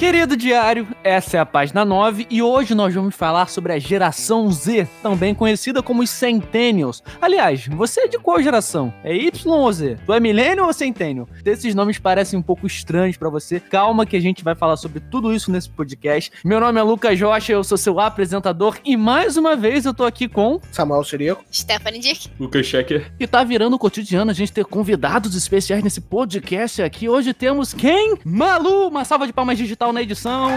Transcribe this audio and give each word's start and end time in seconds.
Querido 0.00 0.34
diário, 0.34 0.88
essa 1.04 1.36
é 1.36 1.40
a 1.40 1.44
página 1.44 1.84
9 1.84 2.26
e 2.30 2.40
hoje 2.40 2.74
nós 2.74 2.94
vamos 2.94 3.14
falar 3.14 3.50
sobre 3.50 3.74
a 3.74 3.78
geração 3.78 4.50
Z, 4.50 4.88
também 5.02 5.34
conhecida 5.34 5.82
como 5.82 6.02
os 6.02 6.08
Centennials. 6.08 7.02
Aliás, 7.20 7.66
você 7.66 8.00
é 8.00 8.08
de 8.08 8.18
qual 8.18 8.42
geração? 8.42 8.94
É 9.04 9.14
Y 9.14 9.46
ou 9.46 9.70
Z? 9.70 9.98
Tu 10.06 10.12
é 10.14 10.18
Millennial 10.18 10.68
ou 10.68 10.72
Centennial? 10.72 11.28
Esses 11.44 11.74
nomes 11.74 11.98
parecem 11.98 12.38
um 12.38 12.42
pouco 12.42 12.66
estranhos 12.66 13.18
para 13.18 13.28
você. 13.28 13.60
Calma 13.60 14.06
que 14.06 14.16
a 14.16 14.20
gente 14.20 14.42
vai 14.42 14.54
falar 14.54 14.78
sobre 14.78 15.00
tudo 15.00 15.34
isso 15.34 15.52
nesse 15.52 15.68
podcast. 15.68 16.32
Meu 16.42 16.58
nome 16.60 16.80
é 16.80 16.82
Lucas 16.82 17.20
Rocha, 17.20 17.52
eu 17.52 17.62
sou 17.62 17.76
seu 17.76 18.00
apresentador 18.00 18.78
e 18.82 18.96
mais 18.96 19.36
uma 19.36 19.54
vez 19.54 19.84
eu 19.84 19.92
tô 19.92 20.06
aqui 20.06 20.26
com 20.26 20.62
Samuel 20.72 21.04
Sirico, 21.04 21.44
Stephanie 21.52 22.00
Dick, 22.00 22.30
Lucas 22.40 22.64
Checker. 22.64 23.12
E 23.20 23.26
tá 23.26 23.44
virando 23.44 23.78
cotidiano 23.78 24.30
a 24.30 24.34
gente 24.34 24.50
ter 24.50 24.64
convidados 24.64 25.36
especiais 25.36 25.84
nesse 25.84 26.00
podcast 26.00 26.80
aqui. 26.80 27.06
Hoje 27.06 27.34
temos 27.34 27.74
quem? 27.74 28.14
Malu! 28.24 28.88
Uma 28.88 29.04
salva 29.04 29.26
de 29.26 29.32
palmas 29.34 29.58
digital 29.58 29.89
na 29.92 30.02
edição. 30.02 30.50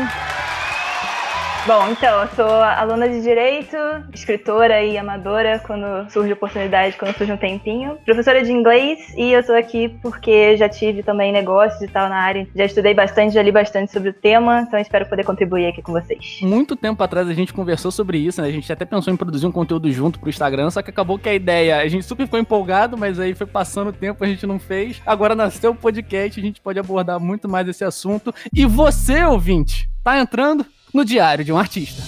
Bom, 1.65 1.87
então, 1.91 2.23
eu 2.23 2.27
sou 2.35 2.45
aluna 2.45 3.07
de 3.07 3.21
Direito, 3.21 3.77
escritora 4.13 4.83
e 4.83 4.97
amadora 4.97 5.59
quando 5.65 6.11
surge 6.11 6.33
oportunidade, 6.33 6.97
quando 6.97 7.15
surge 7.15 7.31
um 7.31 7.37
tempinho. 7.37 7.97
Professora 8.03 8.43
de 8.43 8.51
inglês 8.51 8.99
e 9.15 9.31
eu 9.31 9.41
tô 9.41 9.53
aqui 9.53 9.87
porque 10.01 10.57
já 10.57 10.67
tive 10.67 11.03
também 11.03 11.31
negócios 11.31 11.81
e 11.81 11.87
tal 11.87 12.09
na 12.09 12.17
área. 12.17 12.45
Já 12.53 12.65
estudei 12.65 12.93
bastante, 12.93 13.33
já 13.33 13.41
li 13.41 13.49
bastante 13.49 13.93
sobre 13.93 14.09
o 14.09 14.13
tema, 14.13 14.65
então 14.67 14.77
espero 14.77 15.07
poder 15.07 15.23
contribuir 15.23 15.67
aqui 15.67 15.81
com 15.81 15.93
vocês. 15.93 16.39
Muito 16.41 16.75
tempo 16.75 17.01
atrás 17.01 17.29
a 17.29 17.33
gente 17.33 17.53
conversou 17.53 17.91
sobre 17.91 18.17
isso, 18.17 18.41
né? 18.41 18.49
A 18.49 18.51
gente 18.51 18.69
até 18.69 18.83
pensou 18.83 19.13
em 19.13 19.15
produzir 19.15 19.47
um 19.47 19.51
conteúdo 19.51 19.89
junto 19.89 20.19
pro 20.19 20.29
Instagram, 20.29 20.69
só 20.69 20.81
que 20.81 20.89
acabou 20.89 21.17
que 21.17 21.29
a 21.29 21.33
ideia, 21.33 21.77
a 21.77 21.87
gente 21.87 22.05
super 22.05 22.25
ficou 22.25 22.37
empolgado, 22.37 22.97
mas 22.97 23.21
aí 23.21 23.33
foi 23.33 23.47
passando 23.47 23.87
o 23.87 23.93
tempo, 23.93 24.21
a 24.21 24.27
gente 24.27 24.45
não 24.45 24.59
fez. 24.59 25.01
Agora 25.05 25.33
nasceu 25.33 25.71
o 25.71 25.75
podcast, 25.75 26.37
a 26.37 26.43
gente 26.43 26.59
pode 26.59 26.77
abordar 26.77 27.21
muito 27.21 27.47
mais 27.47 27.69
esse 27.69 27.85
assunto. 27.85 28.35
E 28.53 28.65
você, 28.65 29.23
ouvinte, 29.23 29.89
tá 30.03 30.19
entrando 30.19 30.65
no 30.93 31.03
Diário 31.03 31.43
de 31.43 31.51
um 31.51 31.57
Artista. 31.57 32.03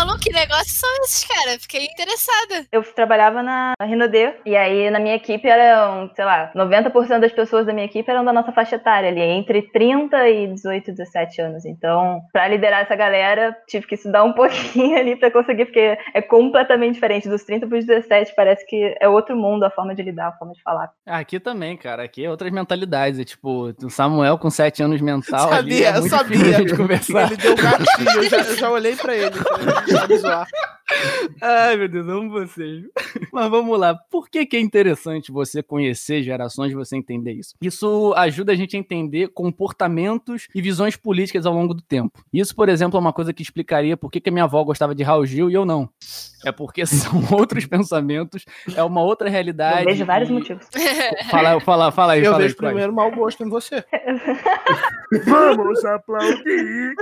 Malu, 0.00 0.18
que 0.18 0.32
negócios 0.32 0.72
são 0.80 0.88
esses, 1.04 1.24
cara? 1.24 1.58
Fiquei 1.58 1.84
interessada. 1.84 2.66
Eu 2.72 2.82
trabalhava 2.82 3.42
na 3.42 3.74
Rinode 3.82 4.32
e 4.46 4.56
aí 4.56 4.88
na 4.90 4.98
minha 4.98 5.14
equipe 5.14 5.46
eram, 5.46 6.10
sei 6.16 6.24
lá, 6.24 6.50
90% 6.56 7.18
das 7.20 7.32
pessoas 7.32 7.66
da 7.66 7.72
minha 7.74 7.84
equipe 7.84 8.10
eram 8.10 8.24
da 8.24 8.32
nossa 8.32 8.50
faixa 8.50 8.76
etária 8.76 9.10
ali, 9.10 9.20
entre 9.20 9.60
30 9.60 10.26
e 10.30 10.46
18, 10.54 10.92
17 10.92 11.42
anos. 11.42 11.64
Então, 11.66 12.22
pra 12.32 12.48
liderar 12.48 12.80
essa 12.80 12.96
galera, 12.96 13.54
tive 13.68 13.86
que 13.86 13.94
estudar 13.94 14.24
um 14.24 14.32
pouquinho 14.34 14.96
ali 14.96 15.16
pra 15.16 15.30
conseguir, 15.30 15.66
porque 15.66 15.98
é 16.14 16.22
completamente 16.22 16.94
diferente. 16.94 17.28
Dos 17.28 17.44
30 17.44 17.66
pros 17.66 17.84
17, 17.84 18.32
parece 18.34 18.64
que 18.66 18.96
é 18.98 19.06
outro 19.06 19.36
mundo 19.36 19.64
a 19.64 19.70
forma 19.70 19.94
de 19.94 20.02
lidar, 20.02 20.28
a 20.28 20.32
forma 20.32 20.54
de 20.54 20.62
falar. 20.62 20.90
Aqui 21.06 21.38
também, 21.38 21.76
cara. 21.76 22.04
Aqui 22.04 22.24
é 22.24 22.30
outras 22.30 22.50
mentalidades. 22.50 23.20
É 23.20 23.24
tipo, 23.24 23.74
o 23.82 23.90
Samuel 23.90 24.38
com 24.38 24.48
7 24.48 24.82
anos 24.82 25.00
mental. 25.02 25.52
ali, 25.52 25.84
Sabia, 25.84 25.86
é 25.88 25.90
eu 25.90 26.00
muito 26.00 26.16
sabia. 26.16 26.52
gente 26.54 26.74
conversar. 26.74 27.26
Ele 27.26 27.36
deu 27.36 27.54
gatinho, 27.54 28.10
eu 28.16 28.22
já, 28.30 28.36
eu 28.38 28.56
já 28.56 28.70
olhei 28.72 28.96
pra 28.96 29.14
ele. 29.14 29.30
falei, 29.36 29.89
"Vai 29.90 30.08
me 30.08 30.18
zoar." 30.18 30.48
Ai, 31.40 31.76
meu 31.76 31.88
Deus, 31.88 32.08
amo 32.08 32.30
vocês. 32.30 32.84
Mas 33.32 33.50
vamos 33.50 33.78
lá. 33.78 33.94
Por 33.94 34.28
que, 34.28 34.44
que 34.46 34.56
é 34.56 34.60
interessante 34.60 35.32
você 35.32 35.62
conhecer 35.62 36.22
gerações 36.22 36.72
e 36.72 36.74
você 36.74 36.96
entender 36.96 37.32
isso? 37.32 37.54
Isso 37.60 38.12
ajuda 38.16 38.52
a 38.52 38.54
gente 38.56 38.76
a 38.76 38.78
entender 38.78 39.28
comportamentos 39.28 40.48
e 40.54 40.60
visões 40.60 40.96
políticas 40.96 41.46
ao 41.46 41.54
longo 41.54 41.74
do 41.74 41.82
tempo. 41.82 42.22
Isso, 42.32 42.54
por 42.54 42.68
exemplo, 42.68 42.96
é 42.96 43.00
uma 43.00 43.12
coisa 43.12 43.32
que 43.32 43.42
explicaria 43.42 43.96
por 43.96 44.10
que, 44.10 44.20
que 44.20 44.28
a 44.28 44.32
minha 44.32 44.44
avó 44.44 44.62
gostava 44.64 44.94
de 44.94 45.02
Raul 45.02 45.26
Gil 45.26 45.50
e 45.50 45.54
eu 45.54 45.64
não. 45.64 45.88
É 46.44 46.52
porque 46.52 46.84
são 46.86 47.22
outros 47.32 47.66
pensamentos, 47.66 48.44
é 48.74 48.82
uma 48.82 49.02
outra 49.02 49.28
realidade. 49.28 49.80
Eu 49.80 49.86
vejo 49.86 50.04
vários 50.04 50.30
e- 50.30 50.32
motivos. 50.32 50.66
Fala, 51.30 51.60
fala, 51.60 51.92
fala 51.92 52.12
aí, 52.14 52.20
Eu 52.20 52.32
fala 52.32 52.38
vejo 52.42 52.54
aí, 52.54 52.56
primeiro 52.56 52.92
mau 52.92 53.10
gosto 53.10 53.44
em 53.44 53.48
você. 53.48 53.84
Vamos 55.26 55.84
aplaudir. 55.84 56.94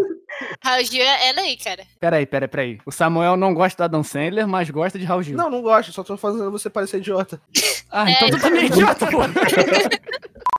Raul 0.64 0.84
Gil 0.84 1.03
é 1.03 1.28
ela 1.28 1.41
aí, 1.41 1.56
cara. 1.56 1.83
Peraí, 2.00 2.27
peraí, 2.27 2.48
peraí. 2.48 2.78
O 2.86 2.91
Samuel 2.91 3.36
não 3.36 3.53
gosta 3.53 3.78
da 3.79 3.84
Adam 3.84 4.03
Sandler, 4.03 4.47
mas 4.47 4.69
gosta 4.69 4.99
de 4.99 5.05
Raul 5.05 5.22
Gil. 5.22 5.37
Não, 5.37 5.49
não 5.49 5.62
gosto, 5.62 5.93
só 5.93 6.03
tô 6.03 6.16
fazendo 6.16 6.50
você 6.50 6.69
parecer 6.69 6.99
idiota. 6.99 7.41
Ah, 7.91 8.11
É, 8.11 8.12
então 8.15 8.28
tu 8.28 8.37
então- 8.37 8.49
também 8.50 8.65
é 8.65 8.66
idiota, 8.66 9.06
pô. 9.06 9.19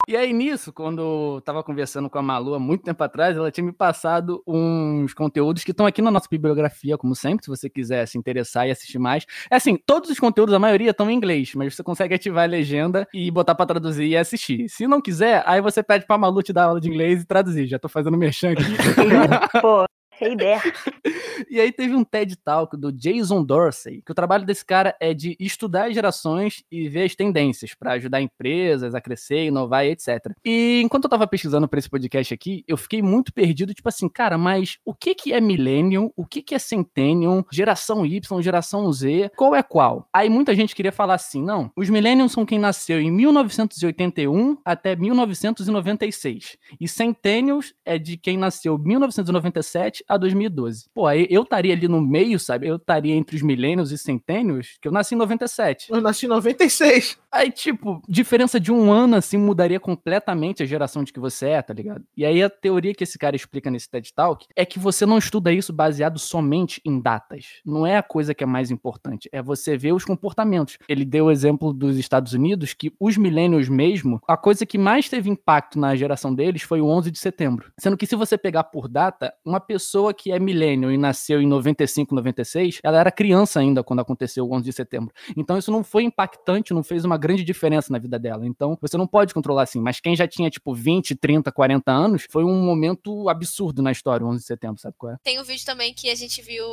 E 0.08 0.18
aí, 0.18 0.34
nisso, 0.34 0.74
quando 0.74 1.02
eu 1.36 1.42
tava 1.46 1.62
conversando 1.64 2.10
com 2.10 2.18
a 2.18 2.22
Malu 2.24 2.56
há 2.56 2.60
muito 2.60 2.84
tempo 2.84 3.04
atrás, 3.04 3.38
ela 3.38 3.52
tinha 3.52 3.64
me 3.64 3.72
passado 3.72 4.42
uns 4.48 5.14
conteúdos 5.14 5.64
que 5.64 5.70
estão 5.70 5.86
aqui 5.86 6.02
na 6.02 6.10
nossa 6.10 6.26
bibliografia, 6.28 6.98
como 6.98 7.14
sempre, 7.16 7.46
se 7.46 7.50
você 7.52 7.70
quiser 7.70 8.08
se 8.08 8.18
interessar 8.18 8.68
e 8.68 8.72
assistir 8.72 8.98
mais. 8.98 9.28
É 9.52 9.56
assim, 9.58 9.78
todos 9.86 10.10
os 10.10 10.18
conteúdos, 10.20 10.56
a 10.56 10.58
maioria, 10.58 10.90
estão 10.90 11.12
em 11.12 11.14
inglês, 11.14 11.52
mas 11.54 11.76
você 11.76 11.84
consegue 11.84 12.16
ativar 12.16 12.46
a 12.46 12.48
legenda 12.48 13.08
e 13.14 13.30
botar 13.30 13.54
pra 13.54 13.68
traduzir 13.68 14.08
e 14.08 14.18
assistir. 14.18 14.68
Se 14.68 14.88
não 14.88 15.00
quiser, 15.00 15.44
aí 15.46 15.62
você 15.62 15.84
pede 15.84 16.08
pra 16.08 16.18
Malu 16.18 16.42
te 16.42 16.52
dar 16.52 16.64
aula 16.64 16.82
de 16.82 16.90
inglês 16.90 17.22
e 17.22 17.28
traduzir. 17.28 17.68
Já 17.68 17.78
tô 17.78 17.88
fazendo 17.88 18.18
merchan 18.18 18.54
aqui. 18.54 18.64
Pô, 19.62 19.86
que 20.20 20.30
ideia. 20.30 20.62
E 21.50 21.60
aí 21.60 21.72
teve 21.72 21.96
um 21.96 22.04
TED 22.04 22.36
Talk 22.36 22.76
do 22.76 22.92
Jason 22.92 23.44
Dorsey, 23.44 24.02
que 24.06 24.12
o 24.12 24.16
trabalho 24.16 24.46
desse 24.46 24.66
cara 24.66 24.96
é 25.00 25.14
de 25.14 25.38
estudar 25.40 25.88
as 25.88 25.94
gerações 25.94 26.64
e 26.70 26.90
ver 26.90 27.06
as 27.06 27.16
tendências 27.16 27.74
para 27.74 27.94
ajudar 27.94 28.22
empresas 28.22 28.94
a 28.94 29.02
crescer, 29.02 29.46
inovar 29.46 29.86
e 29.86 29.92
etc. 29.92 30.32
E 30.44 30.82
enquanto 30.84 31.06
eu 31.06 31.10
tava 31.10 31.26
pesquisando 31.26 31.68
para 31.68 31.80
esse 31.80 31.90
podcast 31.90 32.34
aqui, 32.34 32.64
eu 32.68 32.76
fiquei 32.76 33.02
muito 33.02 33.34
perdido, 33.34 33.74
tipo 33.74 33.88
assim, 33.88 34.10
cara, 34.10 34.38
mas 34.38 34.78
o 34.86 34.94
que 34.94 35.16
que 35.16 35.34
é 35.34 35.40
Millennium? 35.40 36.12
O 36.16 36.26
que 36.26 36.42
que 36.42 36.54
é 36.54 36.60
Centennium? 36.60 37.44
Geração 37.52 38.06
Y, 38.06 38.42
geração 38.42 38.92
Z? 38.92 39.32
Qual 39.36 39.56
é 39.56 39.64
qual? 39.64 40.08
Aí 40.14 40.30
muita 40.30 40.54
gente 40.54 40.76
queria 40.76 40.92
falar 40.92 41.16
assim, 41.16 41.42
não, 41.42 41.72
os 41.76 41.90
Millenniums 41.90 42.34
são 42.34 42.46
quem 42.46 42.60
nasceu 42.60 43.00
em 43.00 43.10
1981 43.10 44.58
até 44.66 44.96
1996. 44.96 46.58
E 46.80 46.88
Centennials 46.88 47.74
é 47.86 47.98
de 47.98 48.18
quem 48.18 48.38
nasceu 48.38 48.78
1997 48.78 50.04
a 50.10 50.18
2012. 50.18 50.90
Pô, 50.94 51.06
aí 51.06 51.28
eu 51.30 51.44
estaria 51.44 51.74
ali 51.74 51.88
no 51.88 52.02
meio, 52.02 52.40
sabe? 52.40 52.68
Eu 52.68 52.78
estaria 52.78 53.16
entre 53.16 53.36
os 53.36 53.42
milênios 53.42 53.92
e 53.92 53.98
centênios, 53.98 54.78
que 54.82 54.88
eu 54.88 54.92
nasci 54.92 55.14
em 55.16 55.18
97. 55.18 55.92
Eu 55.92 56.02
nasci 56.02 56.26
em 56.26 56.30
96. 56.30 57.18
Aí, 57.32 57.52
tipo, 57.52 58.02
diferença 58.10 58.60
de 58.60 58.72
um 58.72 58.92
ano, 58.92 59.16
assim, 59.16 59.38
mudaria 59.38 59.80
completamente 59.80 60.64
a 60.64 60.66
geração 60.66 61.04
de 61.04 61.14
que 61.14 61.20
você 61.20 61.50
é, 61.50 61.62
tá 61.62 61.74
ligado? 61.74 62.04
E 62.18 62.26
aí 62.26 62.42
a 62.42 62.50
teoria 62.50 62.94
que 62.94 63.04
esse 63.04 63.20
cara 63.20 63.36
explica 63.36 63.70
nesse 63.70 63.88
TED 63.90 64.12
Talk 64.14 64.48
é 64.56 64.66
que 64.66 64.80
você 64.80 65.06
não 65.06 65.18
estuda 65.18 65.54
isso 65.54 65.72
baseado 65.72 66.18
somente 66.18 66.82
em 66.84 67.00
datas. 67.00 67.62
Não 67.64 67.86
é 67.86 67.98
a 67.98 68.04
coisa 68.04 68.34
que 68.34 68.44
é 68.44 68.48
mais 68.48 68.72
importante, 68.72 69.30
é 69.32 69.44
você 69.44 69.78
ver 69.78 69.94
os 69.94 70.04
comportamentos. 70.04 70.80
Ele 70.88 71.06
deu 71.06 71.26
o 71.26 71.32
exemplo 71.32 71.72
dos 71.72 71.98
Estados 71.98 72.34
Unidos, 72.34 72.74
que 72.74 72.92
os 73.00 73.16
milênios 73.16 73.70
mesmo, 73.70 74.20
a 74.28 74.36
coisa 74.36 74.66
que 74.66 74.78
mais 74.78 75.08
teve 75.08 75.30
impacto 75.30 75.78
na 75.78 75.96
geração 75.96 76.34
deles 76.34 76.64
foi 76.64 76.82
o 76.82 76.88
11 76.88 77.12
de 77.12 77.20
setembro. 77.20 77.72
Sendo 77.80 77.98
que 77.98 78.08
se 78.08 78.16
você 78.16 78.38
pegar 78.38 78.64
por 78.66 78.88
data, 78.88 79.34
uma 79.46 79.60
pessoa 79.60 79.99
que 80.14 80.32
é 80.32 80.40
milênio 80.40 80.92
e 80.92 80.98
nasceu 80.98 81.42
em 81.42 81.48
95, 81.48 82.16
96, 82.16 82.80
ela 82.84 83.00
era 83.00 83.12
criança 83.12 83.60
ainda 83.60 83.84
quando 83.84 84.00
aconteceu 84.00 84.46
o 84.46 84.54
11 84.54 84.64
de 84.64 84.74
setembro. 84.74 85.14
Então 85.36 85.58
isso 85.58 85.72
não 85.72 85.84
foi 85.84 86.04
impactante, 86.04 86.74
não 86.74 86.84
fez 86.84 87.06
uma 87.06 87.18
grande 87.18 87.44
diferença 87.44 87.92
na 87.92 88.00
vida 88.00 88.18
dela. 88.18 88.46
Então 88.46 88.78
você 88.82 88.98
não 88.98 89.08
pode 89.08 89.34
controlar 89.34 89.64
assim. 89.64 89.82
Mas 89.82 90.00
quem 90.00 90.16
já 90.16 90.28
tinha 90.28 90.50
tipo 90.50 90.74
20, 90.74 91.16
30, 91.16 91.52
40 91.52 91.92
anos, 91.92 92.26
foi 92.30 92.44
um 92.44 92.62
momento 92.62 93.30
absurdo 93.30 93.82
na 93.82 93.92
história, 93.92 94.26
o 94.26 94.30
11 94.30 94.40
de 94.40 94.46
setembro, 94.46 94.82
sabe 94.82 94.96
qual 94.98 95.14
é? 95.14 95.18
Tem 95.24 95.40
um 95.40 95.44
vídeo 95.44 95.66
também 95.66 95.94
que 95.94 96.10
a 96.10 96.16
gente 96.16 96.42
viu 96.42 96.66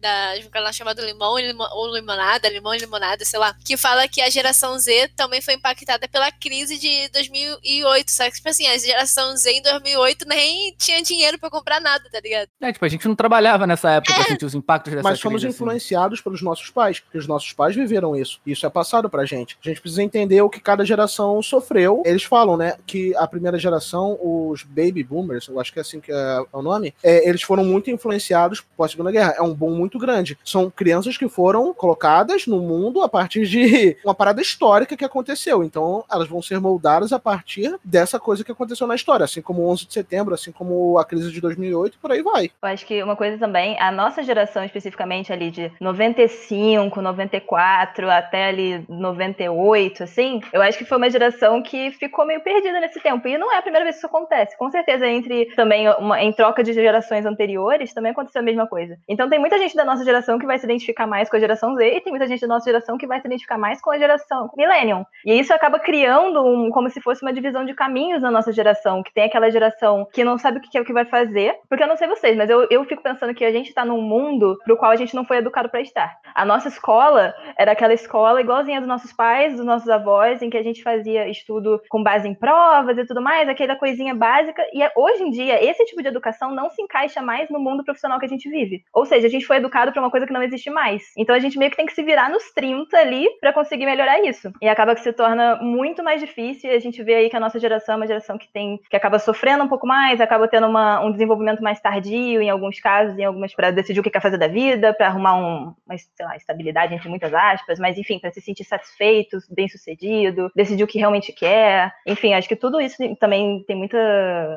da 0.00 0.36
de 0.38 0.46
um 0.46 0.50
canal 0.50 0.72
chamado 0.72 1.00
Limão 1.02 1.34
ou 1.72 1.94
Limonada, 1.94 2.48
Limão 2.48 2.74
e 2.74 2.78
Limonada, 2.78 3.24
sei 3.24 3.38
lá, 3.38 3.54
que 3.64 3.76
fala 3.76 4.08
que 4.08 4.20
a 4.20 4.30
geração 4.30 4.78
Z 4.78 5.08
também 5.16 5.40
foi 5.40 5.54
impactada 5.54 6.08
pela 6.08 6.30
crise 6.32 6.78
de 6.78 7.08
2008, 7.08 8.10
sabe? 8.10 8.34
Tipo 8.34 8.48
assim, 8.48 8.66
a 8.66 8.78
geração 8.78 9.36
Z 9.36 9.50
em 9.50 9.62
2008 9.62 10.26
nem 10.26 10.74
tinha 10.76 11.02
dinheiro 11.02 11.38
pra 11.38 11.50
comprar 11.50 11.80
nada, 11.80 12.08
tá 12.10 12.20
ligado? 12.20 12.48
É, 12.60 12.72
tipo, 12.74 12.84
a 12.84 12.88
gente 12.88 13.08
não 13.08 13.14
trabalhava 13.14 13.66
nessa 13.66 13.90
época 13.90 14.14
pra 14.14 14.24
sentir 14.24 14.44
os 14.44 14.54
impactos 14.54 14.92
dessa 14.92 15.08
Mas 15.08 15.18
somos 15.18 15.42
crise, 15.42 15.54
assim. 15.54 15.56
influenciados 15.56 16.20
pelos 16.20 16.42
nossos 16.42 16.70
pais, 16.70 17.00
porque 17.00 17.16
os 17.16 17.26
nossos 17.26 17.52
pais 17.52 17.74
viveram 17.74 18.14
isso. 18.14 18.40
Isso 18.46 18.66
é 18.66 18.70
passado 18.70 19.08
pra 19.08 19.24
gente. 19.24 19.56
A 19.64 19.68
gente 19.68 19.80
precisa 19.80 20.02
entender 20.02 20.42
o 20.42 20.50
que 20.50 20.60
cada 20.60 20.84
geração 20.84 21.40
sofreu. 21.42 22.02
Eles 22.04 22.24
falam, 22.24 22.56
né, 22.56 22.76
que 22.86 23.16
a 23.16 23.26
primeira 23.26 23.58
geração, 23.58 24.18
os 24.20 24.62
baby 24.62 25.02
boomers, 25.02 25.48
eu 25.48 25.58
acho 25.58 25.72
que 25.72 25.78
é 25.78 25.82
assim 25.82 26.00
que 26.00 26.12
é 26.12 26.44
o 26.52 26.62
nome, 26.62 26.94
é, 27.02 27.28
eles 27.28 27.42
foram 27.42 27.64
muito 27.64 27.90
influenciados 27.90 28.60
pós 28.76 28.90
Segunda 28.90 29.10
Guerra. 29.10 29.34
É 29.38 29.42
um 29.42 29.54
boom 29.54 29.74
muito 29.74 29.98
grande. 29.98 30.38
São 30.44 30.70
crianças 30.70 31.16
que 31.16 31.28
foram 31.28 31.72
colocadas 31.72 32.46
no 32.46 32.60
mundo 32.60 33.02
a 33.02 33.08
partir 33.08 33.46
de 33.46 33.96
uma 34.04 34.14
parada 34.14 34.42
histórica 34.42 34.96
que 34.96 35.04
aconteceu. 35.04 35.62
Então, 35.64 36.04
elas 36.10 36.28
vão 36.28 36.42
ser 36.42 36.60
moldadas 36.60 37.12
a 37.12 37.18
partir 37.18 37.74
dessa 37.82 38.18
coisa 38.18 38.44
que 38.44 38.52
aconteceu 38.52 38.86
na 38.86 38.94
história, 38.94 39.24
assim 39.24 39.40
como 39.40 39.62
o 39.62 39.68
11 39.68 39.86
de 39.86 39.92
setembro, 39.92 40.34
assim 40.34 40.52
como 40.52 40.98
a 40.98 41.04
crise 41.04 41.30
de 41.30 41.40
2008, 41.40 41.98
por 42.00 42.12
aí 42.12 42.22
vai. 42.22 42.50
Eu 42.64 42.70
acho 42.70 42.86
que 42.86 43.02
uma 43.02 43.14
coisa 43.14 43.36
também, 43.36 43.78
a 43.78 43.92
nossa 43.92 44.22
geração 44.22 44.64
especificamente 44.64 45.30
ali 45.30 45.50
de 45.50 45.70
95, 45.78 47.02
94 47.02 48.10
até 48.10 48.46
ali 48.46 48.82
98, 48.88 50.02
assim, 50.02 50.40
eu 50.50 50.62
acho 50.62 50.78
que 50.78 50.84
foi 50.86 50.96
uma 50.96 51.10
geração 51.10 51.62
que 51.62 51.90
ficou 51.90 52.24
meio 52.24 52.40
perdida 52.40 52.80
nesse 52.80 52.98
tempo. 53.00 53.28
E 53.28 53.36
não 53.36 53.52
é 53.52 53.58
a 53.58 53.62
primeira 53.62 53.84
vez 53.84 53.96
que 53.96 53.98
isso 53.98 54.06
acontece. 54.06 54.56
Com 54.56 54.70
certeza, 54.70 55.06
entre 55.06 55.46
também 55.54 55.86
uma, 55.98 56.22
em 56.22 56.32
troca 56.32 56.64
de 56.64 56.72
gerações 56.72 57.26
anteriores, 57.26 57.92
também 57.92 58.12
aconteceu 58.12 58.40
a 58.40 58.44
mesma 58.44 58.66
coisa. 58.66 58.96
Então 59.06 59.28
tem 59.28 59.38
muita 59.38 59.58
gente 59.58 59.76
da 59.76 59.84
nossa 59.84 60.02
geração 60.02 60.38
que 60.38 60.46
vai 60.46 60.58
se 60.58 60.64
identificar 60.64 61.06
mais 61.06 61.28
com 61.28 61.36
a 61.36 61.40
geração 61.40 61.76
Z 61.76 61.96
e 61.96 62.00
tem 62.00 62.12
muita 62.12 62.26
gente 62.26 62.40
da 62.40 62.48
nossa 62.48 62.64
geração 62.64 62.96
que 62.96 63.06
vai 63.06 63.20
se 63.20 63.26
identificar 63.26 63.58
mais 63.58 63.78
com 63.82 63.90
a 63.90 63.98
geração 63.98 64.50
Millennium. 64.56 65.04
E 65.26 65.38
isso 65.38 65.52
acaba 65.52 65.78
criando 65.78 66.42
um, 66.42 66.70
como 66.70 66.88
se 66.88 67.02
fosse 67.02 67.20
uma 67.20 67.32
divisão 67.32 67.66
de 67.66 67.74
caminhos 67.74 68.22
na 68.22 68.30
nossa 68.30 68.50
geração, 68.52 69.02
que 69.02 69.12
tem 69.12 69.24
aquela 69.24 69.50
geração 69.50 70.08
que 70.10 70.24
não 70.24 70.38
sabe 70.38 70.58
o 70.58 70.60
que 70.62 70.78
é 70.78 70.80
o 70.80 70.84
que 70.84 70.94
vai 70.94 71.04
fazer, 71.04 71.58
porque 71.68 71.84
eu 71.84 71.88
não 71.88 71.96
sei 71.96 72.08
vocês, 72.08 72.34
mas 72.36 72.48
eu, 72.53 72.53
eu 72.70 72.84
fico 72.84 73.02
pensando 73.02 73.34
que 73.34 73.44
a 73.44 73.52
gente 73.52 73.68
está 73.68 73.84
num 73.84 74.00
mundo 74.00 74.58
pro 74.64 74.76
qual 74.76 74.90
a 74.90 74.96
gente 74.96 75.14
não 75.14 75.24
foi 75.24 75.38
educado 75.38 75.68
para 75.68 75.80
estar. 75.80 76.16
A 76.34 76.44
nossa 76.44 76.68
escola 76.68 77.34
era 77.58 77.72
aquela 77.72 77.94
escola 77.94 78.40
igualzinha 78.40 78.80
dos 78.80 78.88
nossos 78.88 79.12
pais, 79.12 79.56
dos 79.56 79.64
nossos 79.64 79.88
avós, 79.88 80.42
em 80.42 80.50
que 80.50 80.56
a 80.56 80.62
gente 80.62 80.82
fazia 80.82 81.28
estudo 81.28 81.80
com 81.88 82.02
base 82.02 82.28
em 82.28 82.34
provas 82.34 82.98
e 82.98 83.06
tudo 83.06 83.22
mais, 83.22 83.48
aquela 83.48 83.76
coisinha 83.76 84.14
básica. 84.14 84.62
E 84.72 84.80
hoje 84.96 85.22
em 85.22 85.30
dia, 85.30 85.62
esse 85.64 85.84
tipo 85.84 86.02
de 86.02 86.08
educação 86.08 86.54
não 86.54 86.70
se 86.70 86.82
encaixa 86.82 87.22
mais 87.22 87.48
no 87.48 87.58
mundo 87.58 87.84
profissional 87.84 88.18
que 88.18 88.26
a 88.26 88.28
gente 88.28 88.48
vive. 88.48 88.82
Ou 88.92 89.04
seja, 89.04 89.26
a 89.26 89.30
gente 89.30 89.46
foi 89.46 89.56
educado 89.56 89.92
para 89.92 90.00
uma 90.00 90.10
coisa 90.10 90.26
que 90.26 90.32
não 90.32 90.42
existe 90.42 90.70
mais. 90.70 91.02
Então 91.16 91.34
a 91.34 91.38
gente 91.38 91.58
meio 91.58 91.70
que 91.70 91.76
tem 91.76 91.86
que 91.86 91.94
se 91.94 92.02
virar 92.02 92.30
nos 92.30 92.52
30 92.52 92.96
ali 92.96 93.28
para 93.40 93.52
conseguir 93.52 93.86
melhorar 93.86 94.20
isso. 94.22 94.52
E 94.60 94.68
acaba 94.68 94.94
que 94.94 95.02
se 95.02 95.12
torna 95.12 95.56
muito 95.56 96.02
mais 96.02 96.20
difícil. 96.20 96.70
E 96.70 96.74
a 96.74 96.80
gente 96.80 97.02
vê 97.02 97.14
aí 97.14 97.30
que 97.30 97.36
a 97.36 97.40
nossa 97.40 97.58
geração 97.58 97.94
é 97.94 97.96
uma 97.96 98.06
geração 98.06 98.38
que 98.38 98.52
tem 98.52 98.80
que 98.90 98.96
acaba 98.96 99.18
sofrendo 99.18 99.64
um 99.64 99.68
pouco 99.68 99.86
mais, 99.86 100.20
acaba 100.20 100.48
tendo 100.48 100.66
uma, 100.66 101.00
um 101.00 101.12
desenvolvimento 101.12 101.62
mais 101.62 101.80
tardio 101.80 102.33
em 102.40 102.50
alguns 102.50 102.80
casos, 102.80 103.18
em 103.18 103.24
algumas 103.24 103.54
para 103.54 103.70
decidir 103.70 104.00
o 104.00 104.02
que 104.02 104.10
quer 104.10 104.20
fazer 104.20 104.38
da 104.38 104.48
vida, 104.48 104.92
para 104.94 105.08
arrumar 105.08 105.36
um, 105.36 105.74
uma 105.86 105.98
sei 105.98 106.26
lá, 106.26 106.36
estabilidade 106.36 106.94
entre 106.94 107.08
muitas 107.08 107.32
aspas, 107.32 107.78
mas 107.78 107.96
enfim, 107.98 108.18
para 108.18 108.32
se 108.32 108.40
sentir 108.40 108.64
satisfeito, 108.64 109.38
bem-sucedido, 109.50 110.50
decidir 110.54 110.84
o 110.84 110.86
que 110.86 110.98
realmente 110.98 111.32
quer. 111.32 111.94
Enfim, 112.06 112.34
acho 112.34 112.48
que 112.48 112.56
tudo 112.56 112.80
isso 112.80 112.96
também 113.18 113.64
tem 113.66 113.76
muita 113.76 113.98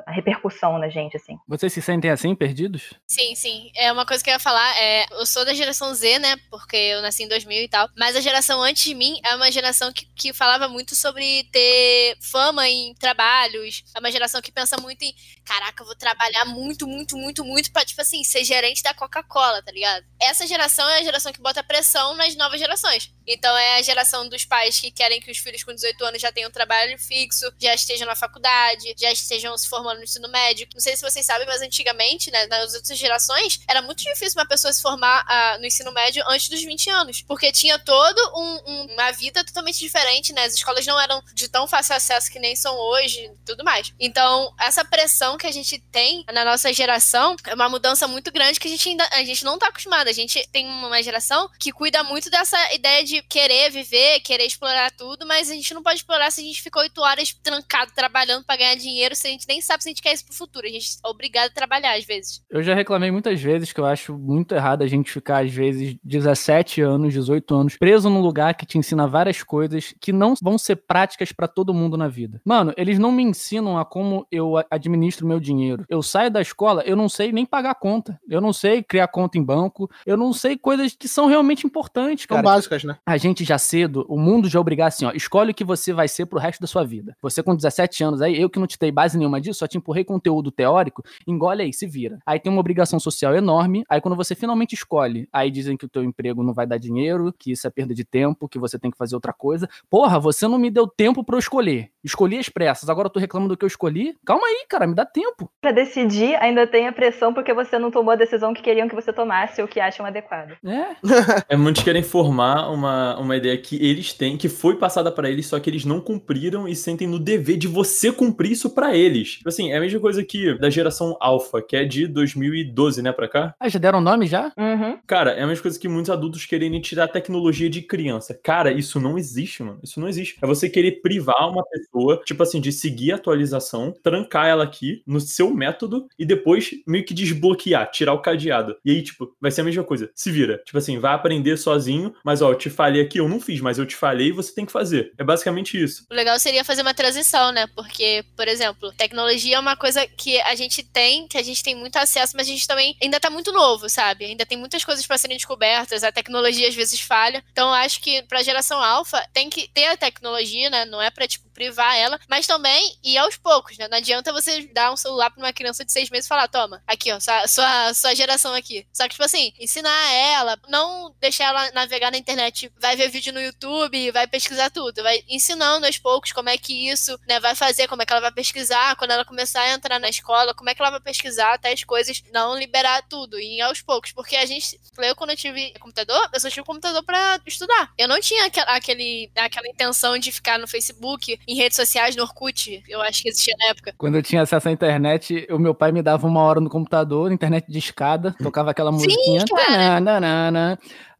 repercussão 0.07 0.77
na 0.77 0.89
gente, 0.89 1.17
assim. 1.17 1.37
Vocês 1.47 1.73
se 1.73 1.81
sentem 1.81 2.11
assim, 2.11 2.35
perdidos? 2.35 2.93
Sim, 3.07 3.35
sim. 3.35 3.71
É 3.75 3.91
uma 3.91 4.05
coisa 4.05 4.23
que 4.23 4.29
eu 4.29 4.33
ia 4.33 4.39
falar, 4.39 4.75
é, 4.81 5.05
eu 5.11 5.25
sou 5.25 5.45
da 5.45 5.53
geração 5.53 5.93
Z, 5.93 6.19
né, 6.19 6.35
porque 6.49 6.75
eu 6.75 7.01
nasci 7.01 7.23
em 7.23 7.27
2000 7.27 7.63
e 7.63 7.67
tal, 7.67 7.89
mas 7.97 8.15
a 8.15 8.21
geração 8.21 8.61
antes 8.61 8.83
de 8.83 8.93
mim 8.93 9.19
é 9.23 9.35
uma 9.35 9.51
geração 9.51 9.91
que, 9.91 10.05
que 10.15 10.33
falava 10.33 10.67
muito 10.67 10.95
sobre 10.95 11.43
ter 11.51 12.17
fama 12.21 12.67
em 12.67 12.93
trabalhos, 12.95 13.83
é 13.95 13.99
uma 13.99 14.11
geração 14.11 14.41
que 14.41 14.51
pensa 14.51 14.77
muito 14.77 15.03
em, 15.03 15.13
caraca, 15.47 15.81
eu 15.81 15.85
vou 15.85 15.95
trabalhar 15.95 16.43
muito, 16.45 16.85
muito, 16.85 17.17
muito, 17.17 17.45
muito 17.45 17.71
pra, 17.71 17.85
tipo 17.85 18.01
assim, 18.01 18.21
ser 18.23 18.43
gerente 18.43 18.83
da 18.83 18.93
Coca-Cola, 18.93 19.63
tá 19.63 19.71
ligado? 19.71 20.05
Essa 20.21 20.45
geração 20.45 20.87
é 20.89 20.99
a 20.99 21.03
geração 21.03 21.31
que 21.31 21.41
bota 21.41 21.63
pressão 21.63 22.15
nas 22.15 22.35
novas 22.35 22.59
gerações. 22.59 23.13
Então 23.27 23.55
é 23.57 23.77
a 23.77 23.81
geração 23.81 24.27
dos 24.29 24.45
pais 24.45 24.79
que 24.79 24.89
querem 24.91 25.19
que 25.19 25.29
os 25.29 25.37
filhos 25.37 25.63
com 25.63 25.73
18 25.73 26.03
anos 26.05 26.21
já 26.21 26.31
tenham 26.31 26.49
trabalho 26.49 26.97
fixo, 26.97 27.51
já 27.59 27.73
estejam 27.73 28.07
na 28.07 28.15
faculdade, 28.15 28.95
já 28.97 29.11
estejam 29.11 29.57
se 29.57 29.67
formando 29.67 29.97
no 29.97 30.03
ensino 30.03 30.29
médio. 30.29 30.67
Não 30.73 30.81
sei 30.81 30.95
se 30.95 31.01
vocês 31.01 31.25
sabem, 31.25 31.45
mas 31.45 31.61
antigamente, 31.61 32.31
né, 32.31 32.47
nas 32.47 32.73
outras 32.73 32.97
gerações, 32.97 33.59
era 33.67 33.81
muito 33.81 34.03
difícil 34.03 34.39
uma 34.39 34.47
pessoa 34.47 34.71
se 34.71 34.81
formar 34.81 35.25
uh, 35.25 35.59
no 35.59 35.65
ensino 35.65 35.91
médio 35.91 36.23
antes 36.27 36.49
dos 36.49 36.63
20 36.63 36.89
anos, 36.89 37.21
porque 37.27 37.51
tinha 37.51 37.77
todo 37.77 38.19
um, 38.35 38.71
um, 38.71 38.93
uma 38.93 39.11
vida 39.11 39.43
totalmente 39.43 39.79
diferente, 39.79 40.31
né? 40.33 40.45
As 40.45 40.53
escolas 40.53 40.85
não 40.85 40.99
eram 40.99 41.21
de 41.33 41.47
tão 41.47 41.67
fácil 41.67 41.95
acesso 41.95 42.31
que 42.31 42.39
nem 42.39 42.55
são 42.55 42.75
hoje 42.75 43.31
tudo 43.45 43.63
mais. 43.63 43.93
Então, 43.99 44.53
essa 44.59 44.85
pressão 44.85 45.37
que 45.37 45.47
a 45.47 45.51
gente 45.51 45.79
tem 45.91 46.23
na 46.31 46.45
nossa 46.45 46.71
geração 46.71 47.35
é 47.45 47.53
uma 47.53 47.69
mudança 47.69 48.07
muito 48.07 48.31
grande 48.31 48.59
que 48.59 48.67
a 48.67 48.71
gente 48.71 48.89
ainda 48.89 49.07
a 49.11 49.23
gente 49.23 49.43
não 49.43 49.57
tá 49.57 49.67
acostumado. 49.67 50.07
A 50.07 50.13
gente 50.13 50.47
tem 50.51 50.67
uma 50.67 51.01
geração 51.01 51.49
que 51.59 51.71
cuida 51.71 52.03
muito 52.03 52.29
dessa 52.29 52.57
ideia 52.73 53.03
de 53.03 53.16
querer 53.23 53.69
viver, 53.71 54.19
querer 54.21 54.45
explorar 54.45 54.91
tudo, 54.91 55.25
mas 55.25 55.49
a 55.49 55.53
gente 55.53 55.73
não 55.73 55.83
pode 55.83 55.97
explorar 55.97 56.31
se 56.31 56.41
a 56.41 56.43
gente 56.43 56.61
ficou 56.61 56.81
oito 56.81 57.01
horas 57.01 57.33
trancado 57.43 57.91
trabalhando 57.95 58.45
para 58.45 58.57
ganhar 58.57 58.75
dinheiro, 58.75 59.15
se 59.15 59.27
a 59.27 59.29
gente 59.29 59.47
nem 59.47 59.61
sabe 59.61 59.83
se 59.83 59.89
a 59.89 59.91
gente 59.91 60.01
quer 60.01 60.13
isso 60.13 60.25
pro 60.25 60.33
futuro. 60.33 60.67
A 60.67 60.69
gente 60.69 60.97
é 61.03 61.07
obrigado 61.07 61.47
a 61.47 61.53
trabalhar 61.53 61.97
às 61.97 62.05
vezes. 62.05 62.41
Eu 62.49 62.63
já 62.63 62.73
reclamei 62.73 63.11
muitas 63.11 63.41
vezes 63.41 63.71
que 63.71 63.79
eu 63.79 63.85
acho 63.85 64.17
muito 64.17 64.53
errado 64.53 64.83
a 64.83 64.87
gente 64.87 65.11
ficar, 65.11 65.43
às 65.43 65.51
vezes, 65.51 65.95
17 66.03 66.81
anos, 66.81 67.13
18 67.13 67.55
anos, 67.55 67.77
preso 67.77 68.09
num 68.09 68.21
lugar 68.21 68.55
que 68.55 68.65
te 68.65 68.77
ensina 68.77 69.07
várias 69.07 69.43
coisas 69.43 69.93
que 69.99 70.11
não 70.11 70.33
vão 70.41 70.57
ser 70.57 70.75
práticas 70.75 71.31
para 71.31 71.47
todo 71.47 71.73
mundo 71.73 71.97
na 71.97 72.07
vida. 72.07 72.41
Mano, 72.45 72.73
eles 72.77 72.99
não 72.99 73.11
me 73.11 73.23
ensinam 73.23 73.77
a 73.77 73.85
como 73.85 74.27
eu 74.31 74.53
administro 74.69 75.27
meu 75.27 75.39
dinheiro. 75.39 75.85
Eu 75.89 76.01
saio 76.01 76.31
da 76.31 76.41
escola, 76.41 76.83
eu 76.85 76.95
não 76.95 77.09
sei 77.09 77.31
nem 77.31 77.45
pagar 77.45 77.75
conta. 77.75 78.19
Eu 78.27 78.41
não 78.41 78.53
sei 78.53 78.83
criar 78.83 79.07
conta 79.07 79.37
em 79.37 79.43
banco. 79.43 79.89
Eu 80.05 80.17
não 80.17 80.33
sei 80.33 80.57
coisas 80.57 80.95
que 80.95 81.07
são 81.07 81.27
realmente 81.27 81.65
importantes, 81.65 82.25
cara. 82.25 82.41
São 82.41 82.53
básicas, 82.53 82.83
né? 82.83 82.97
A 83.07 83.15
gente 83.15 83.45
já 83.45 83.57
cedo, 83.57 84.05
o 84.09 84.19
mundo 84.19 84.49
já 84.49 84.59
obrigar 84.59 84.89
assim, 84.89 85.05
ó, 85.05 85.13
escolhe 85.13 85.51
o 85.51 85.53
que 85.53 85.63
você 85.63 85.93
vai 85.93 86.09
ser 86.09 86.25
pro 86.25 86.37
resto 86.37 86.59
da 86.59 86.67
sua 86.67 86.83
vida. 86.83 87.15
Você 87.21 87.41
com 87.41 87.55
17 87.55 88.03
anos 88.03 88.21
aí, 88.21 88.37
eu 88.37 88.49
que 88.49 88.59
não 88.59 88.67
te 88.67 88.77
dei 88.77 88.91
base 88.91 89.17
nenhuma 89.17 89.39
disso, 89.39 89.59
só 89.59 89.65
te 89.65 89.77
empurrei 89.77 90.03
conteúdo 90.03 90.51
teórico, 90.51 91.01
engole 91.25 91.63
aí, 91.63 91.71
se 91.71 91.87
vira. 91.87 92.19
Aí 92.25 92.37
tem 92.37 92.51
uma 92.51 92.59
obrigação 92.59 92.99
social 92.99 93.33
enorme, 93.33 93.85
aí 93.89 94.01
quando 94.01 94.17
você 94.17 94.35
finalmente 94.35 94.75
escolhe, 94.75 95.25
aí 95.31 95.49
dizem 95.49 95.77
que 95.77 95.85
o 95.85 95.89
teu 95.89 96.03
emprego 96.03 96.43
não 96.43 96.53
vai 96.53 96.67
dar 96.67 96.77
dinheiro, 96.77 97.33
que 97.39 97.53
isso 97.53 97.65
é 97.65 97.69
perda 97.69 97.95
de 97.95 98.03
tempo, 98.03 98.49
que 98.49 98.59
você 98.59 98.77
tem 98.77 98.91
que 98.91 98.97
fazer 98.97 99.15
outra 99.15 99.31
coisa. 99.31 99.69
Porra, 99.89 100.19
você 100.19 100.45
não 100.45 100.59
me 100.59 100.69
deu 100.69 100.85
tempo 100.85 101.23
para 101.23 101.35
eu 101.35 101.39
escolher. 101.39 101.89
Escolhi 102.03 102.37
as 102.37 102.49
pressas, 102.49 102.89
agora 102.89 103.07
eu 103.07 103.11
tô 103.11 103.21
reclamando 103.21 103.53
do 103.53 103.57
que 103.57 103.63
eu 103.63 103.67
escolhi? 103.67 104.17
Calma 104.25 104.45
aí, 104.47 104.65
cara, 104.67 104.85
me 104.85 104.93
dá 104.93 105.05
tempo. 105.05 105.49
Pra 105.61 105.71
decidir, 105.71 106.35
ainda 106.41 106.67
tem 106.67 106.89
a 106.89 106.91
pressão 106.91 107.33
porque 107.33 107.53
você 107.53 107.79
não 107.79 107.89
tomou 107.89 108.11
a 108.11 108.17
decisão 108.17 108.53
que 108.53 108.61
queriam 108.61 108.89
que 108.89 108.95
você 108.95 109.13
tomasse 109.13 109.61
ou 109.61 109.67
que 109.67 109.79
acham 109.79 110.05
adequada. 110.05 110.57
É. 110.65 110.95
é 111.53 111.55
muitos 111.55 111.83
querem 111.83 112.03
formar 112.03 112.69
uma, 112.69 112.96
uma 113.19 113.35
ideia 113.35 113.57
que 113.57 113.75
eles 113.75 114.13
têm, 114.13 114.37
que 114.37 114.49
foi 114.49 114.75
passada 114.75 115.11
para 115.11 115.29
eles, 115.29 115.47
só 115.47 115.59
que 115.59 115.69
eles 115.69 115.85
não 115.85 115.99
cumpriram 115.99 116.67
e 116.67 116.75
sentem 116.75 117.07
no 117.07 117.19
dever 117.19 117.57
de 117.57 117.67
você 117.67 118.11
cumprir 118.11 118.51
isso 118.51 118.69
para 118.69 118.95
eles. 118.95 119.33
Tipo 119.37 119.49
assim, 119.49 119.71
é 119.71 119.77
a 119.77 119.81
mesma 119.81 119.99
coisa 119.99 120.23
que 120.23 120.53
da 120.57 120.69
geração 120.69 121.17
Alpha, 121.19 121.61
que 121.61 121.75
é 121.75 121.83
de 121.83 122.07
2012, 122.07 123.01
né, 123.01 123.11
pra 123.11 123.27
cá? 123.27 123.55
Ah, 123.59 123.69
já 123.69 123.79
deram 123.79 124.01
nome 124.01 124.27
já? 124.27 124.51
Uhum. 124.57 124.97
Cara, 125.05 125.31
é 125.31 125.43
a 125.43 125.47
mesma 125.47 125.61
coisa 125.61 125.79
que 125.79 125.87
muitos 125.87 126.09
adultos 126.09 126.45
querem 126.45 126.79
tirar 126.81 127.05
a 127.05 127.07
tecnologia 127.07 127.69
de 127.69 127.81
criança. 127.81 128.37
Cara, 128.41 128.71
isso 128.71 128.99
não 128.99 129.17
existe, 129.17 129.63
mano. 129.63 129.79
Isso 129.83 129.99
não 129.99 130.07
existe. 130.07 130.37
É 130.41 130.47
você 130.47 130.69
querer 130.69 131.01
privar 131.01 131.49
uma 131.49 131.63
pessoa, 131.63 132.21
tipo 132.25 132.43
assim, 132.43 132.59
de 132.59 132.71
seguir 132.71 133.11
a 133.11 133.15
atualização, 133.15 133.93
trancar 134.03 134.47
ela 134.47 134.63
aqui 134.63 135.01
no 135.05 135.19
seu 135.19 135.53
método 135.53 136.07
e 136.17 136.25
depois 136.25 136.71
meio 136.85 137.05
que 137.05 137.13
desbloquear, 137.13 137.89
tirar 137.91 138.13
o 138.13 138.21
cadeado. 138.21 138.75
E 138.83 138.91
aí, 138.91 139.01
tipo, 139.01 139.35
vai 139.39 139.51
ser 139.51 139.61
a 139.61 139.63
mesma 139.63 139.83
coisa. 139.83 140.09
Se 140.13 140.31
vira. 140.31 140.61
Tipo 140.65 140.77
assim, 140.77 140.99
vai 140.99 141.13
aprender 141.13 141.57
sozinho, 141.57 142.13
mas 142.23 142.41
ó, 142.41 142.51
eu 142.51 142.55
te 142.55 142.69
falei 142.87 143.01
aqui, 143.01 143.19
eu 143.19 143.27
não 143.27 143.39
fiz, 143.39 143.59
mas 143.59 143.77
eu 143.77 143.85
te 143.85 143.95
falei 143.95 144.27
e 144.27 144.31
você 144.31 144.53
tem 144.53 144.65
que 144.65 144.71
fazer. 144.71 145.11
É 145.17 145.23
basicamente 145.23 145.81
isso. 145.81 146.05
O 146.09 146.13
legal 146.13 146.39
seria 146.39 146.63
fazer 146.63 146.81
uma 146.81 146.93
transição, 146.93 147.51
né? 147.51 147.67
Porque, 147.75 148.23
por 148.35 148.47
exemplo, 148.47 148.93
tecnologia 148.93 149.57
é 149.57 149.59
uma 149.59 149.75
coisa 149.75 150.07
que 150.07 150.39
a 150.41 150.55
gente 150.55 150.83
tem, 150.83 151.27
que 151.27 151.37
a 151.37 151.43
gente 151.43 151.61
tem 151.61 151.75
muito 151.75 151.97
acesso, 151.97 152.33
mas 152.35 152.47
a 152.47 152.51
gente 152.51 152.65
também 152.65 152.95
ainda 153.01 153.19
tá 153.19 153.29
muito 153.29 153.51
novo, 153.51 153.89
sabe? 153.89 154.25
Ainda 154.25 154.45
tem 154.45 154.57
muitas 154.57 154.85
coisas 154.85 155.05
para 155.05 155.17
serem 155.17 155.35
descobertas, 155.35 156.03
a 156.03 156.11
tecnologia 156.11 156.67
às 156.67 156.75
vezes 156.75 156.99
falha. 157.01 157.43
Então, 157.51 157.73
acho 157.73 158.01
que 158.01 158.23
pra 158.23 158.41
geração 158.41 158.81
alfa 158.81 159.21
tem 159.33 159.49
que 159.49 159.67
ter 159.67 159.87
a 159.87 159.97
tecnologia, 159.97 160.69
né? 160.69 160.85
Não 160.85 161.01
é 161.01 161.09
pra, 161.09 161.27
tipo, 161.27 161.46
privar 161.57 161.95
ela, 161.95 162.19
mas 162.29 162.45
também 162.45 162.99
ir 163.03 163.17
aos 163.17 163.35
poucos, 163.35 163.75
né? 163.79 163.87
Não 163.87 163.97
adianta 163.97 164.31
você 164.31 164.67
dar 164.67 164.93
um 164.93 164.95
celular 164.95 165.31
pra 165.31 165.41
uma 165.43 165.51
criança 165.51 165.83
de 165.83 165.91
seis 165.91 166.07
meses 166.11 166.27
e 166.27 166.29
falar, 166.29 166.47
toma, 166.47 166.83
aqui, 166.85 167.11
ó, 167.11 167.19
sua, 167.19 167.47
sua, 167.47 167.93
sua 167.95 168.13
geração 168.13 168.53
aqui. 168.53 168.85
Só 168.93 169.03
que, 169.05 169.09
tipo 169.09 169.23
assim, 169.23 169.51
ensinar 169.59 170.13
ela, 170.13 170.59
não 170.69 171.15
deixar 171.19 171.45
ela 171.45 171.71
navegar 171.71 172.11
na 172.11 172.17
internet, 172.19 172.71
vai 172.79 172.95
ver 172.95 173.09
vídeo 173.09 173.33
no 173.33 173.41
YouTube, 173.41 174.11
vai 174.11 174.27
pesquisar 174.27 174.69
tudo, 174.69 175.01
vai 175.01 175.23
ensinando 175.27 175.87
aos 175.87 175.97
poucos 175.97 176.31
como 176.31 176.49
é 176.49 176.57
que 176.59 176.89
isso, 176.89 177.19
né, 177.27 177.39
vai 177.39 177.55
fazer, 177.55 177.87
como 177.87 178.03
é 178.03 178.05
que 178.05 178.13
ela 178.13 178.21
vai 178.21 178.31
pesquisar, 178.31 178.95
quando 178.95 179.11
ela 179.11 179.25
começar 179.25 179.61
a 179.61 179.71
entrar 179.71 179.99
na 179.99 180.09
escola, 180.09 180.53
como 180.53 180.69
é 180.69 180.75
que 180.75 180.81
ela 180.81 180.91
vai 180.91 181.01
pesquisar 181.01 181.55
até 181.55 181.71
as 181.71 181.83
coisas, 181.83 182.21
não 182.31 182.55
liberar 182.55 183.01
tudo, 183.09 183.39
e 183.39 183.59
aos 183.61 183.81
poucos, 183.81 184.11
porque 184.11 184.35
a 184.35 184.45
gente, 184.45 184.79
eu 184.99 185.15
quando 185.15 185.31
eu 185.31 185.37
tive 185.37 185.73
computador, 185.79 186.29
eu 186.31 186.39
só 186.39 186.49
tive 186.49 186.65
computador 186.65 187.03
pra 187.03 187.39
estudar. 187.45 187.91
Eu 187.97 188.07
não 188.07 188.19
tinha 188.19 188.45
aquele, 188.67 189.31
aquela 189.35 189.67
intenção 189.67 190.17
de 190.19 190.31
ficar 190.31 190.59
no 190.59 190.67
Facebook, 190.67 191.39
em 191.47 191.55
redes 191.55 191.77
sociais, 191.77 192.15
no 192.15 192.23
Orkut, 192.23 192.83
eu 192.89 193.01
acho 193.01 193.23
que 193.23 193.29
existia 193.29 193.55
na 193.57 193.67
época. 193.67 193.93
Quando 193.97 194.15
eu 194.15 194.23
tinha 194.23 194.41
acesso 194.41 194.67
à 194.67 194.71
internet, 194.71 195.47
o 195.49 195.57
meu 195.57 195.73
pai 195.73 195.91
me 195.91 196.01
dava 196.01 196.27
uma 196.27 196.41
hora 196.41 196.59
no 196.59 196.69
computador, 196.69 197.31
internet 197.31 197.65
de 197.69 197.79
escada, 197.79 198.35
tocava 198.43 198.71
aquela 198.71 198.91
musiquinha. 198.91 199.39
Sim, 199.39 199.55
cara. 199.55 199.95
Tananana, 199.95 200.77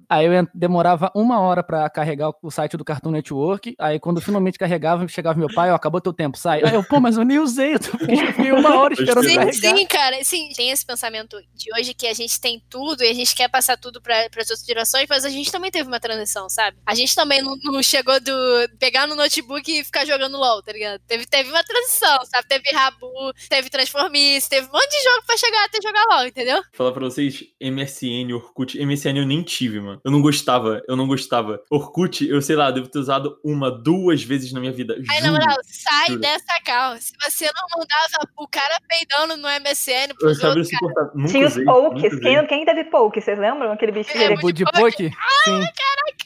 Aí 0.10 0.26
eu 0.26 0.48
demorava 0.54 1.12
uma 1.14 1.40
hora 1.40 1.64
pra 1.64 1.90
carregar 1.90 2.32
o 2.42 2.50
site 2.52 2.78
do 2.78 2.86
Cartoon 2.86 3.12
Network. 3.12 3.76
Aí 3.80 4.00
quando 4.00 4.22
finalmente 4.22 4.58
carregava, 4.58 5.08
chegava 5.08 5.38
meu 5.38 5.54
pai, 5.54 5.72
ó, 5.72 5.76
acabou 5.76 6.00
teu 6.00 6.14
tempo, 6.14 6.38
sai. 6.38 6.62
Aí 6.64 6.74
eu, 6.74 6.84
pô, 6.84 7.00
mas 7.00 7.18
eu 7.18 7.24
nem 7.24 7.40
usei, 7.40 7.76
eu 7.76 7.80
fiquei 8.34 8.52
uma 8.52 8.78
hora 8.80 8.94
esperando 8.94 9.24
Sim, 9.24 9.30
Sim, 9.30 9.36
carregar. 9.36 9.78
sim, 9.78 9.86
cara. 9.86 10.24
Sim, 10.24 10.50
tem 10.56 10.72
esse 10.72 10.86
pensamento 10.86 11.38
de 11.54 11.74
hoje 11.74 11.94
que 11.94 12.08
a 12.08 12.14
gente 12.14 12.40
tem 12.40 12.62
tudo 12.70 13.04
e 13.04 13.10
a 13.10 13.14
gente 13.14 13.36
quer 13.36 13.50
passar 13.50 13.78
tudo 13.78 14.02
para 14.02 14.26
as 14.26 14.50
outras 14.50 14.66
gerações, 14.66 15.06
mas 15.10 15.26
a 15.26 15.30
gente 15.30 15.52
também 15.52 15.72
teve 15.72 15.88
uma 15.88 16.00
transição, 16.00 16.50
sabe? 16.50 16.78
A 16.86 16.96
gente 16.96 17.14
também 17.14 17.42
não, 17.42 17.56
não 17.64 17.84
chegou 17.84 18.20
do 18.20 18.32
pegar 18.80 19.08
no 19.08 19.16
notebook 19.16 19.70
e 19.72 19.84
ficar 19.84 20.06
jogando 20.06 20.38
LOL, 20.38 20.62
tá 20.64 20.72
ligado? 20.72 21.02
Teve, 21.08 21.26
teve 21.26 21.50
uma 21.50 21.64
transição, 21.64 22.18
sabe? 22.26 22.48
Teve 22.48 22.72
Rabu, 22.72 23.34
teve 23.50 23.70
Transformice, 23.70 24.50
teve 24.50 24.68
um 24.68 24.72
monte 24.72 24.90
de 24.90 25.04
jogo 25.04 25.24
pra 25.26 25.38
chegar 25.38 25.66
até 25.66 25.80
jogar 25.82 26.04
LOL, 26.16 26.28
entendeu? 26.28 26.62
Falar 26.74 26.92
pra 26.92 27.06
vocês, 27.06 27.44
MSN, 27.62 28.34
Orkut, 28.34 28.78
MSN 28.84 29.18
eu 29.18 29.26
nem 29.26 29.44
tive, 29.44 29.80
mano. 29.80 29.97
Eu 30.04 30.12
não 30.12 30.22
gostava, 30.22 30.82
eu 30.88 30.96
não 30.96 31.08
gostava. 31.08 31.62
Orkut, 31.70 32.28
eu 32.28 32.42
sei 32.42 32.56
lá, 32.56 32.72
devo 32.72 32.88
ter 32.88 33.00
usado 33.00 33.38
uma, 33.44 33.70
duas 33.72 34.24
vezes 34.24 34.52
na 34.54 34.60
minha 34.60 34.72
vida. 34.72 34.96
Aí, 35.10 35.22
na 35.22 35.32
moral, 35.32 35.58
sai 35.64 36.08
juro. 36.08 36.20
dessa 36.22 36.60
cal. 36.66 36.96
Se 36.98 37.14
você 37.24 37.46
não 37.46 37.80
mandava 37.80 38.30
o 38.38 38.48
cara 38.48 38.78
peidando 38.88 39.38
no 39.38 39.48
MSN 39.48 40.10
Eu 40.10 40.16
pros 40.16 40.44
outros. 40.44 40.70
Nunca 41.14 41.32
Tinha 41.32 41.48
os 41.48 41.64
pokes. 41.64 42.20
Quem, 42.20 42.48
quem 42.48 42.66
teve 42.66 42.84
poke? 42.86 43.22
Vocês 43.22 43.38
lembram? 43.38 43.72
Aquele 43.72 43.92
bichinho 43.92 44.24
É, 44.24 44.28
dele. 44.30 44.42
Bud 44.42 44.64
Poke? 44.66 45.12
Sim. 45.44 45.62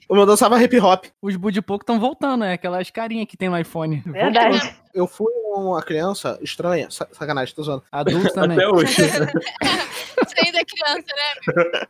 O 0.10 0.16
meu 0.16 0.25
dançava 0.25 0.62
hip 0.62 0.78
hop. 0.80 1.06
Os 1.22 1.36
Bud 1.36 1.62
Poke 1.62 1.84
estão 1.84 2.00
voltando, 2.00 2.44
é 2.44 2.54
aquelas 2.54 2.90
carinhas 2.90 3.28
que 3.28 3.38
tem 3.38 3.50
no 3.50 3.58
iPhone. 3.58 4.01
Verdade. 4.06 4.75
Eu 4.94 5.08
fui 5.08 5.32
uma 5.56 5.82
criança 5.82 6.38
estranha. 6.42 6.90
Sa- 6.92 7.08
Sacanagem, 7.13 7.56
tô 7.56 7.63
zoando. 7.63 7.84
Adultos 7.92 8.32
também. 8.34 8.58
Até 8.58 8.68
hoje. 8.68 8.94
você 8.94 10.36
ainda 10.46 10.60
é 10.60 10.66
criança, 10.66 11.06
né? 11.16 11.88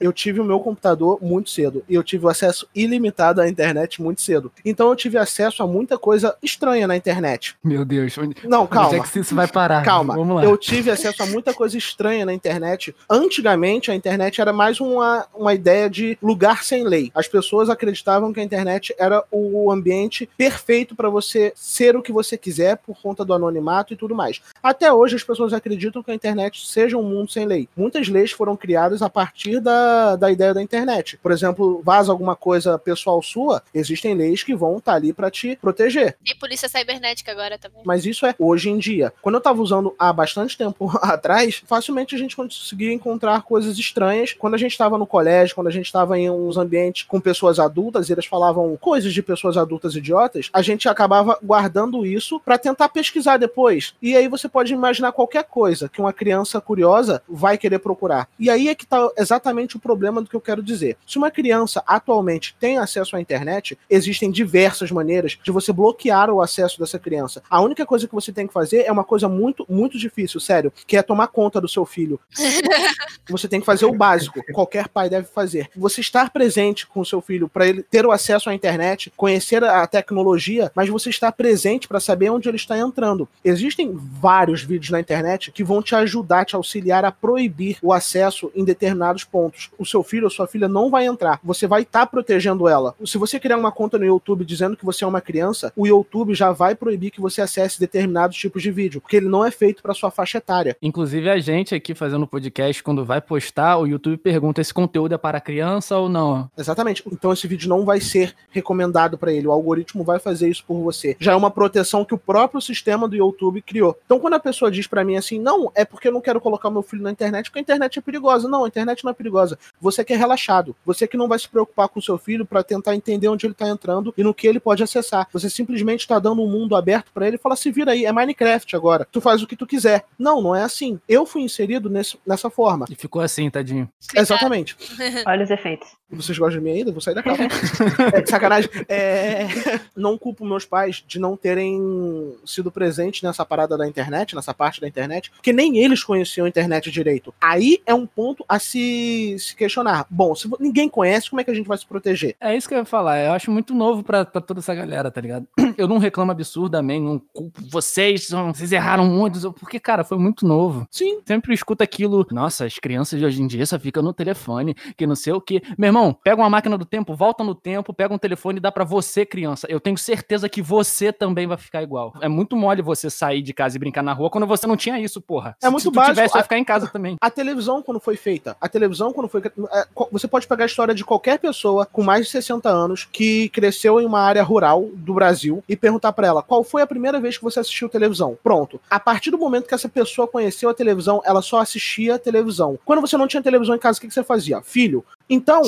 Eu 0.00 0.12
tive 0.12 0.40
o 0.40 0.44
meu 0.44 0.58
computador 0.60 1.17
muito 1.20 1.50
cedo. 1.50 1.82
E 1.88 1.94
eu 1.94 2.02
tive 2.02 2.26
o 2.26 2.28
acesso 2.28 2.68
ilimitado 2.74 3.40
à 3.40 3.48
internet 3.48 4.00
muito 4.02 4.20
cedo. 4.22 4.50
Então 4.64 4.88
eu 4.88 4.96
tive 4.96 5.18
acesso 5.18 5.62
a 5.62 5.66
muita 5.66 5.98
coisa 5.98 6.36
estranha 6.42 6.86
na 6.86 6.96
internet. 6.96 7.56
Meu 7.62 7.84
Deus. 7.84 8.16
Onde, 8.18 8.36
Não, 8.44 8.62
onde 8.62 8.72
é 8.72 8.74
calma. 8.74 9.06
que 9.06 9.18
isso 9.18 9.34
vai 9.34 9.46
parar? 9.48 9.84
Calma, 9.84 10.14
Vamos 10.14 10.36
lá. 10.36 10.44
eu 10.44 10.56
tive 10.56 10.90
acesso 10.90 11.22
a 11.22 11.26
muita 11.26 11.52
coisa 11.54 11.76
estranha 11.76 12.24
na 12.26 12.32
internet. 12.32 12.94
Antigamente, 13.08 13.90
a 13.90 13.94
internet 13.94 14.40
era 14.40 14.52
mais 14.52 14.80
uma, 14.80 15.26
uma 15.34 15.54
ideia 15.54 15.88
de 15.88 16.18
lugar 16.22 16.64
sem 16.64 16.84
lei. 16.84 17.10
As 17.14 17.28
pessoas 17.28 17.68
acreditavam 17.68 18.32
que 18.32 18.40
a 18.40 18.42
internet 18.42 18.94
era 18.98 19.22
o 19.30 19.70
ambiente 19.70 20.28
perfeito 20.36 20.94
para 20.96 21.08
você 21.08 21.52
ser 21.54 21.96
o 21.96 22.02
que 22.02 22.12
você 22.12 22.36
quiser 22.36 22.76
por 22.78 23.00
conta 23.00 23.24
do 23.24 23.32
anonimato 23.34 23.92
e 23.92 23.96
tudo 23.96 24.14
mais. 24.14 24.40
Até 24.62 24.92
hoje, 24.92 25.16
as 25.16 25.22
pessoas 25.22 25.52
acreditam 25.52 26.02
que 26.02 26.10
a 26.10 26.14
internet 26.14 26.66
seja 26.66 26.96
um 26.96 27.02
mundo 27.02 27.30
sem 27.30 27.46
lei. 27.46 27.68
Muitas 27.76 28.08
leis 28.08 28.30
foram 28.32 28.56
criadas 28.56 29.02
a 29.02 29.08
partir 29.08 29.60
da, 29.60 30.16
da 30.16 30.30
ideia 30.30 30.52
da 30.52 30.62
internet. 30.62 31.07
Por 31.16 31.32
exemplo, 31.32 31.80
vaza 31.84 32.12
alguma 32.12 32.36
coisa 32.36 32.78
pessoal 32.78 33.22
sua, 33.22 33.62
existem 33.72 34.14
leis 34.14 34.42
que 34.42 34.54
vão 34.54 34.78
estar 34.78 34.94
ali 34.94 35.12
para 35.12 35.30
te 35.30 35.56
proteger. 35.56 36.16
Tem 36.24 36.36
polícia 36.36 36.68
cibernética 36.68 37.32
agora 37.32 37.58
também. 37.58 37.82
Mas 37.84 38.04
isso 38.04 38.26
é 38.26 38.34
hoje 38.38 38.70
em 38.70 38.78
dia. 38.78 39.12
Quando 39.22 39.36
eu 39.36 39.40
tava 39.40 39.62
usando 39.62 39.94
há 39.98 40.12
bastante 40.12 40.56
tempo 40.56 40.90
atrás, 41.02 41.62
facilmente 41.66 42.14
a 42.14 42.18
gente 42.18 42.36
conseguia 42.36 42.92
encontrar 42.92 43.42
coisas 43.42 43.78
estranhas. 43.78 44.32
Quando 44.32 44.54
a 44.54 44.58
gente 44.58 44.72
estava 44.72 44.98
no 44.98 45.06
colégio, 45.06 45.54
quando 45.54 45.68
a 45.68 45.72
gente 45.72 45.86
estava 45.86 46.18
em 46.18 46.30
uns 46.30 46.56
ambientes 46.56 47.04
com 47.04 47.20
pessoas 47.20 47.58
adultas, 47.58 48.08
e 48.08 48.12
eles 48.12 48.26
falavam 48.26 48.76
coisas 48.76 49.12
de 49.12 49.22
pessoas 49.22 49.56
adultas 49.56 49.94
idiotas, 49.94 50.50
a 50.52 50.62
gente 50.62 50.88
acabava 50.88 51.38
guardando 51.42 52.04
isso 52.04 52.40
para 52.40 52.58
tentar 52.58 52.88
pesquisar 52.88 53.36
depois. 53.36 53.94
E 54.02 54.16
aí 54.16 54.28
você 54.28 54.48
pode 54.48 54.72
imaginar 54.72 55.12
qualquer 55.12 55.44
coisa 55.44 55.88
que 55.88 56.00
uma 56.00 56.12
criança 56.12 56.60
curiosa 56.60 57.22
vai 57.28 57.56
querer 57.56 57.78
procurar. 57.78 58.28
E 58.38 58.50
aí 58.50 58.68
é 58.68 58.74
que 58.74 58.86
tá 58.86 59.08
exatamente 59.16 59.76
o 59.76 59.80
problema 59.80 60.20
do 60.20 60.28
que 60.28 60.36
eu 60.36 60.40
quero 60.40 60.62
dizer. 60.62 60.96
Se 61.06 61.18
uma 61.18 61.30
criança 61.30 61.82
atualmente 61.86 62.54
tem 62.60 62.78
acesso 62.78 63.16
à 63.16 63.20
internet, 63.20 63.78
existem 63.88 64.30
diversas 64.30 64.90
maneiras 64.90 65.38
de 65.42 65.50
você 65.50 65.72
bloquear 65.72 66.30
o 66.30 66.42
acesso 66.42 66.78
dessa 66.78 66.98
criança. 66.98 67.42
A 67.48 67.60
única 67.60 67.86
coisa 67.86 68.06
que 68.06 68.14
você 68.14 68.32
tem 68.32 68.46
que 68.46 68.52
fazer 68.52 68.82
é 68.82 68.92
uma 68.92 69.04
coisa 69.04 69.28
muito, 69.28 69.64
muito 69.68 69.98
difícil, 69.98 70.40
sério, 70.40 70.72
que 70.86 70.96
é 70.96 71.02
tomar 71.02 71.28
conta 71.28 71.60
do 71.60 71.68
seu 71.68 71.86
filho. 71.86 72.20
Você 73.30 73.46
tem 73.46 73.60
que 73.60 73.66
fazer 73.66 73.84
o 73.84 73.92
básico, 73.92 74.42
qualquer 74.54 74.88
pai 74.88 75.10
deve 75.10 75.28
fazer. 75.28 75.68
Você 75.76 76.00
estar 76.00 76.30
presente 76.30 76.86
com 76.86 77.00
o 77.00 77.04
seu 77.04 77.20
filho 77.20 77.46
para 77.46 77.66
ele 77.66 77.82
ter 77.82 78.06
o 78.06 78.10
acesso 78.10 78.48
à 78.48 78.54
internet, 78.54 79.12
conhecer 79.16 79.62
a 79.62 79.86
tecnologia, 79.86 80.72
mas 80.74 80.88
você 80.88 81.10
estar 81.10 81.30
presente 81.32 81.86
para 81.86 82.00
saber 82.00 82.30
onde 82.30 82.48
ele 82.48 82.56
está 82.56 82.78
entrando. 82.78 83.28
Existem 83.44 83.92
vários 83.94 84.62
vídeos 84.62 84.90
na 84.90 85.00
internet 85.00 85.52
que 85.52 85.62
vão 85.62 85.82
te 85.82 85.94
ajudar, 85.94 86.46
te 86.46 86.56
auxiliar 86.56 87.04
a 87.04 87.12
proibir 87.12 87.76
o 87.82 87.92
acesso 87.92 88.50
em 88.54 88.64
determinados 88.64 89.24
pontos. 89.24 89.70
O 89.78 89.84
seu 89.84 90.02
filho 90.02 90.24
ou 90.24 90.30
sua 90.30 90.46
filha 90.46 90.68
não 90.68 90.87
vai 90.90 91.06
entrar. 91.06 91.40
Você 91.42 91.66
vai 91.66 91.82
estar 91.82 92.06
protegendo 92.06 92.68
ela. 92.68 92.94
Se 93.04 93.18
você 93.18 93.38
criar 93.38 93.56
uma 93.56 93.72
conta 93.72 93.98
no 93.98 94.04
YouTube 94.04 94.44
dizendo 94.44 94.76
que 94.76 94.84
você 94.84 95.04
é 95.04 95.06
uma 95.06 95.20
criança, 95.20 95.72
o 95.76 95.86
YouTube 95.86 96.34
já 96.34 96.52
vai 96.52 96.74
proibir 96.74 97.10
que 97.10 97.20
você 97.20 97.40
acesse 97.40 97.80
determinados 97.80 98.36
tipos 98.36 98.62
de 98.62 98.70
vídeo, 98.70 99.00
porque 99.00 99.16
ele 99.16 99.28
não 99.28 99.44
é 99.44 99.50
feito 99.50 99.82
para 99.82 99.94
sua 99.94 100.10
faixa 100.10 100.38
etária. 100.38 100.76
Inclusive, 100.80 101.28
a 101.28 101.38
gente 101.38 101.74
aqui 101.74 101.94
fazendo 101.94 102.26
podcast, 102.26 102.82
quando 102.82 103.04
vai 103.04 103.20
postar, 103.20 103.78
o 103.78 103.86
YouTube 103.86 104.16
pergunta: 104.18 104.60
esse 104.60 104.72
conteúdo 104.72 105.14
é 105.14 105.18
para 105.18 105.40
criança 105.40 105.96
ou 105.96 106.08
não? 106.08 106.50
Exatamente. 106.56 107.02
Então 107.10 107.32
esse 107.32 107.46
vídeo 107.46 107.68
não 107.68 107.84
vai 107.84 108.00
ser 108.00 108.34
recomendado 108.50 109.18
para 109.18 109.32
ele. 109.32 109.46
O 109.46 109.52
algoritmo 109.52 110.04
vai 110.04 110.18
fazer 110.18 110.48
isso 110.48 110.64
por 110.66 110.80
você. 110.82 111.16
Já 111.18 111.32
é 111.32 111.36
uma 111.36 111.50
proteção 111.50 112.04
que 112.04 112.14
o 112.14 112.18
próprio 112.18 112.60
sistema 112.60 113.08
do 113.08 113.16
YouTube 113.16 113.62
criou. 113.62 113.96
Então 114.04 114.20
quando 114.20 114.34
a 114.34 114.40
pessoa 114.40 114.70
diz 114.70 114.86
para 114.86 115.04
mim 115.04 115.16
assim, 115.16 115.38
não, 115.38 115.70
é 115.74 115.84
porque 115.84 116.08
eu 116.08 116.12
não 116.12 116.20
quero 116.20 116.40
colocar 116.40 116.70
meu 116.70 116.82
filho 116.82 117.02
na 117.02 117.10
internet, 117.10 117.46
porque 117.46 117.58
a 117.58 117.62
internet 117.62 117.98
é 117.98 118.02
perigosa. 118.02 118.48
Não, 118.48 118.64
a 118.64 118.68
internet 118.68 119.04
não 119.04 119.10
é 119.10 119.14
perigosa. 119.14 119.58
Você 119.80 120.04
que 120.04 120.12
é 120.12 120.16
relaxado. 120.16 120.67
Você 120.84 121.06
que 121.06 121.16
não 121.16 121.28
vai 121.28 121.38
se 121.38 121.48
preocupar 121.48 121.88
com 121.88 121.98
o 121.98 122.02
seu 122.02 122.18
filho 122.18 122.46
para 122.46 122.62
tentar 122.62 122.94
entender 122.94 123.28
onde 123.28 123.46
ele 123.46 123.54
tá 123.54 123.68
entrando 123.68 124.12
e 124.16 124.22
no 124.22 124.34
que 124.34 124.46
ele 124.46 124.60
pode 124.60 124.82
acessar. 124.82 125.28
Você 125.32 125.50
simplesmente 125.50 126.06
tá 126.06 126.18
dando 126.18 126.42
um 126.42 126.50
mundo 126.50 126.76
aberto 126.76 127.10
para 127.12 127.26
ele 127.26 127.36
e 127.36 127.40
fala: 127.40 127.56
se 127.56 127.70
vira 127.70 127.92
aí, 127.92 128.04
é 128.04 128.12
Minecraft 128.12 128.74
agora. 128.76 129.06
Tu 129.10 129.20
faz 129.20 129.42
o 129.42 129.46
que 129.46 129.56
tu 129.56 129.66
quiser. 129.66 130.04
Não, 130.18 130.40
não 130.40 130.54
é 130.54 130.62
assim. 130.62 131.00
Eu 131.08 131.26
fui 131.26 131.42
inserido 131.42 131.88
nesse, 131.90 132.18
nessa 132.26 132.50
forma. 132.50 132.86
E 132.90 132.94
ficou 132.94 133.22
assim, 133.22 133.48
tadinho. 133.50 133.88
Exatamente. 134.14 134.76
Olha 135.26 135.44
os 135.44 135.50
efeitos. 135.50 135.88
Vocês 136.10 136.38
gostam 136.38 136.58
de 136.58 136.64
mim 136.64 136.78
ainda? 136.78 136.90
Vou 136.90 137.02
sair 137.02 137.14
da 137.14 137.22
casa. 137.22 137.42
é, 138.14 138.24
sacanagem. 138.24 138.70
É, 138.88 139.46
não 139.94 140.16
culpo 140.16 140.44
meus 140.44 140.64
pais 140.64 141.04
de 141.06 141.18
não 141.18 141.36
terem 141.36 142.34
sido 142.46 142.70
presentes 142.70 143.22
nessa 143.22 143.44
parada 143.44 143.76
da 143.76 143.86
internet, 143.86 144.34
nessa 144.34 144.54
parte 144.54 144.80
da 144.80 144.88
internet, 144.88 145.30
porque 145.30 145.52
nem 145.52 145.78
eles 145.78 146.02
conheciam 146.02 146.46
a 146.46 146.48
internet 146.48 146.90
direito. 146.90 147.34
Aí 147.38 147.82
é 147.84 147.92
um 147.92 148.06
ponto 148.06 148.42
a 148.48 148.58
se, 148.58 149.36
se 149.38 149.54
questionar. 149.54 150.06
Bom, 150.08 150.34
se 150.34 150.48
ninguém 150.58 150.88
conhece, 150.88 151.28
como 151.30 151.40
é 151.40 151.44
que 151.44 151.50
a 151.50 151.54
gente 151.54 151.66
vai 151.66 151.76
se 151.78 151.86
proteger? 151.86 152.36
É 152.40 152.56
isso 152.56 152.68
que 152.68 152.74
eu 152.74 152.78
ia 152.78 152.84
falar. 152.84 153.18
Eu 153.18 153.32
acho 153.32 153.50
muito 153.50 153.74
novo 153.74 154.02
pra, 154.02 154.24
pra 154.24 154.40
toda 154.40 154.60
essa 154.60 154.74
galera, 154.74 155.10
tá 155.10 155.20
ligado? 155.20 155.46
Eu 155.76 155.86
não 155.86 155.98
reclamo 155.98 156.32
absurdamente, 156.32 157.04
não 157.04 157.18
culpo 157.32 157.60
vocês, 157.70 158.28
vocês 158.30 158.72
erraram 158.72 159.04
muito, 159.06 159.52
porque, 159.52 159.78
cara, 159.78 160.02
foi 160.04 160.18
muito 160.18 160.46
novo. 160.46 160.86
Sim, 160.90 161.20
Sempre 161.26 161.54
escuta 161.54 161.84
aquilo, 161.84 162.26
nossa, 162.32 162.64
as 162.64 162.74
crianças 162.78 163.18
de 163.18 163.24
hoje 163.24 163.42
em 163.42 163.46
dia 163.46 163.64
só 163.66 163.78
ficam 163.78 164.02
no 164.02 164.12
telefone, 164.12 164.74
que 164.96 165.06
não 165.06 165.14
sei 165.14 165.32
o 165.32 165.40
que. 165.40 165.62
Meu 165.76 165.88
irmão, 165.88 166.12
pega 166.24 166.40
uma 166.40 166.50
máquina 166.50 166.76
do 166.76 166.84
tempo, 166.84 167.14
volta 167.14 167.44
no 167.44 167.54
tempo, 167.54 167.92
pega 167.92 168.12
um 168.12 168.18
telefone 168.18 168.58
e 168.58 168.60
dá 168.60 168.72
pra 168.72 168.84
você, 168.84 169.24
criança. 169.24 169.66
Eu 169.70 169.78
tenho 169.78 169.96
certeza 169.98 170.48
que 170.48 170.60
você 170.62 171.12
também 171.12 171.46
vai 171.46 171.56
ficar 171.56 171.82
igual. 171.82 172.12
É 172.20 172.28
muito 172.28 172.56
mole 172.56 172.82
você 172.82 173.08
sair 173.10 173.42
de 173.42 173.52
casa 173.52 173.76
e 173.76 173.78
brincar 173.78 174.02
na 174.02 174.12
rua 174.12 174.30
quando 174.30 174.46
você 174.46 174.66
não 174.66 174.76
tinha 174.76 174.98
isso, 174.98 175.20
porra. 175.20 175.56
É 175.62 175.68
muito 175.68 175.82
Se 175.84 175.90
tu 175.90 175.94
básico. 175.94 176.14
tivesse, 176.14 176.32
vai 176.32 176.40
A- 176.40 176.44
ficar 176.44 176.58
em 176.58 176.64
casa 176.64 176.88
também. 176.88 177.16
A 177.20 177.30
televisão, 177.30 177.82
quando 177.82 178.00
foi 178.00 178.16
feita, 178.16 178.56
a 178.60 178.68
televisão, 178.68 179.12
quando 179.12 179.28
foi. 179.28 179.42
é, 179.72 179.84
Você 180.10 180.26
pode 180.26 180.46
pegar 180.48 180.64
a 180.64 180.66
história 180.66 180.94
de 180.94 181.04
qualquer 181.04 181.38
pessoa 181.38 181.84
com 181.86 182.02
mais 182.02 182.26
de 182.26 182.32
60 182.32 182.68
anos 182.68 183.06
que 183.10 183.48
cresceu 183.50 184.00
em 184.00 184.06
uma 184.06 184.20
área 184.20 184.42
rural 184.42 184.88
do 184.94 185.14
Brasil 185.14 185.62
e 185.68 185.76
perguntar 185.76 186.12
pra 186.12 186.26
ela 186.26 186.42
qual 186.42 186.64
foi 186.64 186.82
a 186.82 186.86
primeira 186.86 187.20
vez 187.20 187.36
que 187.36 187.44
você 187.44 187.60
assistiu 187.60 187.88
televisão. 187.88 188.38
Pronto. 188.42 188.80
A 188.90 188.98
partir 188.98 189.30
do 189.30 189.38
momento 189.38 189.66
que 189.68 189.74
essa 189.74 189.88
pessoa 189.88 190.26
conheceu 190.26 190.68
a 190.70 190.74
televisão, 190.74 191.20
ela 191.24 191.42
só 191.42 191.58
assistia 191.60 192.14
a 192.14 192.18
televisão. 192.18 192.78
Quando 192.84 193.00
você 193.00 193.16
não 193.16 193.26
tinha 193.28 193.42
televisão 193.42 193.74
em 193.74 193.78
casa, 193.78 193.98
o 193.98 194.00
que, 194.00 194.08
que 194.08 194.14
você 194.14 194.24
fazia? 194.24 194.60
Filho. 194.62 195.04
Então, 195.30 195.60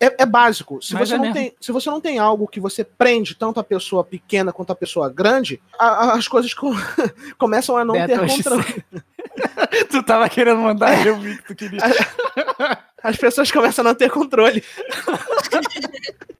é, 0.00 0.22
é 0.22 0.26
básico. 0.26 0.82
Se 0.82 0.92
Mas 0.94 1.08
você, 1.08 1.14
é 1.14 1.18
não 1.18 1.24
mesmo. 1.26 1.34
tem, 1.38 1.54
se 1.60 1.70
você 1.70 1.88
não 1.88 2.00
tem 2.00 2.18
algo 2.18 2.48
que 2.48 2.58
você 2.58 2.82
prende 2.82 3.36
tanto 3.36 3.60
a 3.60 3.64
pessoa 3.64 4.02
pequena 4.02 4.52
quanto 4.52 4.72
a 4.72 4.74
pessoa 4.74 5.08
grande, 5.08 5.62
a- 5.78 5.86
a- 5.86 6.14
as 6.14 6.26
coisas 6.26 6.52
co- 6.52 6.72
começam 7.38 7.76
a 7.76 7.84
não 7.84 7.94
Beto, 7.94 8.08
ter 8.08 8.26
controle. 8.26 8.84
tu 9.90 10.02
tava 10.02 10.28
querendo 10.28 10.58
mandar, 10.60 11.06
eu 11.06 11.16
vi 11.18 11.36
que 11.36 11.44
tu 11.46 11.54
queria. 11.54 11.78
As 13.04 13.18
pessoas 13.18 13.52
começam 13.52 13.84
a 13.84 13.88
não 13.88 13.94
ter 13.94 14.10
controle. 14.10 14.64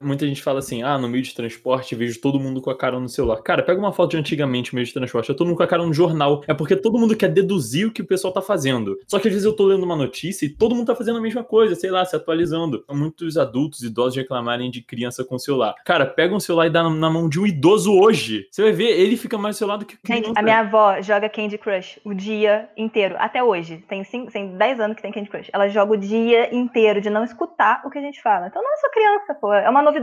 Muita 0.05 0.27
gente 0.27 0.43
fala 0.43 0.59
assim, 0.59 0.83
ah, 0.83 0.99
no 0.99 1.09
meio 1.09 1.23
de 1.23 1.35
transporte 1.35 1.95
vejo 1.95 2.21
todo 2.21 2.39
mundo 2.39 2.61
com 2.61 2.71
a 2.71 2.77
cara 2.77 2.99
no 2.99 3.09
celular. 3.09 3.37
Cara, 3.43 3.63
pega 3.63 3.81
uma 3.81 3.93
foto 3.93 4.13
de 4.13 4.17
antigamente 4.17 4.73
no 4.73 4.77
meio 4.77 4.87
de 4.87 4.93
transporte, 4.93 5.31
é 5.31 5.35
todo 5.35 5.47
mundo 5.47 5.57
com 5.57 5.63
a 5.63 5.67
cara 5.67 5.85
no 5.85 5.93
jornal. 5.93 6.43
É 6.47 6.55
porque 6.55 6.77
todo 6.77 6.99
mundo 6.99 7.17
quer 7.17 7.29
deduzir 7.29 7.87
o 7.87 7.93
que 7.93 8.03
o 8.03 8.07
pessoal 8.07 8.33
tá 8.33 8.43
fazendo. 8.43 8.99
Só 9.07 9.19
que 9.19 9.29
às 9.29 9.35
vezes 9.35 9.47
eu 9.47 9.55
tô 9.55 9.67
lendo 9.67 9.83
uma 9.83 9.97
notícia 9.97 10.45
e 10.47 10.49
todo 10.49 10.75
mundo 10.75 10.87
tá 10.87 10.95
fazendo 10.95 11.19
a 11.19 11.23
mesma 11.23 11.43
coisa, 11.43 11.75
sei 11.75 11.91
lá, 11.91 12.05
se 12.05 12.15
atualizando. 12.15 12.85
Muitos 12.91 13.37
adultos, 13.37 13.83
idosos 13.83 14.17
reclamarem 14.17 14.71
de 14.71 14.83
criança 14.83 15.25
com 15.25 15.39
celular. 15.39 15.75
Cara, 15.85 16.07
pega 16.07 16.35
um 16.35 16.41
celular 16.41 16.67
e 16.67 16.71
dá 16.71 16.83
na 16.83 17.11
mão 17.11 17.29
de 17.29 17.41
um 17.41 17.47
idoso 17.47 17.93
hoje. 17.93 18.47
Você 18.51 18.63
vai 18.63 18.73
ver, 18.73 18.99
ele 18.99 19.17
fica 19.17 19.39
mais 19.39 19.57
celular 19.57 19.79
do 19.79 19.85
que 19.85 19.97
criança. 19.97 20.29
Gente, 20.29 20.39
a 20.39 20.43
minha 20.43 20.61
avó 20.61 21.01
joga 21.01 21.29
Candy 21.29 21.59
Crush 21.59 22.01
o 22.05 22.15
dia 22.15 22.69
inteiro, 22.77 23.17
até 23.19 23.43
hoje. 23.43 23.85
Tem, 23.89 24.05
cinco, 24.05 24.31
tem 24.31 24.57
10 24.57 24.81
anos 24.81 24.97
que 24.97 25.03
tem 25.03 25.13
Candy 25.13 25.31
Crush. 25.31 25.51
Ela 25.53 25.69
joga 25.69 25.93
o 25.93 25.97
dia 25.97 26.55
inteiro 26.55 27.01
de 27.01 27.11
não 27.11 27.25
escutar 27.25 27.83
o 27.85 27.91
que 27.91 27.99
a 27.99 28.03
gente 28.03 28.21
fala. 28.23 28.47
Então 28.47 28.63
não 28.63 28.73
é 28.73 28.77
só 28.77 28.91
criança, 28.91 29.35
pô, 29.35 29.53
é 29.53 29.69
uma 29.69 29.83
novidade. 29.83 29.94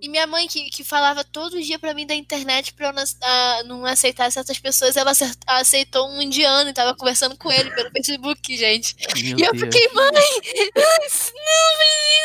E 0.00 0.08
minha 0.08 0.26
mãe, 0.26 0.46
que, 0.46 0.68
que 0.70 0.84
falava 0.84 1.24
todo 1.24 1.60
dia 1.60 1.78
pra 1.78 1.94
mim 1.94 2.06
da 2.06 2.14
internet 2.14 2.72
pra 2.74 2.88
eu 2.88 2.92
não, 2.92 3.04
ah, 3.22 3.62
não 3.66 3.84
aceitar 3.86 4.30
certas 4.30 4.58
pessoas, 4.58 4.96
ela 4.96 5.12
aceitou 5.46 6.08
um 6.08 6.20
indiano 6.22 6.70
e 6.70 6.74
tava 6.74 6.96
conversando 6.96 7.36
com 7.36 7.50
ele 7.50 7.70
pelo 7.70 7.90
Facebook, 7.94 8.56
gente. 8.56 8.94
Meu 9.16 9.38
e 9.38 9.42
eu 9.42 9.52
Deus. 9.52 9.60
fiquei, 9.60 9.88
mãe, 9.94 10.10
não 10.12 10.82
faz 10.82 11.32